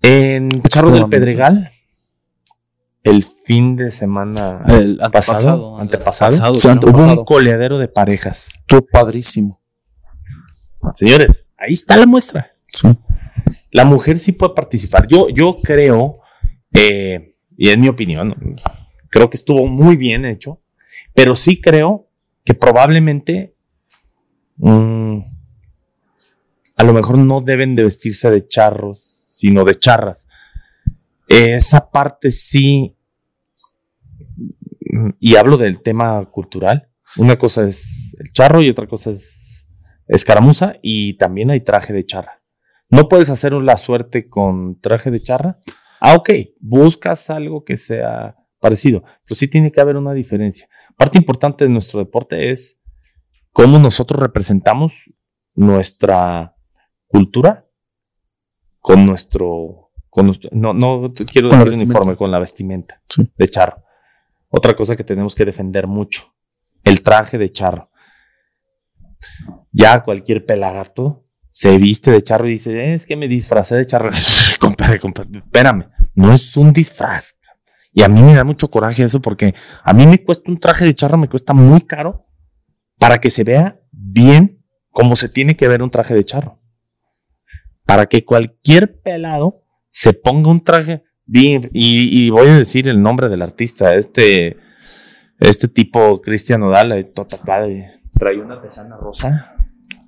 [0.00, 1.08] En Charros del.
[1.08, 1.70] Pedregal,
[3.02, 6.52] el fin de semana El pasado, antepasado.
[6.52, 8.46] hubo un coleadero de parejas.
[8.60, 9.60] Estuvo padrísimo.
[10.94, 12.52] Señores, ahí está la muestra.
[12.68, 12.88] Sí.
[13.70, 15.06] La mujer sí puede participar.
[15.06, 16.20] Yo, yo creo,
[16.74, 18.56] eh, y es mi opinión,
[19.08, 20.60] creo que estuvo muy bien hecho,
[21.14, 22.08] pero sí creo
[22.44, 23.54] que probablemente
[24.56, 25.18] mm,
[26.76, 30.26] a lo mejor no deben de vestirse de charros, sino de charras.
[31.28, 32.96] Esa parte sí,
[35.18, 36.88] y hablo del tema cultural.
[37.16, 39.66] Una cosa es el charro y otra cosa es
[40.06, 42.42] escaramuza y también hay traje de charra.
[42.88, 45.56] No puedes hacer la suerte con traje de charra.
[46.00, 46.30] Ah, ok,
[46.60, 50.68] buscas algo que sea parecido, pero sí tiene que haber una diferencia.
[50.96, 52.78] Parte importante de nuestro deporte es
[53.52, 54.92] cómo nosotros representamos
[55.54, 56.56] nuestra
[57.06, 57.66] cultura
[58.78, 59.81] con nuestro,
[60.12, 63.26] con no, no quiero Con decir uniforme, con la vestimenta Sí.
[63.34, 63.82] de charro.
[64.50, 66.34] Otra cosa que tenemos que defender mucho,
[66.84, 67.88] el traje de charro.
[69.70, 73.86] Ya cualquier pelagato se viste de charro y dice, "Eh, es que me disfracé de
[73.86, 74.10] charro.
[74.60, 77.34] compadre, compadre, espérame, no es un disfraz.
[77.94, 80.84] Y a mí me da mucho coraje eso porque a mí me cuesta un traje
[80.84, 82.26] de charro, me cuesta muy caro
[82.98, 86.60] para que se vea bien como se tiene que ver un traje de charro.
[87.86, 89.61] Para que cualquier pelado
[89.92, 94.56] se ponga un traje y, y voy a decir el nombre del artista, este,
[95.38, 99.54] este tipo Cristian Odal, todo tapado, eh, traía una tejana rosa,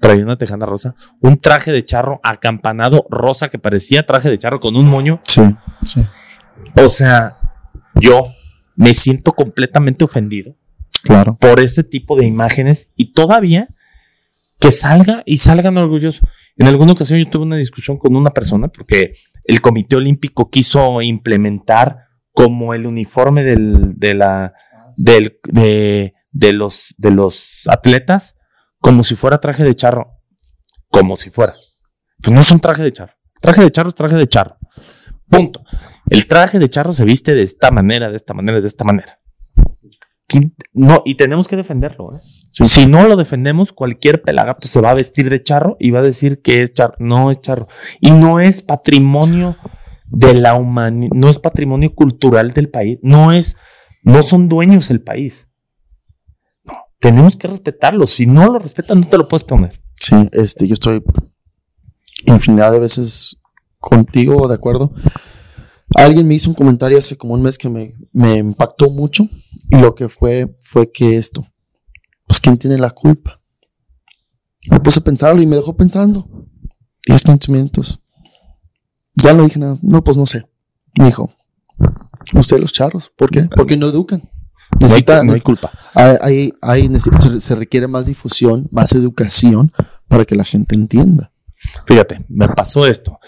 [0.00, 4.58] traía una tejana rosa, un traje de charro acampanado rosa que parecía traje de charro
[4.60, 5.20] con un moño.
[5.24, 5.42] Sí,
[5.84, 6.04] sí.
[6.76, 7.36] O sea,
[8.00, 8.24] yo
[8.76, 10.56] me siento completamente ofendido
[11.02, 11.36] Claro.
[11.38, 13.68] por este tipo de imágenes y todavía
[14.58, 16.22] que salga y salgan orgullosos.
[16.56, 19.12] En alguna ocasión yo tuve una discusión con una persona porque
[19.44, 24.54] el Comité Olímpico quiso implementar como el uniforme del, de, la,
[24.96, 28.36] del, de, de los, de los atletas
[28.80, 30.20] como si fuera traje de charro.
[30.90, 31.54] Como si fuera.
[32.20, 33.14] Pues no es un traje de charro.
[33.40, 34.58] Traje de charro es traje de charro.
[35.28, 35.64] Punto.
[36.10, 39.20] El traje de charro se viste de esta manera, de esta manera, de esta manera.
[40.26, 42.16] ¿Quién- No, y tenemos que defenderlo.
[42.16, 42.20] ¿eh?
[42.50, 42.64] Sí.
[42.66, 46.02] Si no lo defendemos, cualquier pelagato se va a vestir de charro y va a
[46.02, 46.94] decir que es charro.
[46.98, 47.68] No es charro.
[48.00, 49.56] Y no es patrimonio
[50.06, 52.98] de la humanidad, no es patrimonio cultural del país.
[53.02, 53.56] No es,
[54.02, 55.46] no son dueños del país.
[56.64, 58.06] No, tenemos que respetarlo.
[58.06, 59.80] Si no lo respetan, no te lo puedes poner.
[59.96, 61.02] Sí, este, yo estoy
[62.26, 63.40] infinidad de veces
[63.78, 64.92] contigo de acuerdo.
[65.94, 69.28] Alguien me hizo un comentario hace como un mes que me, me impactó mucho
[69.68, 71.46] y lo que fue fue que esto,
[72.26, 73.40] pues ¿quién tiene la culpa?
[74.70, 76.26] Me puse a pensarlo y me dejó pensando.
[77.06, 78.00] 10, 15 minutos.
[79.14, 79.78] Ya no dije nada.
[79.82, 80.46] No, pues no sé.
[80.98, 81.32] Me dijo,
[82.32, 83.48] ustedes los charros, ¿por qué?
[83.54, 84.22] Porque no educan.
[84.80, 85.70] No hay, Necesita, no hay culpa.
[85.94, 86.52] hay,
[87.40, 89.72] se requiere más difusión, más educación
[90.08, 91.30] para que la gente entienda.
[91.86, 93.18] Fíjate, me pasó esto.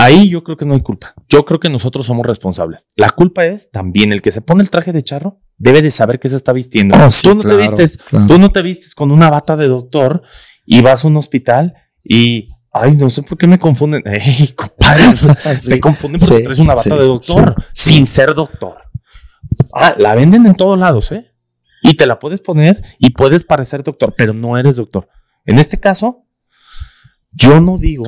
[0.00, 1.14] Ahí yo creo que no hay culpa.
[1.28, 2.86] Yo creo que nosotros somos responsables.
[2.96, 6.18] La culpa es también el que se pone el traje de charro debe de saber
[6.18, 6.96] qué se está vistiendo.
[6.96, 8.26] Oh, sí, tú no claro, te vistes, claro.
[8.26, 10.22] tú no te vistes con una bata de doctor
[10.64, 14.02] y vas a un hospital y ay, no sé por qué me confunden.
[14.06, 15.14] Ey, compadre,
[15.58, 15.68] Sí.
[15.68, 18.78] te confunden porque Sí, traes una bata de doctor sin ser doctor.
[19.74, 21.30] Ah, la venden en todos lados, ¿eh?
[21.82, 25.08] Y te la puedes poner y puedes parecer doctor, pero no eres doctor.
[25.44, 26.24] En este caso,
[27.32, 28.04] yo no digo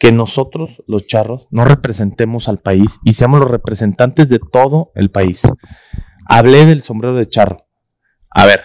[0.00, 5.10] que nosotros, los charros, no representemos al país y seamos los representantes de todo el
[5.10, 5.42] país.
[6.24, 7.66] Hablé del sombrero de charro.
[8.30, 8.62] A ver,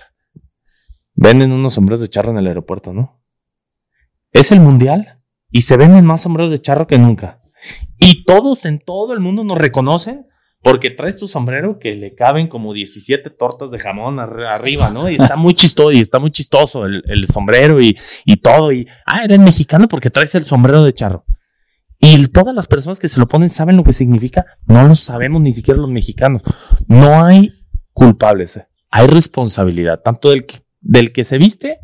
[1.14, 3.22] venden unos sombreros de charro en el aeropuerto, ¿no?
[4.32, 5.22] Es el mundial
[5.52, 7.42] y se venden más sombreros de charro que nunca.
[8.00, 10.28] Y todos en todo el mundo nos reconocen
[10.66, 15.08] porque traes tu sombrero que le caben como 17 tortas de jamón ar- arriba, ¿no?
[15.12, 17.96] Y está muy chistoso, y está muy chistoso el, sombrero y,
[18.42, 18.72] todo.
[18.72, 21.24] Y, ah, eres mexicano porque traes el sombrero de charro.
[22.00, 24.44] Y todas las personas que se lo ponen saben lo que significa.
[24.66, 26.42] No lo sabemos ni siquiera los mexicanos.
[26.88, 27.52] No hay
[27.94, 28.58] culpables.
[28.58, 28.68] eh.
[28.90, 31.78] Hay responsabilidad, tanto del que, se viste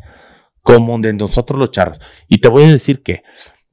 [0.60, 1.98] como de nosotros los charros.
[2.28, 3.22] Y te voy a decir que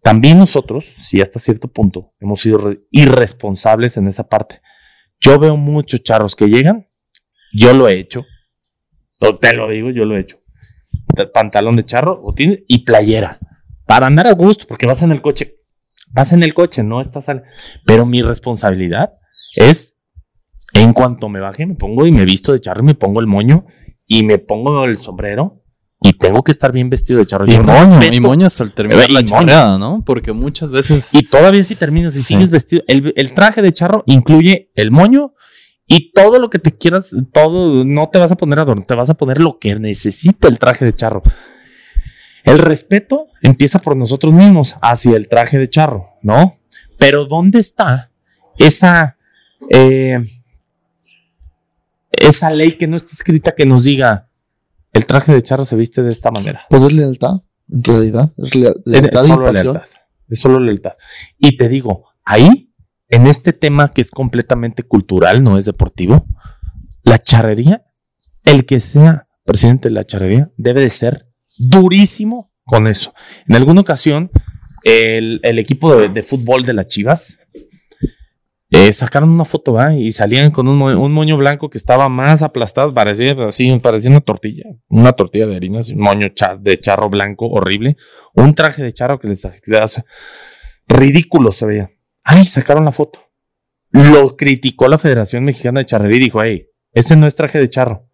[0.04, 4.62] también nosotros, si hasta cierto punto, hemos sido re- irresponsables en esa parte.
[5.20, 6.88] Yo veo muchos charros que llegan,
[7.54, 8.24] yo lo he hecho,
[9.42, 10.38] te lo digo, yo lo he hecho.
[11.34, 13.40] Pantalón de charro y playera,
[13.86, 15.58] para andar a gusto, porque vas en el coche,
[16.12, 17.44] vas en el coche, no estás al...
[17.86, 19.14] Pero mi responsabilidad
[19.56, 19.98] es,
[20.74, 23.66] en cuanto me baje, me pongo y me visto de charro, me pongo el moño
[24.06, 25.59] y me pongo el sombrero
[26.10, 27.46] y tengo que estar bien vestido de charro.
[27.48, 29.28] Y moño, y moño hasta el terminar Y la moño.
[29.28, 30.04] chorreada, ¿no?
[30.06, 31.10] Porque muchas veces.
[31.14, 32.26] y todavía si terminas y Sí.
[32.34, 35.34] sigues vestido, el, el traje de charro incluye el moño
[35.86, 39.10] y todo lo que te quieras, todo, no te vas a poner adorno, te vas
[39.10, 41.22] a poner lo que necesita el traje de charro.
[42.44, 46.56] El respeto empieza por nosotros mismos hacia el traje de charro, ¿no?
[46.98, 48.12] Pero ¿dónde está
[48.58, 49.18] esa,
[49.70, 50.20] eh,
[52.12, 54.29] esa ley que no está escrita que nos diga
[54.94, 56.62] el traje de charro se viste de esta manera?
[56.70, 57.42] Pues es lealtad,
[57.72, 58.32] en realidad.
[58.38, 59.74] Es lea- Es lealtad y solo pasión.
[59.74, 59.90] lealtad.
[60.30, 60.94] Es solo lealtad.
[61.38, 62.72] Y te digo, ahí,
[63.10, 66.26] en este tema que es completamente cultural, no es deportivo,
[67.04, 67.86] la charrería,
[68.44, 73.14] el que sea presidente de la charrería, debe de ser durísimo con eso.
[73.48, 74.30] En alguna ocasión,
[74.84, 77.39] el, el equipo de, de fútbol de las Chivas
[78.72, 79.96] eh, sacaron una foto ¿va?
[79.96, 84.22] y salían con un, un moño blanco que estaba más aplastado, parecía así, parecía una
[84.22, 86.28] tortilla, una tortilla de harina, así, un moño
[86.60, 87.98] de charro blanco horrible,
[88.34, 90.06] un traje de charro que les o sea,
[90.88, 91.90] ridículo se veía.
[92.24, 93.22] Ay, sacaron la foto.
[93.92, 97.70] Lo criticó la Federación Mexicana de Charrería y dijo, hey, ese no es traje de
[97.70, 98.08] charro.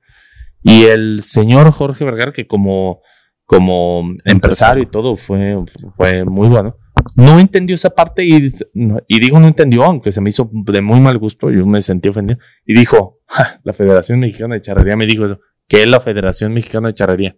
[0.61, 3.02] Y el señor Jorge Vergara, que como,
[3.44, 5.57] como empresario y todo fue,
[5.98, 6.77] fue muy bueno,
[7.15, 10.99] no entendió esa parte y, no- digo no entendió, aunque se me hizo de muy
[10.99, 12.40] mal gusto, yo me sentí ofendido.
[12.65, 15.40] Y dijo, "Ja, la Federación Mexicana de Charrería me dijo eso.
[15.68, 17.38] ¿Qué es la Federación Mexicana de Charrería?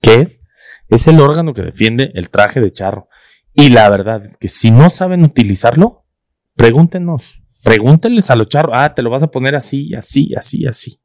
[0.00, 0.40] ¿Qué es?
[0.88, 3.08] Es el órgano que defiende el traje de charro.
[3.52, 6.06] Y la verdad es que si no saben utilizarlo,
[6.54, 7.40] pregúntenos.
[7.64, 8.72] Pregúntenles a los charros.
[8.74, 11.00] Ah, te lo vas a poner así, así, así, así.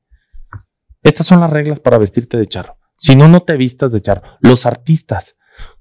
[1.01, 2.77] Estas son las reglas para vestirte de charro.
[2.97, 4.21] Si no, no te vistas de charro.
[4.39, 5.35] Los artistas.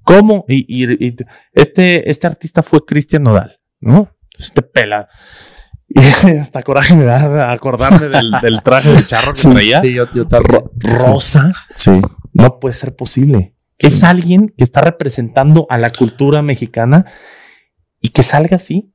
[0.04, 0.44] ¿Cómo?
[0.48, 1.16] Y, y- y
[1.52, 4.10] este, este artista fue Cristian Nodal, ¿no?
[4.38, 5.08] Este pela.
[5.94, 9.80] Y hasta coraje me da acordarme del, del traje de charro que Sí, traía.
[9.82, 10.62] sí, yo, yo también.
[10.78, 11.52] Rosa.
[11.74, 11.90] Sí.
[12.32, 13.54] No puede ser posible.
[13.78, 17.04] Es alguien que está representando a la cultura mexicana
[18.00, 18.94] y que salga así.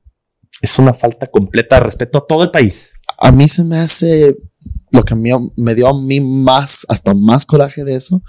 [0.61, 2.89] Es una falta completa de respeto a todo el país.
[3.19, 4.35] A mí se me hace
[4.91, 8.23] lo que me, me dio a mí más, hasta más coraje de eso,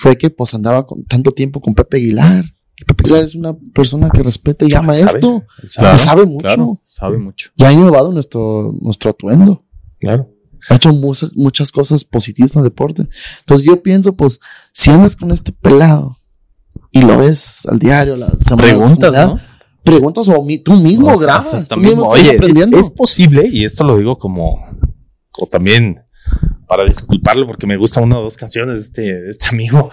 [0.00, 2.44] fue que pues andaba con tanto tiempo con Pepe Aguilar.
[2.86, 5.44] Pepe Aguilar es una persona que respeta y ama Sabe, esto.
[5.98, 6.42] sabe, mucho.
[6.46, 7.50] Claro, sabe mucho.
[7.56, 9.64] Y ha innovado nuestro, nuestro atuendo.
[10.00, 10.30] claro.
[10.70, 13.08] Ha hecho muchas, muchas cosas positivas en el deporte.
[13.40, 14.40] Entonces yo pienso, pues,
[14.72, 16.16] si andas con este pelado
[16.90, 19.40] y lo ves al diario, la semana, Preguntas, sea, ¿no?
[19.84, 21.68] Preguntas o mi- tú mismo O sea, grabas.
[21.68, 22.76] tú mismo oye, aprendiendo.
[22.78, 24.58] Es posible, y esto lo digo como,
[25.38, 26.00] o también
[26.68, 29.90] para disculparlo, porque me gustan una o dos canciones de este, de este amigo,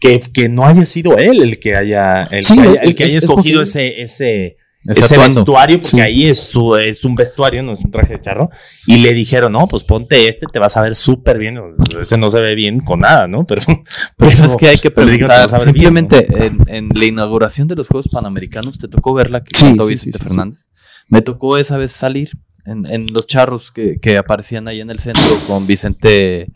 [0.00, 2.94] que, que no haya sido él el que haya, el Sí, que haya, es- el
[2.94, 4.56] que es- haya es escogido ese, ese,
[4.86, 6.00] Ese vestuario, porque Sí.
[6.00, 8.48] ahí es, su, es un vestuario, no es un traje de charro.
[8.86, 11.58] Y le dijeron, no, pues ponte este, te vas a ver súper bien.
[12.00, 13.44] Ese no se ve bien con nada, ¿no?
[13.46, 13.60] Pero,
[14.16, 15.42] Pero es que hay que preguntar.
[15.42, 19.12] vas a ver bien, Simplemente en, en la inauguración de los Juegos Panamericanos, ¿te tocó
[19.12, 20.60] verla que Sí, cantó sí, Vicente sí, sí, Fernández?
[21.08, 22.30] Me tocó esa vez salir
[22.70, 26.50] en, en los charros que, que aparecían ahí en el centro con Vicente.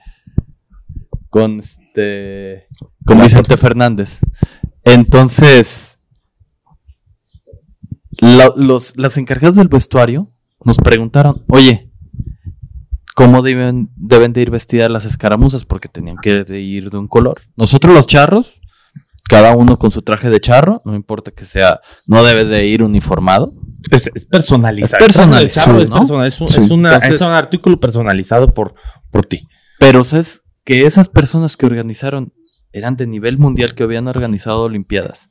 [1.30, 2.66] Con este.
[3.04, 4.20] Con Vicente Fernández.
[4.84, 5.98] Entonces.
[8.20, 10.30] la- los, las encargadas del vestuario
[10.64, 11.90] nos preguntaron: Oye,
[13.14, 17.08] cómo deben, deben de ir vestidas las escaramuzas, porque tenían que de ir de un
[17.08, 17.40] color.
[17.56, 18.60] Nosotros los charros,
[19.28, 22.82] cada uno con su traje de charro, no importa que sea, no debes de ir
[22.82, 23.52] uniformado.
[23.90, 24.98] Es, es personalizado.
[25.00, 25.96] Es personalizado, Es, ¿no?
[25.96, 26.60] personal, es un, Sí.
[26.60, 28.74] es una- Entonces- es un artículo personalizado por,
[29.10, 29.46] por ti.
[29.78, 32.32] Pero sabes que esas personas que organizaron
[32.72, 35.28] eran de nivel mundial que habían organizado Olimpiadas,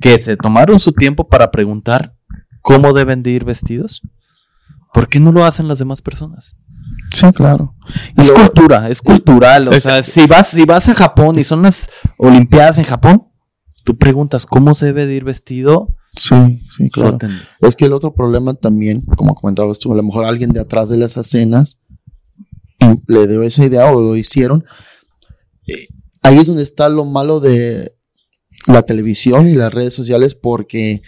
[0.00, 2.14] que se tomaron su tiempo para preguntar
[2.62, 4.02] cómo deben de ir vestidos.
[4.92, 6.56] ¿Por qué no lo hacen las demás personas?
[7.14, 7.74] Sí, claro.
[8.16, 9.68] Es cultura, es cultural.
[9.68, 11.88] O Es- sea, si vas, si vas a Japón y son las
[12.18, 13.28] Olimpiadas en Japón,
[13.90, 17.18] tú preguntas cómo se debe de ir vestido, Sí, sí, claro.
[17.60, 20.88] Es que el otro problema también, como comentabas tú, a lo mejor alguien de atrás
[20.88, 21.78] de las escenas
[23.06, 24.64] le dio esa idea o lo hicieron.
[25.68, 25.86] Eh,
[26.22, 27.94] ahí es donde está lo malo de
[28.66, 31.02] la televisión y las redes sociales porque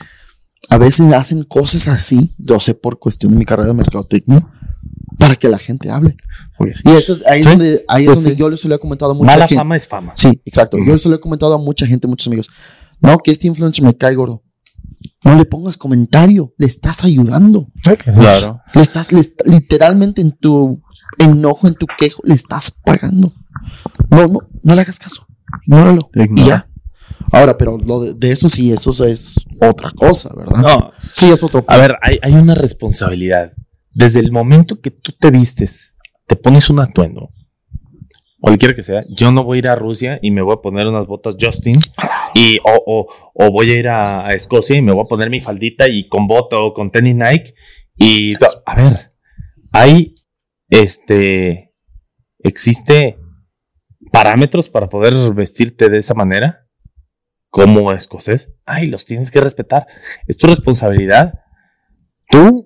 [0.68, 4.46] a veces hacen cosas así, yo sé por cuestión de mi carrera de mercadotecnia,
[5.22, 6.16] para que la gente hable.
[6.84, 8.36] Y eso es, ahí es Sí, donde, ahí es donde sí.
[8.36, 9.60] yo les le he comentado a mucha Mala gente.
[9.60, 10.12] fama es fama.
[10.16, 10.76] Sí, exacto.
[10.76, 10.86] Ujú.
[10.86, 12.48] Yo se lo he comentado a mucha gente, muchos amigos.
[13.00, 14.42] No, que este influencer me cae gordo.
[15.24, 17.68] No le pongas comentario, le estás ayudando.
[18.04, 18.60] Claro.
[18.74, 20.82] Le estás, le literalmente en tu
[21.18, 23.32] enojo, en tu quejo, le estás pagando.
[24.10, 25.26] No, no, no le hagas caso.
[25.66, 26.08] Ignóralo.
[26.14, 26.46] Y Ignora.
[26.46, 26.68] ya.
[27.32, 30.58] Ahora, pero lo de, de eso sí, eso es otra cosa, ¿verdad?
[30.60, 31.64] No, Sí, es otro.
[31.68, 33.52] a ver, hay, hay una responsabilidad.
[33.94, 35.92] Desde el momento que tú te vistes,
[36.26, 37.30] te pones un atuendo,
[38.40, 40.86] cualquiera que sea, yo no voy a ir a Rusia y me voy a poner
[40.86, 41.76] unas botas Justin
[42.34, 45.30] y o, o- o voy a ir a, a Escocia y me voy a poner
[45.30, 47.54] mi faldita y con bota o con tenis Nike
[47.96, 49.10] y to- a ver,
[49.72, 50.14] hay
[50.70, 51.72] este
[52.38, 53.18] existe
[54.10, 56.66] parámetros para poder vestirte de esa manera
[57.50, 58.48] como escocés.
[58.64, 59.86] Ay, los tienes que respetar.
[60.26, 61.34] Es tu responsabilidad.
[62.30, 62.56] Tú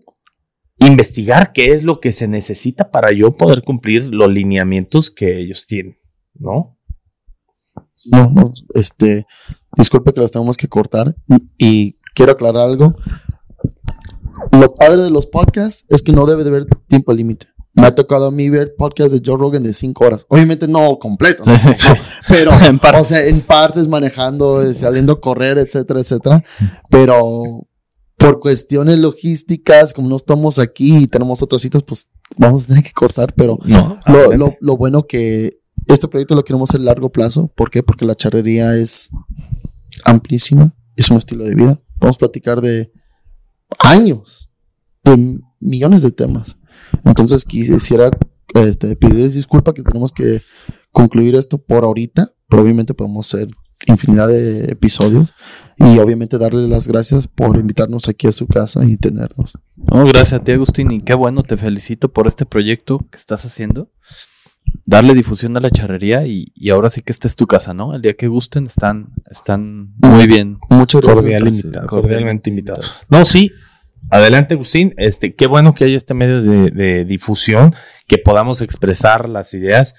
[0.78, 5.66] investigar qué es lo que se necesita para yo poder cumplir los lineamientos que ellos
[5.66, 5.98] tienen,
[6.35, 6.77] ¿no?
[8.12, 9.27] No, no, este,
[9.77, 11.15] disculpe que los tenemos que cortar
[11.57, 12.94] y quiero aclarar algo.
[14.53, 17.47] Lo padre de los podcasts es que no debe de haber tiempo límite.
[17.73, 20.27] Me ha tocado a mí ver podcasts de Joe Rogan de 5 horas.
[20.28, 21.59] Obviamente no completo, ¿no?
[21.59, 21.89] Sí, sí, sí.
[22.28, 26.44] pero En o sea, en partes manejando, eh, saliendo a correr, etcétera, etcétera.
[26.90, 27.66] Pero
[28.16, 32.82] por cuestiones logísticas, como no estamos aquí y tenemos otras citas, pues vamos a tener
[32.84, 37.10] que cortar, pero No, lo, lo- lo bueno que este proyecto lo queremos a largo
[37.10, 37.52] plazo.
[37.55, 37.82] ¿Por qué?
[37.82, 39.10] Porque la charrería es
[40.05, 41.80] amplísima, es un estilo de vida.
[41.98, 42.90] Vamos a platicar de
[43.78, 44.51] años,
[45.05, 46.59] de millones de temas.
[47.05, 48.10] Entonces quisiera
[48.55, 50.43] este, pedirles disculpa que tenemos que
[50.90, 53.48] concluir esto por ahorita, pero obviamente podemos hacer
[53.87, 55.35] infinidad de episodios
[55.79, 59.59] y obviamente darle las gracias por invitarnos aquí a su casa y tenernos.
[59.77, 63.45] No, gracias a ti, Agustín, y qué bueno, te felicito por este proyecto que estás
[63.45, 63.91] haciendo.
[64.85, 67.95] Darle difusión a la charrería y, y ahora sí que esta es tu casa, ¿no?
[67.95, 70.59] El día que gusten están, están muy bien.
[70.71, 71.21] Muchas gracias.
[71.21, 71.65] Cordial gracias.
[71.65, 72.81] invitado, Cordialmente cordialmente invitado.
[73.09, 73.53] No, sí.
[74.11, 74.95] Adelante, Agustín.
[74.97, 77.75] Este, qué bueno que haya este medio de, de difusión,
[78.09, 79.95] que podamos expresar las ideas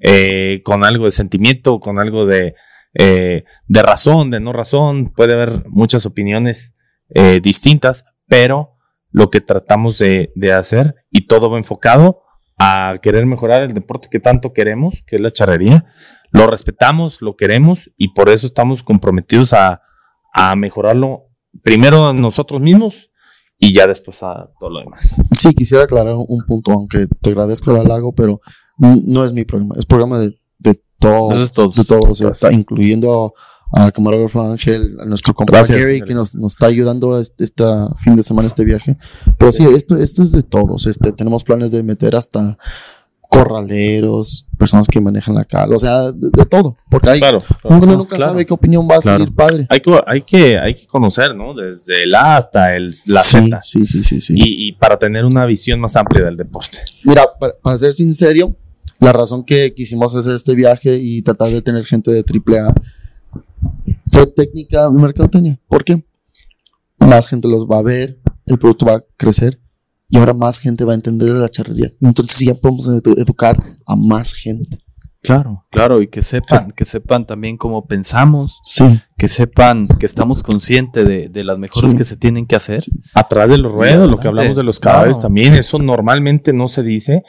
[0.00, 2.54] eh, con algo de sentimiento, con algo de,
[2.94, 5.12] eh, de razón, de no razón.
[5.14, 6.74] Puede haber muchas opiniones
[7.10, 8.76] eh, distintas, pero
[9.10, 12.22] lo que tratamos de, hacer y todo va enfocado
[12.58, 15.86] a querer mejorar el deporte que tanto queremos, que es la charrería.
[16.30, 19.82] Lo respetamos, lo queremos y por eso estamos comprometidos a,
[20.32, 21.28] a mejorarlo
[21.62, 23.10] primero nosotros mismos
[23.58, 25.16] y ya después a todo lo demás.
[25.36, 28.40] Sí, quisiera aclarar un punto, aunque te agradezco el halago, pero
[28.78, 30.34] no es mi programa, es programa de
[31.02, 32.18] todos, de todos.
[32.18, 33.34] de todos, incluyendo
[33.74, 38.16] al camarógrafo Ángel, a nuestro Gracias, Gary, que nos, nos está ayudando este, esta fin
[38.16, 38.98] de semana, este viaje.
[39.38, 42.58] Pero sí, esto, esto es de todos, este, tenemos planes de meter hasta
[43.32, 47.86] corraleros, personas que manejan la cal, o sea, de, de todo, porque hay, Claro, uno
[47.86, 48.32] nunca claro.
[48.32, 49.18] sabe qué opinión va a Claro.
[49.20, 49.66] salir padre.
[49.70, 51.54] Hay que, hay, que, hay que conocer, ¿no?
[51.54, 53.60] Desde el A hasta el, la sí, Z.
[53.62, 54.34] sí, sí, sí, sí.
[54.36, 56.78] Y, y para tener una visión más amplia del deporte.
[57.04, 58.54] Mira, para, para ser sincero,
[59.00, 62.72] la razón que quisimos hacer este viaje y tratar de tener gente de AAA
[64.10, 65.58] fue técnica de mercadotecnia.
[65.68, 66.04] ¿Por qué?
[66.98, 69.60] Más gente los va a ver, el producto va a crecer
[70.08, 71.90] y ahora más gente va a entender de la charrería.
[72.00, 73.56] Entonces ya podemos edu- educar
[73.86, 74.78] a más gente.
[75.22, 78.84] Claro, claro, y que sepan, que sepan también cómo pensamos, Sí.
[79.16, 81.96] que sepan que estamos conscientes de, de las mejoras Sí.
[81.96, 82.82] que se tienen que hacer.
[83.14, 85.28] Atrás de los ruedos, lo que hablamos de los cadáveres Claro.
[85.28, 87.22] también, eso normalmente no se dice.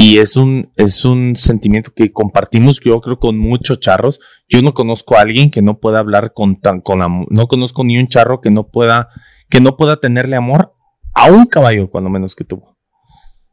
[0.00, 4.20] Y es un, es un sentimiento que compartimos, yo creo, con muchos charros.
[4.48, 7.82] Yo no conozco a alguien que no pueda hablar con tan, con am- no conozco
[7.82, 9.08] ni un charro que no pueda,
[9.50, 10.72] que no pueda tenerle amor
[11.14, 12.76] a un caballo, cuando menos que tuvo.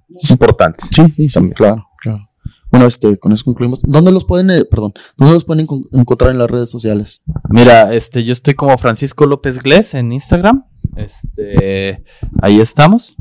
[0.07, 0.83] Es importante.
[0.91, 1.55] Sí, sí, sí, También.
[1.55, 2.29] claro, claro.
[2.69, 3.79] Bueno, este, con eso concluimos.
[3.81, 7.23] ¿Dónde los pueden, eh, perdón, dónde los pueden encon- encontrar en las redes sociales?
[7.49, 10.63] Mira, este, yo estoy como Francisco López Glés en Instagram.
[10.95, 12.03] Este,
[12.41, 13.15] ahí estamos.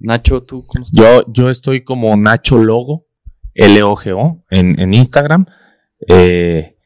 [0.00, 0.98] Nacho, ¿tú cómo estás?
[0.98, 3.06] Yo, yo estoy como Nacho Logo,
[3.54, 5.46] L-O-G-O, en, en Instagram.
[6.08, 6.76] eh,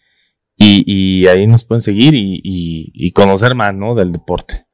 [0.57, 3.95] y, y ahí nos pueden seguir y, y- y conocer más, ¿no?
[3.97, 4.66] Del deporte.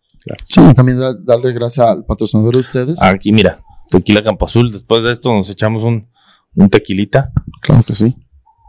[0.46, 3.02] Sí, también da- darle gracias al patrocinador de ustedes.
[3.02, 3.60] Aquí, mira,
[3.90, 4.70] Tequila Campo Azul.
[4.70, 6.08] Después de esto nos echamos un,
[6.54, 7.32] un tequilita.
[7.62, 8.14] Claro que sí.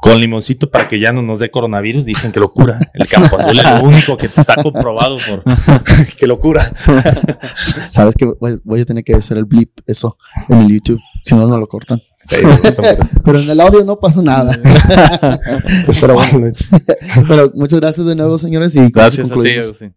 [0.01, 2.03] Con limoncito para que ya no nos dé coronavirus.
[2.03, 2.79] Dicen que lo cura.
[2.91, 5.43] El campo azul es lo único que está comprobado por
[6.17, 6.63] que lo cura.
[7.91, 10.17] Sabes que voy, voy a tener que hacer el blip eso
[10.49, 10.99] en el YouTube.
[11.21, 12.01] Si no, no lo cortan.
[12.27, 12.37] Sí.
[13.23, 14.57] Pero en el audio no pasa nada.
[16.01, 16.47] Pero bueno.
[17.27, 18.75] Pero muchas gracias de nuevo, señores.
[18.75, 19.49] Y Gracias a ti.
[19.51, 19.95] Agustín.